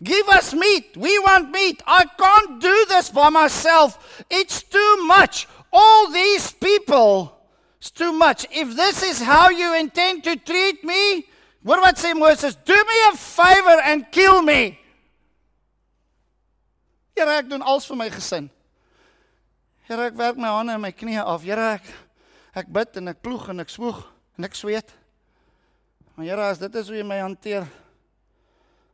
Give 0.03 0.29
us 0.29 0.55
meat. 0.55 0.97
We 0.97 1.19
want 1.19 1.51
meat. 1.51 1.83
I 1.87 2.05
can't 2.05 2.61
do 2.61 2.87
this 2.89 3.11
by 3.11 3.31
myself. 3.31 4.25
It's 4.31 4.63
too 4.63 5.05
much. 5.07 5.49
All 5.73 6.11
these 6.11 6.53
people, 6.53 7.37
it's 7.79 7.91
too 7.91 8.13
much. 8.13 8.47
If 8.51 8.77
this 8.77 9.03
is 9.03 9.21
how 9.21 9.51
you 9.51 9.75
intend 9.75 10.25
to 10.25 10.37
treat 10.37 10.85
me, 10.85 11.27
what 11.63 11.81
what 11.81 11.99
say 11.99 12.15
Moses? 12.15 12.55
Do 12.55 12.75
me 12.75 12.97
a 13.13 13.17
favor 13.17 13.81
and 13.85 14.11
kill 14.11 14.41
me. 14.43 14.79
Here 17.19 17.27
ek 17.27 17.51
doen 17.51 17.67
alles 17.67 17.89
vir 17.91 17.99
my 17.99 18.07
gesin. 18.15 18.47
Here 19.91 20.07
ek 20.07 20.15
werk 20.15 20.39
my 20.39 20.53
hande 20.55 20.77
en 20.79 20.81
my 20.81 20.93
knieë 20.95 21.27
af. 21.27 21.43
Here 21.43 21.75
ek 21.75 21.91
ek 22.55 22.71
bid 22.71 23.01
en 23.03 23.11
ek 23.11 23.19
ploeg 23.27 23.51
en 23.51 23.67
ek 23.67 23.75
swoeg 23.75 23.99
en 24.39 24.47
ek 24.47 24.55
sweet. 24.55 24.95
Maar 26.15 26.27
Here, 26.31 26.47
as 26.55 26.63
dit 26.63 26.75
is 26.79 26.89
hoe 26.91 26.97
jy 26.99 27.05
my 27.07 27.19
hanteer. 27.19 27.67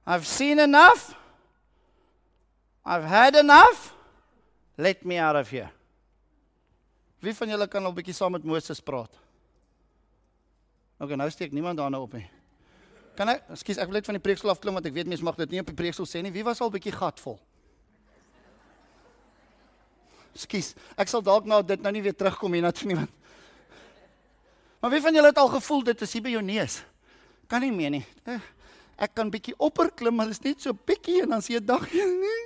I've 0.07 0.27
seen 0.27 0.59
enough. 0.59 1.15
I've 2.85 3.05
had 3.05 3.37
enough. 3.37 3.95
Let 4.77 5.05
me 5.05 5.19
out 5.19 5.37
of 5.37 5.51
here. 5.51 5.71
Wie 7.21 7.35
van 7.35 7.49
julle 7.49 7.69
kan 7.69 7.85
al 7.85 7.95
bietjie 7.97 8.15
saam 8.15 8.35
met 8.37 8.45
Moses 8.45 8.83
praat? 8.85 9.13
OK, 11.01 11.15
nou 11.17 11.31
steek 11.33 11.53
niemand 11.53 11.81
daarna 11.81 12.01
op 12.01 12.13
nie. 12.13 12.27
Kan 13.17 13.31
ek, 13.31 13.47
ekskuus, 13.55 13.79
ek 13.79 13.89
wil 13.89 13.97
net 13.97 14.09
van 14.09 14.19
die 14.19 14.23
preekstoel 14.23 14.53
afklim 14.53 14.77
want 14.77 14.87
ek 14.91 14.95
weet 14.97 15.09
mense 15.09 15.25
mag 15.25 15.39
dit 15.39 15.55
nie 15.55 15.63
op 15.63 15.71
die 15.71 15.79
preekstoel 15.79 16.09
sê 16.11 16.21
nie. 16.25 16.35
Wie 16.35 16.45
was 16.45 16.61
al 16.61 16.73
bietjie 16.75 16.93
gatvol? 16.93 17.39
Ekskuus, 20.35 20.73
ek 20.99 21.13
sal 21.13 21.23
dalk 21.25 21.47
nou 21.49 21.63
dit 21.65 21.81
nou 21.81 21.93
nie 21.95 22.03
weer 22.05 22.17
terugkom 22.19 22.57
hier 22.57 22.67
na 22.67 22.75
toe 22.75 22.91
nie 22.91 22.99
want 22.99 23.21
Maar 24.85 24.93
wie 24.93 25.01
van 25.01 25.15
julle 25.17 25.31
het 25.31 25.39
al 25.41 25.49
gevoel 25.49 25.81
dit 25.85 26.03
is 26.05 26.13
hier 26.13 26.23
by 26.27 26.33
jou 26.35 26.43
neus? 26.45 26.75
Kan 27.49 27.63
nie 27.65 27.71
meer 27.73 27.89
nie. 27.95 28.03
Eh, 28.29 28.43
ek 28.97 29.15
kan 29.15 29.31
bietjie 29.31 29.55
opper 29.59 29.91
klim, 29.91 30.15
maar 30.15 30.27
dit 30.31 30.39
is 30.39 30.45
net 30.45 30.63
so 30.63 30.73
bietjie 30.73 31.23
en 31.23 31.37
dan 31.37 31.43
sien 31.43 31.59
jy 31.59 31.65
dag 31.65 31.87
nie. 32.27 32.43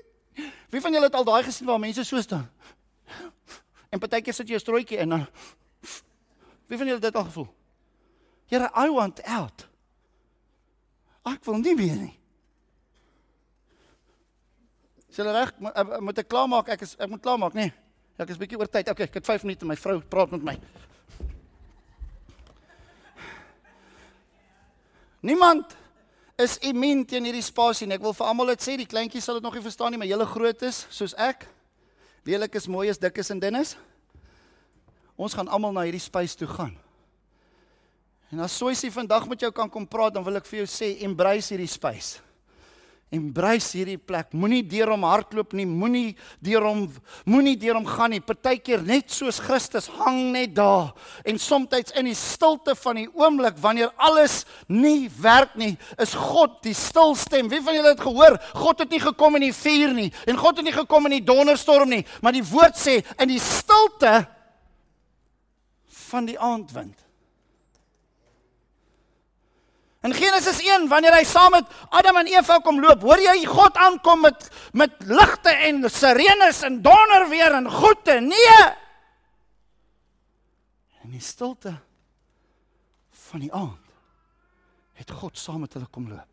Wie 0.71 0.81
van 0.81 0.93
julle 0.93 1.09
het 1.09 1.15
al 1.19 1.25
daai 1.25 1.43
gesien 1.45 1.67
waar 1.67 1.81
mense 1.81 2.05
so 2.05 2.21
staan? 2.23 2.49
En 3.91 3.99
partykeer 3.99 4.35
sit 4.35 4.49
jy 4.49 4.57
'n 4.57 4.61
strooitjie 4.61 4.99
in 4.99 5.09
dan 5.09 5.27
Wie 6.69 6.77
van 6.77 6.87
julle 6.87 7.01
het 7.01 7.09
dit 7.09 7.17
al 7.17 7.25
gevoel? 7.25 7.49
Here, 8.47 8.69
I 8.77 8.89
want 8.93 9.23
out. 9.25 9.67
Ek 11.25 11.45
wil 11.45 11.61
nie 11.65 11.75
meer 11.77 11.97
nie. 11.97 12.15
Sê 15.09 15.25
reg, 15.25 15.53
eh, 15.57 15.99
moet 16.05 16.19
ek 16.19 16.29
klaarmaak? 16.29 16.69
Ek 16.69 16.85
is 16.85 16.95
ek 16.99 17.09
moet 17.09 17.23
klaarmaak, 17.23 17.55
nê? 17.57 17.69
Nee. 17.69 17.73
Ek 18.19 18.29
is 18.29 18.37
bietjie 18.37 18.59
oor 18.59 18.69
tyd. 18.69 18.89
Okay, 18.89 19.07
ek 19.07 19.15
het 19.15 19.27
5 19.27 19.45
minute 19.47 19.67
my 19.67 19.77
vrou 19.77 20.01
praat 20.01 20.31
met 20.31 20.43
my. 20.43 20.57
Niemand 25.21 25.77
is 26.39 26.55
immuun 26.63 27.03
teen 27.09 27.27
hierdie 27.27 27.43
spasie 27.43 27.89
nie. 27.89 27.97
Ek 27.99 28.05
wil 28.05 28.15
vir 28.15 28.29
almal 28.31 28.53
dit 28.55 28.63
sê, 28.63 28.77
die 28.79 28.87
kleintjies 28.87 29.27
sal 29.27 29.41
dit 29.41 29.47
nog 29.47 29.57
nie 29.59 29.65
verstaan 29.65 29.91
nie, 29.91 29.99
maar 29.99 30.11
julle 30.11 30.27
groot 30.31 30.63
is 30.69 30.85
soos 30.95 31.17
ek. 31.19 31.49
Lelik 32.29 32.55
is 32.61 32.69
mooi 32.71 32.87
is, 32.93 33.01
dik 33.01 33.19
is 33.19 33.33
en 33.35 33.41
dun 33.43 33.59
is. 33.59 33.75
Ons 35.19 35.35
gaan 35.35 35.51
almal 35.51 35.75
na 35.75 35.87
hierdie 35.89 36.03
spasie 36.03 36.39
toe 36.39 36.51
gaan. 36.51 36.77
En 38.31 38.45
as 38.45 38.55
Soisie 38.55 38.93
vandag 38.93 39.27
met 39.27 39.41
jou 39.41 39.51
kan 39.57 39.71
kom 39.73 39.87
praat, 39.89 40.15
dan 40.15 40.25
wil 40.27 40.39
ek 40.39 40.47
vir 40.47 40.61
jou 40.63 40.69
sê, 40.71 40.93
embrace 41.07 41.51
hierdie 41.51 41.71
spasie. 41.71 42.23
Embrace 43.11 43.73
hierdie 43.79 43.97
plek. 43.97 44.35
Moenie 44.37 44.63
deur 44.69 44.93
hom 44.93 45.07
hardloop 45.09 45.55
nie. 45.57 45.65
Moenie 45.69 46.17
deur 46.45 46.67
hom 46.69 46.83
moenie 47.25 47.57
deur 47.57 47.79
hom 47.79 47.87
gaan 47.89 48.13
nie. 48.13 48.21
Partykeer 48.21 48.83
net 48.85 49.13
soos 49.13 49.41
Christus 49.41 49.89
hang 50.01 50.33
net 50.35 50.55
daar. 50.57 50.93
En 51.25 51.41
soms 51.41 51.93
in 51.97 52.09
die 52.09 52.17
stilte 52.17 52.75
van 52.77 53.01
die 53.01 53.09
oomblik 53.17 53.59
wanneer 53.61 53.91
alles 53.97 54.45
nie 54.69 55.11
werk 55.21 55.57
nie, 55.57 55.77
is 56.01 56.15
God 56.15 56.63
die 56.65 56.75
stil 56.77 57.15
stem. 57.17 57.49
Wie 57.49 57.61
van 57.65 57.77
julle 57.77 57.95
het 57.95 58.05
gehoor? 58.05 58.39
God 58.55 58.85
het 58.85 58.91
nie 58.91 59.01
gekom 59.01 59.37
in 59.39 59.49
die 59.49 59.55
vuur 59.57 59.95
nie 59.95 60.09
en 60.27 60.39
God 60.39 60.61
het 60.61 60.67
nie 60.67 60.75
gekom 60.75 61.09
in 61.09 61.19
die 61.19 61.27
donderstorm 61.27 61.89
nie, 61.93 62.05
maar 62.23 62.35
die 62.37 62.45
woord 62.45 62.79
sê 62.79 62.99
in 63.19 63.33
die 63.33 63.43
stilte 63.43 64.23
van 66.09 66.29
die 66.29 66.39
aandwind 66.41 67.08
In 70.09 70.15
Genesis 70.17 70.63
1 70.65 70.87
wanneer 70.89 71.13
hy 71.19 71.25
saam 71.29 71.53
met 71.53 71.69
Adam 71.93 72.17
en 72.23 72.31
Eva 72.33 72.57
kom 72.65 72.79
loop, 72.81 73.03
hoor 73.05 73.21
jy 73.21 73.43
God 73.45 73.77
aankom 73.77 74.23
met 74.25 74.47
met 74.73 74.95
ligte 75.05 75.53
en 75.69 75.85
sirenes 75.93 76.63
en 76.65 76.79
donder 76.85 77.27
weer 77.29 77.53
en 77.59 77.69
goeie. 77.69 78.17
Nee. 78.25 78.63
In 81.05 81.13
die 81.13 81.25
stilte 81.25 81.75
van 83.29 83.45
die 83.45 83.53
aand 83.53 83.85
het 84.97 85.13
God 85.13 85.37
saam 85.37 85.67
met 85.67 85.77
hulle 85.77 85.91
kom 85.93 86.09
loop. 86.09 86.33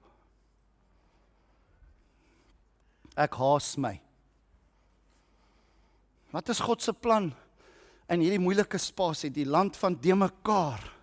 Ek 3.19 3.35
haas 3.39 3.75
my. 3.75 3.97
Wat 6.31 6.47
is 6.51 6.63
God 6.63 6.83
se 6.83 6.95
plan 6.95 7.33
in 8.07 8.23
hierdie 8.23 8.39
moeilike 8.39 8.79
spasie, 8.79 9.31
die 9.35 9.47
land 9.47 9.75
van 9.79 9.99
de 9.99 10.15
mekaar? 10.15 10.94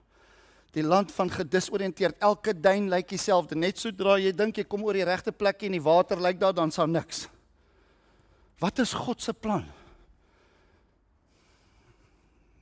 Die 0.73 0.85
land 0.85 1.13
van 1.13 1.31
gedisoriënteerd. 1.31 2.17
Elke 2.25 2.55
duin 2.57 2.89
lyk 2.93 3.11
dieselfde. 3.13 3.59
Net 3.59 3.81
sodra 3.81 4.17
jy 4.21 4.33
dink 4.37 4.57
jy 4.57 4.65
kom 4.65 4.85
oor 4.87 4.97
die 4.97 5.07
regte 5.07 5.33
plek 5.33 5.63
en 5.67 5.77
die 5.77 5.85
water 5.85 6.21
lyk 6.21 6.41
daar 6.41 6.57
dan 6.57 6.73
sal 6.73 6.89
niks. 6.89 7.27
Wat 8.63 8.79
is 8.79 8.95
God 8.97 9.21
se 9.21 9.35
plan? 9.35 9.67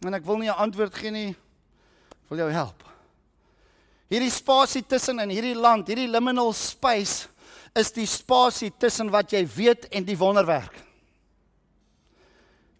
En 0.01 0.15
ek 0.17 0.25
wil 0.25 0.39
nie 0.39 0.49
'n 0.49 0.57
antwoord 0.57 0.95
gee 0.95 1.11
nie. 1.11 1.31
Ek 1.31 2.29
wil 2.29 2.39
jou 2.39 2.51
help. 2.51 2.83
Hierdie 4.09 4.31
spasie 4.31 4.83
tussen 4.83 5.21
in 5.21 5.31
hierdie 5.31 5.55
land, 5.55 5.87
hierdie 5.87 6.09
liminal 6.09 6.53
space 6.53 7.29
is 7.75 7.93
die 7.93 8.07
spasie 8.07 8.73
tussen 8.79 9.11
wat 9.11 9.31
jy 9.33 9.47
weet 9.47 9.87
en 9.95 10.05
die 10.05 10.19
wonderwerk. 10.19 10.75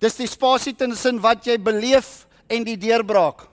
Dis 0.01 0.17
die 0.17 0.27
spasie 0.27 0.75
tussen 0.75 1.21
wat 1.21 1.45
jy 1.47 1.59
beleef 1.59 2.27
en 2.49 2.65
die 2.65 2.77
deurbraak. 2.77 3.47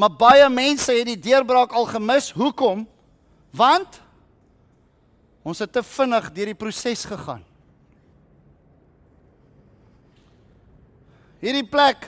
Maar 0.00 0.14
baie 0.16 0.46
mense 0.48 0.94
het 0.96 1.08
die 1.10 1.18
deurbraak 1.20 1.74
al 1.76 1.84
gemis. 1.90 2.30
Hoekom? 2.32 2.86
Want 3.52 3.98
ons 5.44 5.60
het 5.60 5.72
te 5.72 5.82
vinnig 5.84 6.30
deur 6.32 6.52
die 6.52 6.56
proses 6.56 7.04
gegaan. 7.08 7.42
Hierdie 11.40 11.66
plek 11.68 12.06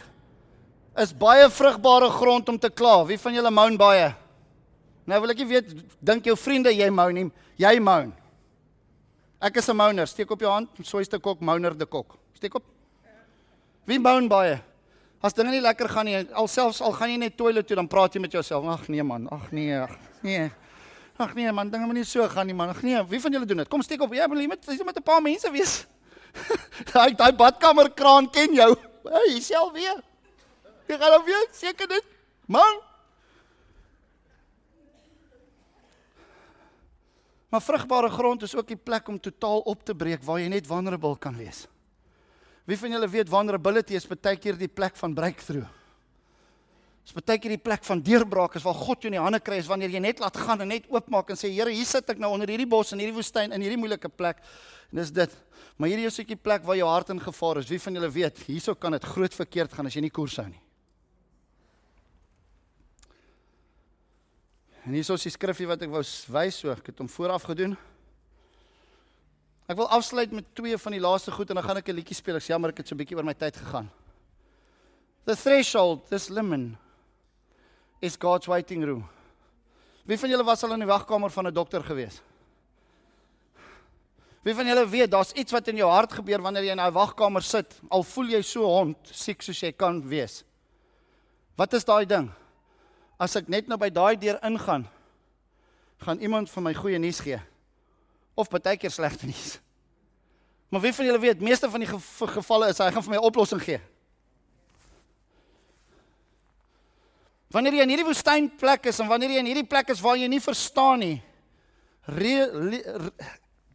is 1.01 1.13
baie 1.17 1.49
vrugbare 1.53 2.09
grond 2.13 2.49
om 2.53 2.59
te 2.61 2.71
kla. 2.73 3.01
Wie 3.09 3.21
van 3.21 3.37
julle 3.37 3.53
moun 3.53 3.77
baie? 3.81 4.11
Nou 5.09 5.21
wil 5.25 5.33
ek 5.35 5.41
nie 5.43 5.51
weet 5.53 5.71
dink 6.01 6.29
jou 6.29 6.37
vriende 6.39 6.73
jy 6.73 6.89
mou 6.93 7.09
nie. 7.13 7.29
Jy 7.61 7.77
mou. 7.81 8.13
Ek 9.43 9.57
is 9.57 9.69
'n 9.69 9.77
mouner. 9.77 10.07
Steek 10.07 10.31
op 10.31 10.41
jou 10.41 10.53
hand. 10.53 10.69
Soiste 10.83 11.19
kok, 11.19 11.41
mouner 11.41 11.77
de 11.77 11.87
kok. 11.87 12.17
Steek 12.35 12.55
op. 12.55 12.65
Wie 13.85 13.99
mou 13.99 14.29
baie? 14.29 14.63
As 15.23 15.37
dinge 15.39 15.53
nie 15.55 15.63
lekker 15.63 15.87
gaan 15.89 16.09
nie, 16.09 16.17
alselfs 16.35 16.81
al 16.83 16.95
gaan 16.97 17.13
jy 17.13 17.19
net 17.23 17.37
toilet 17.39 17.67
toe, 17.67 17.77
dan 17.79 17.87
praat 17.87 18.17
jy 18.17 18.21
met 18.25 18.33
jouself. 18.35 18.67
Ag 18.67 18.89
nee 18.91 19.05
man, 19.07 19.29
ag 19.31 19.53
nee, 19.55 19.77
ag 19.79 19.95
nee. 20.27 20.49
Ag 21.23 21.37
nee 21.39 21.53
man, 21.55 21.71
dinge 21.71 21.87
moet 21.87 22.01
nie 22.01 22.09
so 22.09 22.27
gaan 22.29 22.49
nie 22.51 22.57
man. 22.59 22.73
Ag 22.75 22.83
nee, 22.83 22.99
wie 23.07 23.21
van 23.23 23.37
julle 23.37 23.47
doen 23.47 23.63
dit? 23.63 23.71
Kom 23.71 23.85
steek 23.87 24.03
op. 24.03 24.15
Jy 24.15 24.27
moet 24.27 24.49
met 24.51 24.67
jy 24.67 24.85
met 24.85 24.99
'n 24.99 25.07
paar 25.07 25.23
mense 25.23 25.51
wees. 25.55 25.87
daai 26.93 27.15
daai 27.15 27.33
badkamer 27.33 27.93
kraan 27.95 28.31
ken 28.31 28.55
jou. 28.55 28.75
Hey, 29.07 29.41
self 29.41 29.73
weer. 29.73 30.03
Jy 30.89 30.99
gaan 30.99 31.21
op 31.21 31.27
weer 31.27 31.47
seker 31.53 31.89
dit. 31.89 32.05
Man. 32.47 32.81
Maar 37.53 37.63
vrugbare 37.63 38.09
grond 38.09 38.43
is 38.43 38.57
ook 38.57 38.67
die 38.67 38.81
plek 38.81 39.09
om 39.09 39.21
totaal 39.21 39.61
op 39.61 39.85
te 39.85 39.95
breek 39.95 40.23
waar 40.25 40.41
jy 40.41 40.49
net 40.49 40.67
vulnerable 40.67 41.19
kan 41.19 41.37
wees. 41.37 41.67
Wie 42.69 42.79
van 42.79 42.95
julle 42.95 43.09
weet 43.11 43.31
vulnerability 43.31 43.97
is 43.99 44.07
baie 44.07 44.37
keer 44.39 44.59
die 44.59 44.71
plek 44.71 44.97
van 45.01 45.15
breakthrough. 45.15 45.69
Dis 47.03 47.15
baie 47.17 47.39
keer 47.43 47.57
die 47.57 47.63
plek 47.63 47.83
van 47.83 48.03
deurbraak 48.05 48.55
is 48.59 48.63
waar 48.63 48.79
God 48.79 49.03
jou 49.03 49.11
in 49.11 49.17
die 49.19 49.23
hande 49.23 49.41
kry 49.43 49.59
is 49.59 49.71
wanneer 49.71 49.91
jy 49.91 50.03
net 50.05 50.23
laat 50.23 50.37
gaan 50.39 50.63
en 50.63 50.71
net 50.71 50.87
oopmaak 50.93 51.33
en 51.35 51.39
sê 51.39 51.51
Here, 51.51 51.73
hier 51.75 51.89
sit 51.89 52.09
ek 52.15 52.21
nou 52.23 52.31
onder 52.37 52.51
hierdie 52.53 52.69
bos 52.71 52.95
en 52.95 53.03
hierdie 53.03 53.17
woestyn 53.17 53.51
in 53.51 53.65
hierdie 53.65 53.81
moeilike 53.81 54.09
plek. 54.09 54.39
En 54.93 55.03
dis 55.03 55.11
dit. 55.11 55.35
Maar 55.77 55.91
hierdie 55.91 56.07
is 56.07 56.15
'n 56.15 56.23
stukkie 56.23 56.39
plek 56.39 56.63
waar 56.63 56.77
jou 56.77 56.89
hart 56.89 57.11
in 57.11 57.21
gevaar 57.21 57.59
is. 57.59 57.69
Wie 57.69 57.81
van 57.81 57.95
julle 57.95 58.11
weet, 58.11 58.39
hierso 58.47 58.75
kan 58.75 58.93
dit 58.93 59.05
groot 59.05 59.35
verkeerd 59.35 59.73
gaan 59.73 59.87
as 59.87 59.95
jy 59.95 60.01
nie 60.01 60.11
koers 60.11 60.37
hou 60.37 60.47
nie. 60.47 60.63
En 64.85 64.93
hier 64.93 65.01
is 65.01 65.23
die 65.23 65.31
skrifgie 65.31 65.67
wat 65.67 65.83
ek 65.83 65.91
wou 65.91 66.03
wys 66.03 66.57
so, 66.59 66.71
ek 66.71 66.87
het 66.87 66.99
hom 66.99 67.09
vooraf 67.09 67.43
gedoen. 67.43 67.77
Ek 69.73 69.79
wil 69.81 69.89
afsluit 69.89 70.33
met 70.37 70.45
twee 70.53 70.77
van 70.77 70.93
die 70.93 71.01
laaste 71.01 71.33
goed 71.33 71.49
en 71.49 71.57
dan 71.57 71.65
gaan 71.65 71.79
ek 71.81 71.89
'n 71.89 71.97
liedjie 71.97 72.17
speel. 72.17 72.37
Ek 72.37 72.45
jammer 72.45 72.71
ek 72.71 72.79
het 72.79 72.89
so 72.89 72.95
'n 72.95 72.99
bietjie 72.99 73.17
oor 73.17 73.25
my 73.25 73.33
tyd 73.33 73.57
gegaan. 73.57 73.89
The 75.25 75.37
threshold, 75.37 76.09
this 76.09 76.29
lemon 76.29 76.77
is 78.01 78.17
God's 78.17 78.47
waiting 78.47 78.85
room. 78.85 79.09
Wie 80.05 80.19
van 80.19 80.29
julle 80.29 80.45
was 80.45 80.63
al 80.65 80.73
in 80.73 80.81
die 80.81 80.87
wagkamer 80.87 81.31
van 81.31 81.47
'n 81.47 81.55
dokter 81.55 81.83
gewees? 81.83 82.21
Wie 84.43 84.55
van 84.55 84.67
julle 84.67 84.89
weet 84.89 85.11
daar's 85.11 85.33
iets 85.33 85.53
wat 85.53 85.69
in 85.69 85.77
jou 85.77 85.91
hart 85.91 86.13
gebeur 86.13 86.43
wanneer 86.43 86.65
jy 86.65 86.73
in 86.73 86.81
'n 86.81 86.93
wagkamer 86.93 87.43
sit, 87.43 87.81
al 87.89 88.03
voel 88.03 88.27
jy 88.27 88.43
so 88.43 88.65
hond, 88.65 88.97
siek 89.05 89.41
soos 89.43 89.61
jy 89.61 89.73
kan 89.73 90.09
wees. 90.09 90.45
Wat 91.57 91.73
is 91.73 91.85
daai 91.85 92.05
ding? 92.05 92.31
As 93.19 93.37
ek 93.37 93.49
net 93.49 93.69
nou 93.69 93.79
by 93.79 93.89
daai 93.89 94.19
deur 94.19 94.39
ingaan, 94.43 94.87
gaan 95.99 96.19
iemand 96.19 96.51
vir 96.51 96.63
my 96.63 96.75
goeie 96.75 96.99
nuus 96.99 97.21
gee 97.21 97.41
of 98.35 98.49
partykeer 98.49 98.91
slegte 98.91 99.27
nuus. 99.27 99.59
Maar 100.73 100.81
wie 100.81 100.93
van 100.95 101.05
julle 101.05 101.21
weet, 101.21 101.41
meeste 101.41 101.71
van 101.71 101.83
die 101.85 101.89
gevalle 102.33 102.71
is 102.73 102.81
hy 102.81 102.89
gaan 102.93 103.05
vir 103.05 103.15
my 103.17 103.21
oplossing 103.21 103.61
gee. 103.61 103.81
Wanneer 107.53 107.77
jy 107.77 107.85
in 107.85 107.93
hierdie 107.93 108.09
woestynplek 108.09 108.89
is 108.89 109.01
en 109.05 109.11
wanneer 109.11 109.35
jy 109.35 109.43
in 109.43 109.51
hierdie 109.51 109.69
plek 109.69 109.93
is 109.93 110.01
waar 110.01 110.17
jy 110.17 110.31
nie 110.33 110.41
verstaan 110.41 111.03
nie, 111.05 111.19
re, 112.09 112.33
re, 112.49 112.81
re, 113.05 113.11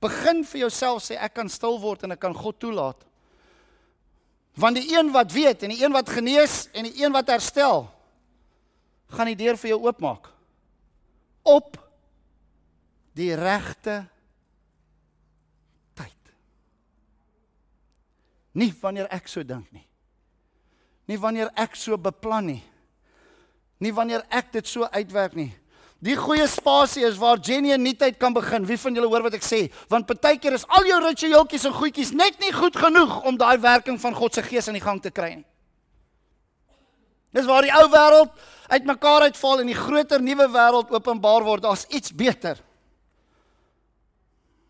begin 0.01 0.41
vir 0.49 0.63
jouself 0.63 1.05
sê 1.05 1.19
ek 1.21 1.35
kan 1.37 1.49
stil 1.53 1.77
word 1.81 2.07
en 2.07 2.15
ek 2.17 2.23
kan 2.25 2.33
God 2.33 2.57
toelaat. 2.61 3.05
Want 4.57 4.81
die 4.81 4.89
een 4.95 5.13
wat 5.13 5.29
weet 5.35 5.67
en 5.67 5.75
die 5.75 5.83
een 5.83 5.93
wat 5.93 6.09
genees 6.09 6.63
en 6.73 6.89
die 6.89 6.97
een 6.97 7.13
wat 7.13 7.29
herstel, 7.29 7.85
gaan 9.13 9.29
die 9.29 9.37
deur 9.37 9.61
vir 9.61 9.75
jou 9.75 9.83
oopmaak. 9.85 10.31
Op 11.45 11.77
die 13.13 13.35
regte 13.37 14.01
tyd. 14.01 14.13
Nie 18.57 18.71
wanneer 18.81 19.05
ek 19.13 19.29
so 19.29 19.45
dink 19.45 19.69
nie. 19.75 19.85
Nie 21.07 21.19
wanneer 21.21 21.51
ek 21.55 21.77
so 21.77 21.97
beplan 21.97 22.49
nie. 22.49 22.61
Nie 23.83 23.93
wanneer 23.93 24.25
ek 24.33 24.49
dit 24.55 24.67
so 24.67 24.87
uitwerk 24.89 25.37
nie. 25.37 25.51
Die 26.03 26.17
goeie 26.17 26.45
spasie 26.49 27.05
is 27.07 27.17
waar 27.17 27.39
Jenny 27.41 27.71
en 27.73 27.81
nuutheid 27.81 28.19
kan 28.21 28.33
begin. 28.33 28.65
Wie 28.69 28.77
van 28.77 28.97
julle 28.97 29.09
hoor 29.09 29.23
wat 29.25 29.37
ek 29.37 29.45
sê? 29.45 29.63
Want 29.89 30.05
partykeer 30.09 30.57
is 30.57 30.65
al 30.69 30.85
jou 30.85 30.97
ritueeltjies 31.01 31.65
en 31.69 31.77
goedjies 31.77 32.13
net 32.17 32.37
nie 32.41 32.51
goed 32.53 32.77
genoeg 32.77 33.21
om 33.25 33.37
daai 33.37 33.57
werking 33.63 33.97
van 34.01 34.17
God 34.17 34.37
se 34.37 34.43
gees 34.45 34.69
aan 34.69 34.77
die 34.77 34.83
gang 34.83 35.01
te 35.01 35.13
kry 35.13 35.31
nie. 35.39 35.47
Dis 37.33 37.49
waar 37.49 37.65
die 37.65 37.73
ou 37.73 37.87
wêreld 37.93 38.45
uitmekaar 38.73 39.27
uitval 39.29 39.61
en 39.61 39.69
die 39.69 39.77
groter 39.77 40.21
nuwe 40.23 40.47
wêreld 40.53 40.93
openbaar 40.93 41.45
word. 41.45 41.65
Daar's 41.65 41.85
iets 41.89 42.13
beter. 42.13 42.61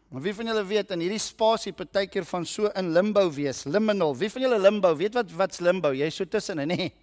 Maar 0.08 0.22
wie 0.24 0.34
van 0.34 0.48
julle 0.48 0.64
weet 0.66 0.92
in 0.96 1.02
hierdie 1.04 1.20
spasie 1.20 1.74
partykeer 1.76 2.26
van 2.26 2.46
so 2.48 2.70
in 2.80 2.94
limbo 2.96 3.26
wees, 3.32 3.66
liminal. 3.68 4.16
Wie 4.16 4.30
van 4.32 4.46
julle 4.46 4.60
limbo? 4.60 4.94
Weet 4.96 5.18
wat 5.20 5.34
wat's 5.36 5.60
limbo? 5.60 5.92
Jy's 5.92 6.16
so 6.16 6.26
tussenin, 6.26 6.72
nê? 6.72 6.78
Nee. 6.78 6.94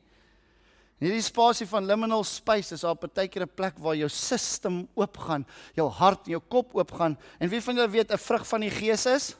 In 1.03 1.09
hierdie 1.11 1.27
spasie 1.27 1.67
van 1.69 1.85
liminal 1.85 2.23
space 2.25 2.73
is 2.77 2.85
daar 2.87 2.97
partykeer 2.97 3.43
'n 3.45 3.55
plek 3.55 3.79
waar 3.79 3.97
jou 3.97 4.09
sisteem 4.09 4.89
oopgaan, 4.95 5.45
jou 5.75 5.89
hart 5.91 6.27
en 6.27 6.31
jou 6.31 6.43
kop 6.49 6.75
oopgaan. 6.75 7.19
En 7.39 7.49
wie 7.49 7.61
van 7.61 7.75
julle 7.75 7.91
weet 7.91 8.13
'n 8.13 8.19
vrug 8.19 8.47
van 8.47 8.61
die 8.61 8.71
Gees 8.71 9.07
is? 9.07 9.37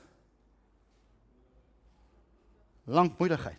Lankmoedigheid. 2.85 3.59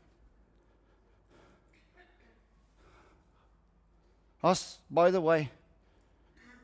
As 4.42 4.80
by 4.88 5.10
the 5.10 5.22
way 5.22 5.50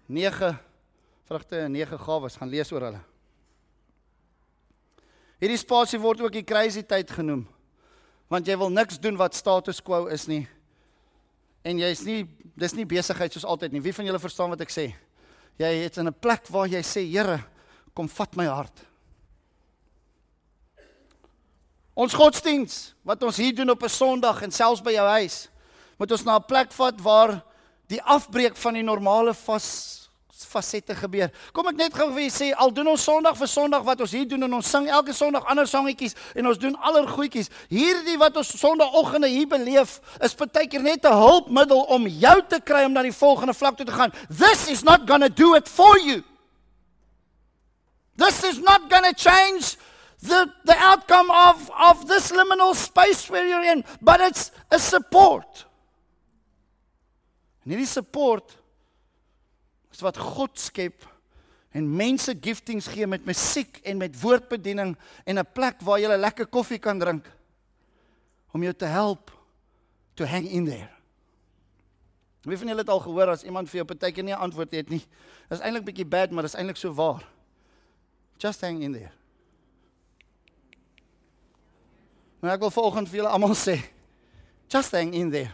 9 0.05 0.59
vrugte 1.25 1.57
en 1.57 1.71
9 1.71 1.99
gawes 1.99 2.35
gaan 2.35 2.49
lees 2.49 2.71
oor 2.71 2.81
hulle. 2.81 3.10
Hierdie 5.41 5.57
spasie 5.57 5.99
word 5.99 6.21
ook 6.21 6.35
die 6.35 6.45
crazy 6.45 6.83
tyd 6.85 7.09
genoem. 7.09 7.47
Want 8.29 8.47
jy 8.47 8.55
wil 8.61 8.69
niks 8.69 8.99
doen 9.01 9.17
wat 9.17 9.35
status 9.35 9.81
quo 9.81 10.05
is 10.07 10.27
nie 10.29 10.45
en 11.67 11.77
jy's 11.77 12.01
nie 12.05 12.23
dis 12.57 12.73
nie 12.73 12.87
besigheid 12.89 13.33
soos 13.33 13.45
altyd 13.45 13.73
nie. 13.73 13.81
Wie 13.83 13.93
van 13.93 14.07
julle 14.07 14.21
verstaan 14.21 14.51
wat 14.53 14.63
ek 14.65 14.73
sê? 14.73 14.91
Jy 15.61 15.71
het 15.83 15.97
in 15.97 16.07
'n 16.07 16.13
plek 16.13 16.47
waar 16.49 16.67
jy 16.67 16.81
sê, 16.81 17.05
Here, 17.05 17.43
kom 17.93 18.07
vat 18.07 18.35
my 18.35 18.45
hart. 18.45 18.85
Ons 21.95 22.13
godsdiens 22.13 22.93
wat 23.03 23.21
ons 23.23 23.37
hier 23.37 23.55
doen 23.55 23.69
op 23.69 23.83
'n 23.83 23.89
Sondag 23.89 24.41
en 24.41 24.51
selfs 24.51 24.81
by 24.81 24.91
jou 24.91 25.07
huis, 25.07 25.49
moet 25.97 26.11
ons 26.11 26.23
na 26.23 26.37
'n 26.37 26.45
plek 26.47 26.71
vat 26.71 27.01
waar 27.01 27.43
die 27.87 28.01
afbreek 28.01 28.55
van 28.55 28.73
die 28.73 28.83
normale 28.83 29.33
vas 29.33 30.00
fasette 30.45 30.95
gebeur. 30.95 31.29
Kom 31.53 31.67
ek 31.71 31.77
net 31.79 31.93
gou 31.93 32.07
vir 32.11 32.25
julle 32.25 32.33
sê 32.33 32.49
al 32.53 32.73
doen 32.73 32.91
ons 32.93 33.03
Sondag 33.03 33.37
vir 33.39 33.49
Sondag 33.51 33.83
wat 33.87 34.01
ons 34.01 34.15
hier 34.15 34.27
doen 34.29 34.43
en 34.47 34.57
ons 34.59 34.71
sing 34.73 34.87
elke 34.89 35.13
Sondag 35.13 35.45
ander 35.51 35.67
sangetjies 35.67 36.15
en 36.35 36.47
ons 36.51 36.59
doen 36.61 36.75
allergoedjies. 36.75 37.51
Hierdie 37.69 38.17
wat 38.21 38.37
ons 38.37 38.53
Sondagoggende 38.59 39.29
hier 39.31 39.47
beleef 39.51 39.99
is 40.23 40.35
partykeer 40.37 40.81
net 40.81 41.05
'n 41.05 41.13
hulpmiddel 41.13 41.81
om 41.89 42.07
jou 42.07 42.37
te 42.47 42.59
kry 42.59 42.83
om 42.85 42.93
na 42.93 43.01
die 43.01 43.15
volgende 43.15 43.53
vlak 43.53 43.77
toe 43.77 43.85
te 43.85 43.91
gaan. 43.91 44.13
This 44.29 44.67
is 44.67 44.83
not 44.83 45.07
going 45.07 45.21
to 45.21 45.29
do 45.29 45.55
it 45.55 45.67
for 45.67 45.97
you. 45.99 46.23
This 48.15 48.43
is 48.43 48.59
not 48.59 48.89
going 48.89 49.03
to 49.03 49.13
change 49.13 49.77
the 50.21 50.51
the 50.63 50.77
outcome 50.77 51.31
of 51.31 51.69
of 51.71 52.07
this 52.07 52.31
liminal 52.31 52.75
space 52.75 53.29
where 53.29 53.47
you're 53.47 53.71
in, 53.71 53.83
but 54.01 54.21
it's 54.21 54.51
a 54.69 54.79
support. 54.79 55.65
En 57.63 57.71
hierdie 57.73 57.87
support 57.87 58.60
is 60.01 60.07
wat 60.07 60.17
God 60.17 60.57
skep 60.57 61.05
en 61.77 61.85
mense 61.85 62.33
giftings 62.41 62.89
gee 62.91 63.07
met 63.07 63.25
musiek 63.29 63.77
en 63.87 64.01
met 64.01 64.15
woordbediening 64.17 64.95
en 65.25 65.39
'n 65.39 65.53
plek 65.53 65.81
waar 65.85 65.99
jy 65.99 66.09
lekker 66.17 66.47
koffie 66.47 66.79
kan 66.79 66.99
drink 66.99 67.25
om 68.51 68.63
jou 68.63 68.73
te 68.73 68.85
help 68.85 69.31
to 70.15 70.25
hang 70.25 70.49
in 70.49 70.65
there. 70.65 70.89
Wie 72.41 72.57
van 72.57 72.67
julle 72.67 72.81
het 72.81 72.89
al 72.89 72.99
gehoor 72.99 73.29
as 73.29 73.43
iemand 73.43 73.69
vir 73.69 73.77
jou 73.77 73.85
partykeer 73.85 74.23
nie 74.23 74.33
'n 74.33 74.41
antwoord 74.41 74.71
het 74.71 74.89
nie? 74.89 75.05
Dis 75.49 75.59
eintlik 75.59 75.85
bietjie 75.85 76.05
bad, 76.05 76.31
maar 76.31 76.43
dis 76.43 76.55
eintlik 76.55 76.77
so 76.77 76.93
waar. 76.93 77.23
Just 78.37 78.61
hang 78.61 78.81
in 78.81 78.93
there. 78.93 79.11
Maar 82.39 82.53
ek 82.53 82.59
wil 82.59 82.71
volgens 82.71 83.09
vir 83.09 83.17
julle 83.17 83.29
almal 83.29 83.55
sê, 83.55 83.77
just 84.67 84.91
hang 84.91 85.13
in 85.13 85.29
there. 85.29 85.53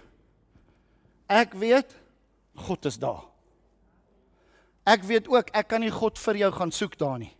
Ek 1.27 1.53
weet 1.53 1.95
God 2.55 2.85
is 2.85 2.97
daar. 2.97 3.26
Ek 4.87 5.03
weet 5.03 5.27
ook 5.27 5.51
ek 5.51 5.67
kan 5.67 5.83
nie 5.83 5.91
God 5.91 6.19
vir 6.21 6.39
jou 6.45 6.51
gaan 6.55 6.71
soek 6.71 6.95
daar 6.99 7.17
nie. 7.19 7.33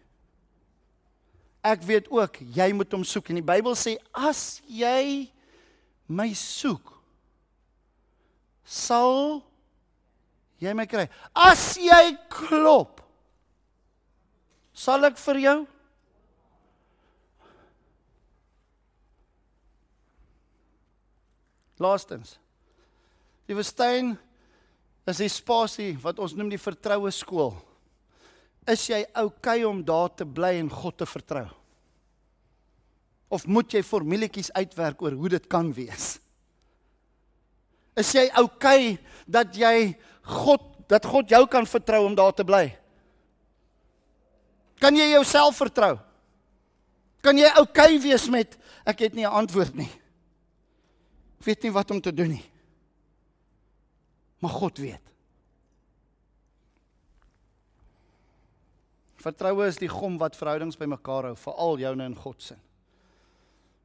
Ek 1.64 1.84
weet 1.88 2.10
ook 2.12 2.41
jy 2.56 2.68
moet 2.76 2.91
hom 2.95 3.06
soek 3.08 3.32
en 3.32 3.39
die 3.39 3.48
Bybel 3.48 3.76
sê 3.80 3.95
as 4.12 4.60
jy 4.68 5.30
my 6.08 6.30
soek 6.36 6.91
sal 8.68 9.39
jy 10.60 10.76
my 10.76 10.88
kry. 10.89 11.08
As 11.32 11.78
jy 11.80 12.18
klop 12.32 13.00
sal 14.78 15.08
ek 15.08 15.20
vir 15.24 15.43
jou 15.45 15.58
Laastens. 21.78 22.39
Die 23.45 23.54
woestyn 23.54 24.16
is 25.08 25.22
die 25.24 25.32
spasie 25.32 25.93
wat 26.03 26.20
ons 26.20 26.36
noem 26.36 26.49
die 26.51 26.60
vertroue 26.60 27.12
skool. 27.16 27.53
Is 28.68 28.89
jy 28.89 29.05
oukei 29.16 29.62
okay 29.64 29.64
om 29.64 29.80
daar 29.86 30.12
te 30.12 30.26
bly 30.28 30.58
en 30.60 30.70
God 30.72 30.97
te 30.99 31.08
vertrou? 31.08 31.45
Of 33.32 33.47
moet 33.47 33.72
jy 33.72 33.84
formuletjies 33.84 34.51
uitwerk 34.55 35.01
oor 35.03 35.16
hoe 35.16 35.32
dit 35.38 35.47
kan 35.51 35.72
wees? 35.76 36.18
Is 37.97 38.12
jy 38.16 38.28
oukei 38.36 38.97
okay 38.97 38.97
dat 39.26 39.55
jy 39.55 39.95
God 40.28 40.74
dat 40.88 41.03
God 41.03 41.28
jou 41.28 41.41
kan 41.51 41.66
vertrou 41.68 42.05
om 42.08 42.14
daar 42.16 42.36
te 42.36 42.45
bly? 42.47 42.70
Kan 44.80 44.95
jy 44.95 45.10
jouself 45.16 45.58
vertrou? 45.60 45.97
Kan 47.24 47.39
jy 47.39 47.47
oukei 47.55 47.95
okay 47.95 48.03
wees 48.03 48.28
met 48.32 48.55
ek 48.88 49.08
het 49.08 49.14
nie 49.16 49.26
'n 49.26 49.39
antwoord 49.43 49.76
nie. 49.76 49.91
Ek 51.39 51.45
weet 51.45 51.64
nie 51.64 51.72
wat 51.72 51.91
om 51.91 52.01
te 52.01 52.14
doen 52.14 52.30
nie. 52.30 52.45
Maar 54.40 54.54
God 54.54 54.78
weet. 54.78 55.04
Vertroue 59.18 59.66
is 59.68 59.80
die 59.82 59.90
gom 59.90 60.18
wat 60.22 60.38
verhoudings 60.38 60.78
bymekaar 60.78 61.32
hou, 61.32 61.36
veral 61.36 61.80
joune 61.82 62.06
en 62.06 62.16
God 62.16 62.44
se. 62.44 62.56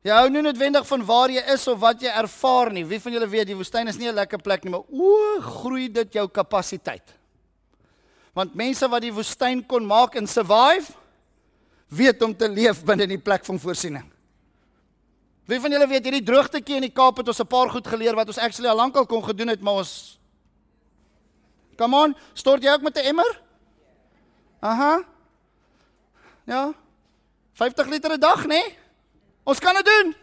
Jy 0.02 0.10
hou 0.10 0.28
nie 0.34 0.42
noodwendig 0.42 0.86
van 0.88 1.04
waar 1.06 1.30
jy 1.30 1.42
is 1.54 1.64
of 1.70 1.78
wat 1.82 2.02
jy 2.02 2.10
ervaar 2.10 2.72
nie. 2.74 2.82
Wie 2.84 2.98
van 3.00 3.14
julle 3.14 3.28
weet 3.30 3.52
die 3.52 3.56
woestyn 3.56 3.88
is 3.88 3.98
nie 3.98 4.08
'n 4.08 4.14
lekker 4.14 4.42
plek 4.42 4.64
nie, 4.64 4.70
maar 4.70 4.82
o, 4.90 5.40
groei 5.40 5.88
dit 5.88 6.12
jou 6.12 6.26
kapasiteit. 6.28 7.14
Want 8.34 8.54
mense 8.54 8.88
wat 8.88 9.02
die 9.02 9.12
woestyn 9.12 9.66
kon 9.66 9.86
maak 9.86 10.16
en 10.16 10.26
survive, 10.26 10.92
weet 11.88 12.22
om 12.22 12.34
te 12.34 12.48
leef 12.48 12.84
binne 12.84 13.06
die 13.06 13.18
plek 13.18 13.44
van 13.44 13.58
voorsiening. 13.58 14.10
Wie 15.46 15.60
van 15.60 15.70
julle 15.70 15.86
weet 15.86 16.04
hierdie 16.04 16.24
droogtetjie 16.24 16.76
in 16.76 16.86
die 16.86 16.94
Kaap 16.94 17.16
het 17.16 17.28
ons 17.28 17.40
'n 17.40 17.46
paar 17.46 17.68
goed 17.70 17.86
geleer 17.86 18.14
wat 18.14 18.26
ons 18.26 18.38
actually 18.38 18.70
al 18.70 18.76
lankal 18.76 19.06
kon 19.06 19.22
gedoen 19.22 19.48
het, 19.48 19.60
maar 19.60 19.74
ons 19.74 20.18
Come 21.76 21.96
on, 21.96 22.16
stort 22.32 22.62
jy 22.62 22.72
ook 22.72 22.82
met 22.82 22.96
'n 22.96 23.06
emmer? 23.06 23.40
Aha. 24.60 25.04
Ja. 26.44 26.72
50 27.52 27.86
liter 27.86 28.12
'n 28.12 28.20
dag, 28.20 28.42
nê? 28.42 28.46
Nee? 28.48 28.78
Ons 29.44 29.58
kan 29.58 29.74
dit 29.74 29.84
doen. 29.84 30.14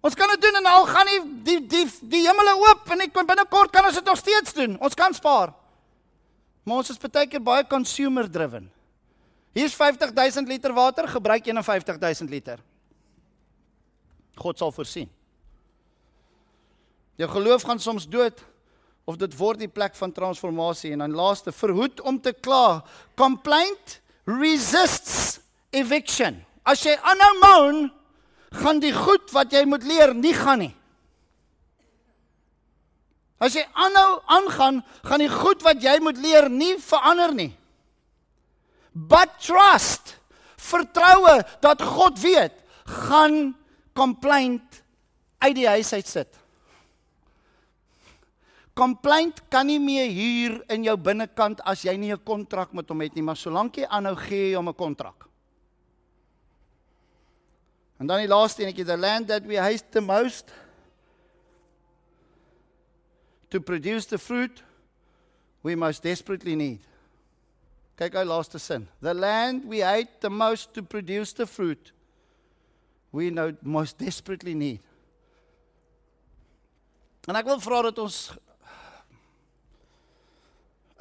Ons 0.00 0.14
kan 0.14 0.28
dit 0.28 0.40
doen 0.40 0.54
en 0.54 0.66
al 0.66 0.86
gaan 0.86 1.06
nie 1.06 1.20
die 1.46 1.60
die 1.66 1.84
die 2.02 2.26
hemele 2.26 2.56
oop 2.60 2.90
en 2.92 3.00
ek 3.00 3.12
kan 3.12 3.26
binnekort 3.26 3.72
kan 3.72 3.86
ons 3.88 3.94
dit 3.94 4.04
nog 4.04 4.18
steeds 4.20 4.52
doen. 4.52 4.76
Ons 4.80 4.94
kan 4.94 5.14
spaar. 5.14 5.54
Maar 6.64 6.76
ons 6.76 6.90
is 6.90 6.98
baie 6.98 7.26
keer 7.26 7.42
baie 7.42 7.64
consumer 7.66 8.30
driven. 8.30 8.70
Hier's 9.54 9.74
50000 9.74 10.48
liter 10.48 10.74
water, 10.74 11.08
gebruik 11.08 11.46
51000 11.46 12.30
liter. 12.30 12.58
God 14.34 14.58
sal 14.58 14.72
voorsien. 14.72 15.10
Jou 17.16 17.30
geloof 17.30 17.62
gaan 17.62 17.78
soms 17.78 18.08
dood 18.08 18.42
of 19.04 19.18
dit 19.20 19.34
word 19.36 19.60
die 19.60 19.70
plek 19.70 19.96
van 19.98 20.12
transformasie 20.12 20.94
en 20.94 21.04
dan 21.04 21.16
laaste 21.16 21.52
verhoed 21.52 22.00
om 22.00 22.20
te 22.20 22.32
kla. 22.32 22.80
Complaint 23.18 23.98
resists 24.24 25.40
eviction. 25.76 26.40
As 26.64 26.84
jy 26.86 26.94
aanhou 26.96 27.34
moan, 27.42 27.82
gaan 28.54 28.80
die 28.80 28.94
goed 28.94 29.28
wat 29.34 29.52
jy 29.52 29.64
moet 29.68 29.84
leer 29.84 30.14
nie 30.16 30.32
gaan 30.36 30.62
nie. 30.64 30.72
As 33.42 33.56
jy 33.58 33.64
aanhou 33.76 34.22
aangaan, 34.32 34.80
gaan 35.04 35.20
die 35.20 35.32
goed 35.32 35.64
wat 35.66 35.82
jy 35.84 35.98
moet 36.00 36.20
leer 36.22 36.48
nie 36.48 36.76
verander 36.80 37.34
nie. 37.36 37.50
But 38.94 39.34
trust, 39.42 40.14
vertroue 40.56 41.42
dat 41.60 41.82
God 41.82 42.20
weet, 42.22 42.54
gaan 43.04 43.52
complaint 43.92 44.80
uit 45.44 45.56
die 45.58 45.68
huis 45.68 45.92
uit 45.92 46.08
sit. 46.08 46.30
Complaint 48.74 49.38
kan 49.48 49.66
nie 49.66 49.78
meer 49.78 50.08
hier 50.10 50.56
in 50.74 50.82
jou 50.82 50.96
binnekant 50.98 51.60
as 51.64 51.84
jy 51.84 51.96
nie 51.96 52.12
'n 52.12 52.24
kontrak 52.24 52.72
met 52.74 52.88
hom 52.88 53.00
het 53.00 53.14
nie, 53.14 53.22
maar 53.22 53.36
solank 53.36 53.76
jy 53.76 53.86
aanhou 53.86 54.16
gee 54.16 54.50
jy 54.50 54.56
hom 54.56 54.68
'n 54.68 54.74
kontrak. 54.74 55.28
En 58.00 58.06
dan 58.06 58.18
die 58.18 58.28
laaste 58.28 58.62
enetjie, 58.62 58.84
the 58.84 58.96
land 58.96 59.28
that 59.28 59.46
we 59.46 59.56
hate 59.56 59.84
the 59.90 60.00
most 60.00 60.52
to 63.50 63.60
produce 63.60 64.06
the 64.06 64.18
fruit 64.18 64.62
we 65.62 65.76
most 65.76 66.02
desperately 66.02 66.56
need. 66.56 66.80
Kyk 67.96 68.16
hy 68.18 68.24
laaste 68.26 68.58
sin. 68.58 68.88
The 69.00 69.14
land 69.14 69.64
we 69.70 69.78
hate 69.78 70.20
the 70.20 70.30
most 70.30 70.74
to 70.74 70.82
produce 70.82 71.32
the 71.32 71.46
fruit 71.46 71.92
we 73.12 73.30
know 73.30 73.52
most 73.62 73.98
desperately 73.98 74.54
need. 74.54 74.82
En 77.30 77.38
ek 77.38 77.46
wil 77.46 77.62
vra 77.62 77.84
dat 77.86 78.00
ons 78.02 78.34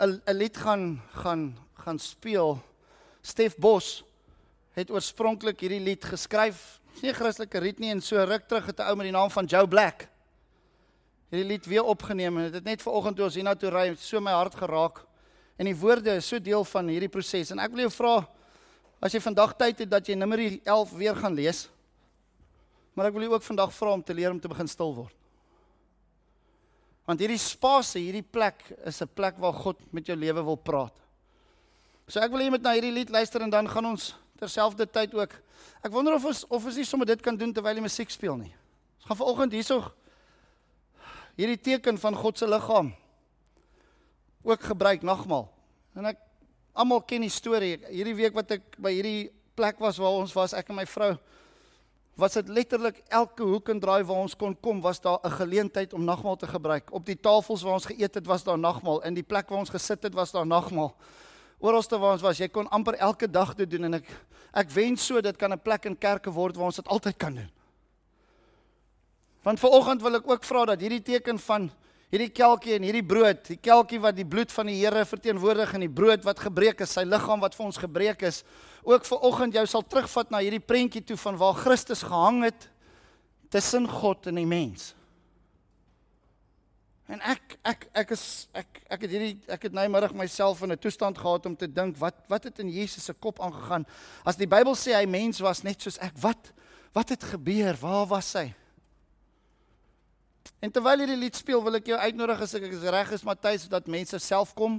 'n 0.03 0.33
lied 0.33 0.57
gaan 0.57 1.01
gaan 1.13 1.57
gaan 1.73 1.99
speel. 1.99 2.61
Stef 3.21 3.55
Bos 3.57 4.03
het 4.73 4.91
oorspronklik 4.91 5.59
hierdie 5.59 5.79
lied 5.79 6.03
geskryf. 6.03 6.79
Dis 6.93 7.01
nie 7.01 7.11
'n 7.11 7.15
Christelike 7.15 7.61
lied 7.61 7.79
nie 7.79 7.89
en 7.89 8.01
so 8.01 8.23
ruk 8.23 8.47
terug 8.47 8.65
het 8.65 8.79
'n 8.79 8.87
ou 8.89 8.95
met 8.95 9.05
die 9.05 9.11
naam 9.11 9.29
van 9.29 9.45
Joe 9.45 9.67
Black 9.67 10.07
hierdie 11.33 11.49
lied 11.49 11.65
weer 11.65 11.87
opgeneem 11.89 12.35
en 12.37 12.45
dit 12.45 12.59
het 12.59 12.67
net 12.67 12.81
vanoggend 12.85 13.17
toe 13.17 13.25
ons 13.25 13.35
hiernatoe 13.39 13.71
ry 13.73 13.87
so 13.97 14.21
my 14.21 14.35
hart 14.37 14.53
geraak. 14.53 15.01
En 15.57 15.65
die 15.65 15.75
woorde 15.77 16.13
is 16.19 16.27
so 16.29 16.37
deel 16.37 16.61
van 16.69 16.91
hierdie 16.93 17.09
proses 17.09 17.49
en 17.53 17.61
ek 17.63 17.73
wil 17.73 17.87
jou 17.87 17.93
vra 17.95 18.19
as 19.03 19.15
jy 19.15 19.21
vandag 19.23 19.55
tyd 19.57 19.81
het 19.81 19.89
dat 19.89 20.07
jy 20.07 20.15
Numeri 20.15 20.61
11 20.61 20.93
weer 20.99 21.17
gaan 21.17 21.33
lees. 21.33 21.65
Maar 22.93 23.09
ek 23.09 23.17
wil 23.17 23.25
jou 23.25 23.33
ook 23.33 23.47
vandag 23.49 23.73
vra 23.73 23.95
om 23.97 24.03
te 24.05 24.13
leer 24.13 24.31
om 24.31 24.39
te 24.39 24.51
begin 24.51 24.69
stil 24.69 24.93
word. 24.93 25.22
Want 27.07 27.19
hierdie 27.19 27.39
spasie, 27.41 28.05
hierdie 28.07 28.23
plek 28.23 28.63
is 28.85 29.01
'n 29.01 29.09
plek 29.13 29.37
waar 29.37 29.53
God 29.53 29.77
met 29.91 30.05
jou 30.07 30.15
lewe 30.15 30.43
wil 30.43 30.57
praat. 30.57 30.93
So 32.07 32.19
ek 32.19 32.31
wil 32.31 32.39
hê 32.39 32.43
jy 32.43 32.49
moet 32.49 32.61
na 32.61 32.73
hierdie 32.73 32.91
lied 32.91 33.09
luister 33.09 33.41
en 33.41 33.49
dan 33.49 33.67
gaan 33.67 33.85
ons 33.85 34.15
terselfdertyd 34.39 35.13
ook. 35.13 35.33
Ek 35.83 35.91
wonder 35.91 36.13
of 36.13 36.25
ons 36.25 36.43
of 36.49 36.65
ons 36.65 36.75
nie 36.75 36.85
sommer 36.85 37.05
dit 37.05 37.21
kan 37.21 37.35
doen 37.35 37.53
terwyl 37.53 37.75
jy 37.75 37.81
musiek 37.81 38.09
speel 38.09 38.35
nie. 38.37 38.53
Ons 38.99 39.05
gaan 39.07 39.17
vanoggend 39.17 39.51
hierso 39.51 39.91
hierdie 41.35 41.57
teken 41.57 41.97
van 41.97 42.15
God 42.15 42.37
se 42.37 42.47
liggaam 42.47 42.93
ook 44.43 44.61
gebruik 44.61 45.01
nagmaal. 45.01 45.47
En 45.95 46.05
ek 46.05 46.19
almal 46.73 47.01
ken 47.07 47.21
die 47.21 47.31
storie. 47.31 47.77
Hierdie 47.89 48.15
week 48.17 48.35
wat 48.35 48.51
ek 48.51 48.77
by 48.81 48.91
hierdie 48.93 49.31
plek 49.55 49.79
was 49.81 49.99
waar 50.01 50.19
ons 50.19 50.33
was, 50.35 50.53
ek 50.57 50.69
en 50.69 50.79
my 50.81 50.85
vrou 50.89 51.13
was 52.15 52.33
dit 52.33 52.47
letterlik 52.47 53.01
elke 53.07 53.43
hoek 53.43 53.69
en 53.69 53.79
draai 53.79 54.03
waar 54.03 54.21
ons 54.21 54.35
kon 54.35 54.53
kom 54.61 54.81
was 54.81 55.01
daar 55.01 55.19
'n 55.23 55.31
geleentheid 55.31 55.93
om 55.93 56.03
nagmaal 56.03 56.35
te 56.35 56.47
gebruik. 56.47 56.91
Op 56.91 57.05
die 57.05 57.19
tafels 57.19 57.61
waar 57.61 57.73
ons 57.73 57.85
geëet 57.85 58.13
het 58.13 58.25
was 58.25 58.43
daar 58.43 58.59
nagmaal, 58.59 59.03
in 59.03 59.13
die 59.13 59.23
plek 59.23 59.49
waar 59.49 59.59
ons 59.59 59.69
gesit 59.69 60.03
het 60.03 60.13
was 60.13 60.31
daar 60.31 60.47
nagmaal. 60.47 60.95
Oralste 61.59 61.97
waar 61.97 62.11
ons 62.11 62.21
was, 62.21 62.37
jy 62.37 62.47
kon 62.47 62.69
amper 62.69 62.93
elke 62.93 63.29
dag 63.29 63.55
dit 63.55 63.69
doen 63.69 63.83
en 63.83 63.93
ek 63.93 64.05
ek 64.53 64.69
wens 64.69 65.05
so 65.05 65.21
dit 65.21 65.37
kan 65.37 65.51
'n 65.51 65.59
plek 65.59 65.85
in 65.85 65.97
kerke 65.97 66.31
word 66.31 66.55
waar 66.55 66.65
ons 66.65 66.75
dit 66.75 66.87
altyd 66.87 67.17
kan 67.17 67.33
doen. 67.35 67.51
Want 69.41 69.59
vanoggend 69.59 70.01
wil 70.01 70.15
ek 70.15 70.29
ook 70.29 70.43
vra 70.43 70.65
dat 70.65 70.79
hierdie 70.79 71.01
teken 71.01 71.39
van 71.39 71.71
hierdie 72.13 72.29
kelkie 72.29 72.75
en 72.77 72.85
hierdie 72.85 73.05
brood, 73.05 73.39
die 73.47 73.57
kelkie 73.57 73.97
wat 74.01 74.13
die 74.13 74.27
bloed 74.29 74.51
van 74.53 74.69
die 74.69 74.77
Here 74.77 75.01
verteenwoordig 75.09 75.71
en 75.73 75.85
die 75.87 75.89
brood 75.89 76.25
wat 76.27 76.43
gebreek 76.45 76.83
is, 76.85 76.93
sy 76.93 77.07
liggaam 77.07 77.41
wat 77.41 77.57
vir 77.57 77.65
ons 77.65 77.79
gebreek 77.81 78.21
is, 78.29 78.43
ook 78.85 79.07
vanoggend 79.07 79.57
jou 79.57 79.63
sal 79.71 79.85
terugvat 79.89 80.29
na 80.29 80.43
hierdie 80.43 80.61
prentjie 80.61 81.01
toe 81.01 81.17
van 81.23 81.39
waar 81.41 81.57
Christus 81.57 82.05
gehang 82.05 82.43
het 82.45 82.69
tussen 83.53 83.89
God 83.89 84.29
en 84.29 84.37
die 84.37 84.45
mens. 84.49 84.91
En 87.09 87.19
ek 87.33 87.57
ek 87.67 87.89
ek 88.05 88.13
is 88.15 88.23
ek 88.55 88.83
ek 88.93 89.01
het 89.03 89.11
hierdie 89.11 89.33
ek 89.51 89.67
het 89.67 89.73
nou 89.75 89.83
middag 89.91 90.13
myself 90.15 90.61
in 90.63 90.71
'n 90.71 90.79
toestand 90.79 91.17
gehad 91.17 91.45
om 91.45 91.55
te 91.57 91.67
dink 91.67 91.97
wat 91.97 92.15
wat 92.29 92.43
het 92.45 92.59
in 92.59 92.69
Jesus 92.69 93.05
se 93.05 93.13
kop 93.13 93.41
aangegaan? 93.41 93.85
As 94.23 94.37
die 94.37 94.47
Bybel 94.47 94.75
sê 94.75 94.93
hy 94.93 95.05
mens 95.05 95.41
was 95.41 95.63
net 95.63 95.81
soos 95.81 95.97
ek 95.97 96.13
wat 96.21 96.53
wat 96.93 97.09
het 97.09 97.23
gebeur? 97.23 97.75
Waar 97.81 98.07
was 98.07 98.33
hy 98.33 98.53
En 100.63 100.71
terwyl 100.71 101.03
hierdie 101.03 101.19
lied 101.19 101.35
speel, 101.35 101.59
wil 101.63 101.75
ek 101.75 101.89
jou 101.91 101.97
uitnodig 101.99 102.43
as 102.45 102.53
ek 102.55 102.69
is 102.69 102.83
reg 102.87 103.09
is 103.11 103.25
Matthys 103.27 103.65
dat 103.71 103.89
mense 103.91 104.19
self 104.23 104.53
kom 104.55 104.77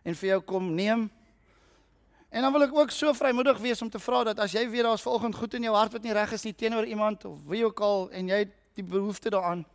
en 0.00 0.16
vir 0.16 0.30
jou 0.30 0.38
kom 0.54 0.70
neem. 0.72 1.10
En 2.32 2.46
dan 2.46 2.54
wil 2.54 2.64
ek 2.64 2.72
ook 2.78 2.94
so 2.94 3.12
vrymoedig 3.12 3.58
wees 3.60 3.82
om 3.84 3.90
te 3.92 4.00
vra 4.00 4.22
dat 4.30 4.40
as 4.40 4.54
jy 4.56 4.62
weet 4.70 4.86
daar's 4.86 5.04
vanoggend 5.04 5.36
goed 5.36 5.58
in 5.58 5.66
jou 5.68 5.74
hart 5.76 5.92
wat 5.92 6.06
nie 6.06 6.14
reg 6.16 6.32
is 6.32 6.46
nie 6.46 6.54
teenoor 6.56 6.88
iemand 6.88 7.26
of 7.28 7.36
wie 7.50 7.66
ook 7.66 7.82
al 7.84 8.06
en 8.16 8.32
jy 8.32 8.38
het 8.46 8.54
die 8.78 8.86
behoefte 8.86 9.34
daaraan 9.34 9.66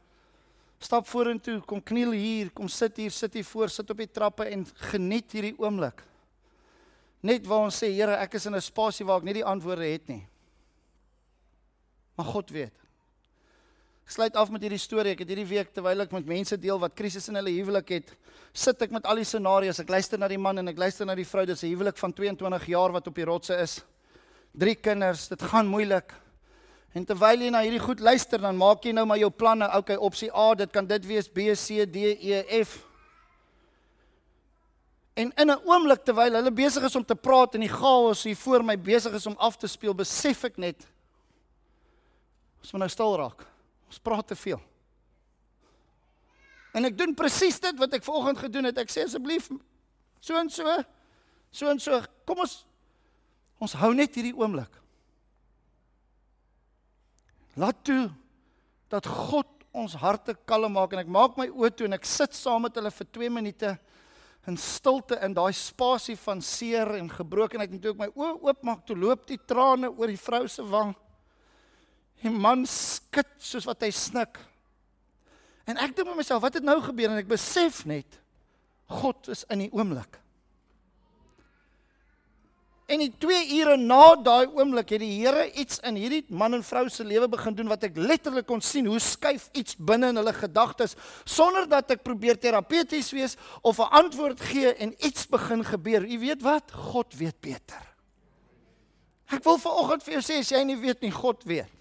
stap 0.82 1.08
vorentoe, 1.08 1.60
kom 1.66 1.82
kniel 1.82 2.14
hier, 2.16 2.50
kom 2.54 2.70
sit 2.70 2.98
hier, 3.00 3.14
sit 3.14 3.38
hier 3.38 3.46
voor, 3.48 3.72
sit 3.72 3.90
op 3.90 4.02
die 4.02 4.10
trappe 4.12 4.48
en 4.52 4.66
geniet 4.92 5.34
hierdie 5.34 5.56
oomblik. 5.62 6.02
Net 7.26 7.46
waar 7.50 7.66
ons 7.66 7.78
sê 7.82 7.90
Here, 7.94 8.18
ek 8.22 8.36
is 8.38 8.46
in 8.46 8.56
'n 8.56 8.62
spasie 8.62 9.06
waar 9.06 9.18
ek 9.22 9.26
nie 9.30 9.40
die 9.40 9.46
antwoorde 9.46 9.86
het 9.86 10.08
nie. 10.08 10.28
Maar 12.16 12.26
God 12.26 12.50
weet. 12.50 12.85
Ek 14.06 14.14
sluit 14.14 14.36
af 14.38 14.52
met 14.54 14.62
hierdie 14.62 14.78
storie. 14.78 15.16
Ek 15.16 15.24
het 15.24 15.32
hierdie 15.34 15.48
week 15.50 15.72
terwyl 15.74 16.04
ek 16.04 16.12
met 16.14 16.28
mense 16.30 16.58
deel 16.62 16.78
wat 16.82 16.94
krisis 16.94 17.26
in 17.32 17.40
hulle 17.40 17.56
huwelik 17.56 17.90
het, 17.90 18.12
sit 18.54 18.82
ek 18.86 18.94
met 18.94 19.08
al 19.10 19.18
die 19.18 19.26
scenario's. 19.26 19.80
Ek 19.82 19.90
luister 19.90 20.22
na 20.22 20.30
die 20.30 20.38
man 20.38 20.62
en 20.62 20.70
ek 20.70 20.78
luister 20.78 21.10
na 21.10 21.16
die 21.18 21.26
vrou. 21.26 21.46
Dis 21.46 21.64
'n 21.64 21.74
huwelik 21.74 21.98
van 21.98 22.14
22 22.14 22.68
jaar 22.70 22.92
wat 22.94 23.08
op 23.08 23.16
die 23.16 23.26
rotse 23.26 23.58
is. 23.58 23.82
Drie 24.54 24.76
kinders. 24.76 25.28
Dit 25.28 25.42
gaan 25.42 25.66
moeilik. 25.68 26.14
En 26.94 27.04
terwyl 27.04 27.42
jy 27.42 27.50
na 27.50 27.62
hierdie 27.62 27.82
goed 27.82 28.00
luister, 28.00 28.40
dan 28.40 28.56
maak 28.56 28.86
jy 28.86 28.94
nou 28.94 29.06
maar 29.06 29.18
jou 29.18 29.30
planne. 29.30 29.68
Okay, 29.76 29.96
opsie 29.96 30.30
A, 30.32 30.54
dit 30.56 30.72
kan 30.72 30.86
dit 30.86 31.06
wees 31.06 31.28
B, 31.28 31.52
C, 31.56 31.86
D, 31.86 31.98
E, 32.22 32.64
F. 32.64 32.86
En 35.16 35.32
in 35.36 35.50
'n 35.52 35.60
oomblik 35.66 36.04
terwyl 36.04 36.34
hulle 36.34 36.52
besig 36.52 36.84
is 36.84 36.96
om 36.96 37.06
te 37.06 37.16
praat 37.16 37.56
en 37.56 37.62
die 37.62 37.70
chaos 37.70 38.24
hier 38.24 38.36
voor 38.36 38.64
my 38.64 38.78
besig 38.78 39.14
is 39.14 39.26
om 39.26 39.36
af 39.38 39.58
te 39.58 39.68
speel, 39.68 39.94
besef 39.94 40.44
ek 40.44 40.58
net 40.58 40.86
ons 42.62 42.72
moet 42.72 42.80
nou 42.80 42.90
stil 42.90 43.18
raak. 43.18 43.55
Ons 43.90 44.02
praat 44.02 44.28
te 44.28 44.38
veel. 44.38 44.62
En 46.76 46.88
ek 46.88 46.98
doen 47.00 47.16
presies 47.16 47.60
dit 47.64 47.78
wat 47.80 47.94
ek 47.96 48.04
vanoggend 48.04 48.42
gedoen 48.48 48.68
het. 48.70 48.80
Ek 48.84 48.92
sê 48.92 49.06
asseblief 49.08 49.48
so 50.20 50.36
en 50.40 50.50
so 50.52 50.78
so 51.56 51.70
en 51.72 51.80
so. 51.80 52.02
Kom 52.28 52.44
ons 52.44 52.64
ons 53.64 53.78
hou 53.80 53.94
net 53.96 54.18
hierdie 54.18 54.36
oomblik. 54.36 54.72
Laat 57.56 57.80
toe 57.88 58.10
dat 58.92 59.08
God 59.08 59.48
ons 59.76 59.96
harte 60.00 60.36
kalm 60.48 60.76
maak 60.76 60.94
en 60.96 61.04
ek 61.04 61.12
maak 61.12 61.38
my 61.40 61.48
oë 61.52 61.72
toe 61.76 61.88
en 61.88 61.96
ek 61.98 62.08
sit 62.08 62.36
saam 62.36 62.66
met 62.68 62.76
hulle 62.76 62.92
vir 62.92 63.08
2 63.18 63.32
minute 63.32 63.72
in 64.48 64.60
stilte 64.62 65.18
in 65.26 65.34
daai 65.36 65.54
spasie 65.58 66.18
van 66.22 66.44
seer 66.44 66.96
en 67.00 67.10
gebrokenheid 67.12 67.72
en 67.72 67.82
toe 67.82 67.96
ek 67.96 68.04
my 68.04 68.10
oë 68.12 68.36
oopmaak 68.50 68.84
toe 68.88 68.98
loop 69.00 69.26
die 69.32 69.40
trane 69.40 69.90
oor 69.90 70.12
die 70.12 70.22
vrou 70.22 70.44
se 70.52 70.64
wang. 70.70 70.94
Die 72.24 72.32
man 72.32 72.66
skud 72.70 73.32
soos 73.40 73.66
wat 73.68 73.82
hy 73.82 73.92
snik. 73.92 74.40
En 75.66 75.80
ek 75.82 75.96
dink 75.96 76.08
by 76.08 76.16
myself, 76.18 76.44
wat 76.46 76.60
het 76.60 76.66
nou 76.66 76.78
gebeur 76.86 77.10
en 77.12 77.22
ek 77.24 77.32
besef 77.32 77.84
net 77.90 78.22
God 78.86 79.32
is 79.34 79.42
in 79.50 79.66
die 79.66 79.72
oomblik. 79.74 80.20
En 82.86 83.02
in 83.02 83.14
2 83.18 83.58
ure 83.58 83.78
na 83.82 84.14
daai 84.22 84.46
oomblik 84.54 84.92
het 84.94 85.02
die 85.02 85.16
Here 85.18 85.48
iets 85.58 85.80
in 85.90 85.98
hierdie 85.98 86.22
man 86.30 86.54
en 86.54 86.64
vrou 86.64 86.84
se 86.94 87.04
lewe 87.04 87.26
begin 87.34 87.56
doen 87.58 87.72
wat 87.72 87.88
ek 87.88 87.98
letterlik 87.98 88.46
kon 88.46 88.62
sien 88.62 88.86
hoe 88.86 89.00
skuif 89.02 89.48
iets 89.58 89.74
binne 89.82 90.12
in 90.14 90.20
hulle 90.22 90.34
gedagtes 90.38 90.94
sonder 91.26 91.66
dat 91.70 91.96
ek 91.96 92.04
probeer 92.06 92.38
terapeuties 92.38 93.10
wees 93.16 93.34
of 93.66 93.82
'n 93.82 93.90
antwoord 93.90 94.42
gee 94.52 94.76
en 94.78 94.94
iets 95.02 95.26
begin 95.26 95.66
gebeur. 95.66 96.06
U 96.06 96.20
weet 96.20 96.42
wat? 96.46 96.72
God 96.72 97.18
weet 97.18 97.42
beter. 97.42 97.82
Ek 99.34 99.44
wil 99.44 99.58
vanoggend 99.58 100.04
vir 100.04 100.14
jou 100.14 100.22
sê 100.22 100.40
as 100.40 100.52
jy 100.52 100.64
nie 100.64 100.78
weet 100.78 101.02
nie, 101.02 101.12
God 101.12 101.44
weet. 101.44 101.72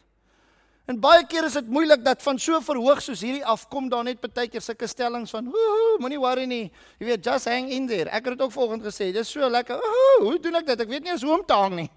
En 0.85 0.99
baie 1.01 1.24
keer 1.24 1.47
is 1.49 1.55
dit 1.57 1.68
moeilik 1.72 2.03
dat 2.05 2.20
van 2.22 2.39
so 2.39 2.59
verhoog 2.61 3.01
soos 3.01 3.22
hierdie 3.24 3.45
af 3.49 3.62
kom 3.72 3.87
daar 3.89 4.05
net 4.05 4.20
baie 4.20 4.51
keer 4.53 4.61
sulke 4.61 4.89
stellings 4.91 5.32
van 5.32 5.49
ooh, 5.49 5.95
moenie 6.03 6.20
worry 6.20 6.45
nie. 6.45 6.66
Jy 7.01 7.09
weet, 7.09 7.24
just 7.24 7.49
hang 7.49 7.70
in 7.72 7.89
there. 7.89 8.11
Ek 8.11 8.28
het 8.28 8.37
dit 8.37 8.45
ook 8.45 8.53
volgens 8.53 8.85
gesê. 8.85 9.09
Dis 9.14 9.32
so 9.32 9.49
lekker. 9.49 9.80
Ooh, 9.80 10.26
hoe 10.26 10.37
doen 10.45 10.61
ek 10.61 10.68
dit? 10.74 10.85
Ek 10.85 10.93
weet 10.93 11.07
nie 11.07 11.14
eens 11.14 11.24
hoe 11.24 11.32
om 11.39 11.47
te 11.47 11.57
hang 11.57 11.78
nie. 11.78 11.89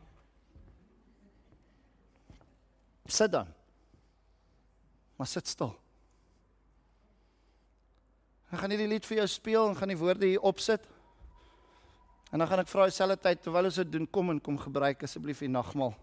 Sit 3.12 3.32
dan. 3.36 3.52
Maar 5.20 5.28
sit 5.28 5.48
stil. 5.52 5.76
Ek 8.48 8.62
gaan 8.62 8.72
hierdie 8.72 8.88
lied 8.88 9.08
vir 9.08 9.26
jou 9.26 9.28
speel 9.28 9.68
en 9.68 9.76
gaan 9.76 9.92
die 9.92 10.00
woorde 10.00 10.30
hier 10.30 10.44
opsit. 10.48 10.88
En 12.32 12.40
dan 12.40 12.48
gaan 12.48 12.64
ek 12.64 12.72
vra 12.72 12.88
dieselfde 12.88 13.20
tyd 13.20 13.44
terwyl 13.44 13.68
ons 13.68 13.80
dit 13.84 13.92
doen, 13.92 14.08
kom 14.08 14.32
en 14.32 14.40
kom 14.44 14.60
gebruik 14.60 15.04
asseblief 15.04 15.44
die 15.44 15.52
nagmaal. 15.52 15.96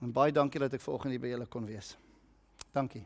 En 0.00 0.12
baie 0.14 0.32
dankie 0.32 0.60
dat 0.60 0.74
ek 0.78 0.84
vanoggend 0.84 1.14
hier 1.14 1.22
by 1.22 1.30
julle 1.32 1.46
kon 1.50 1.66
wees. 1.66 1.96
Dankie. 2.72 3.04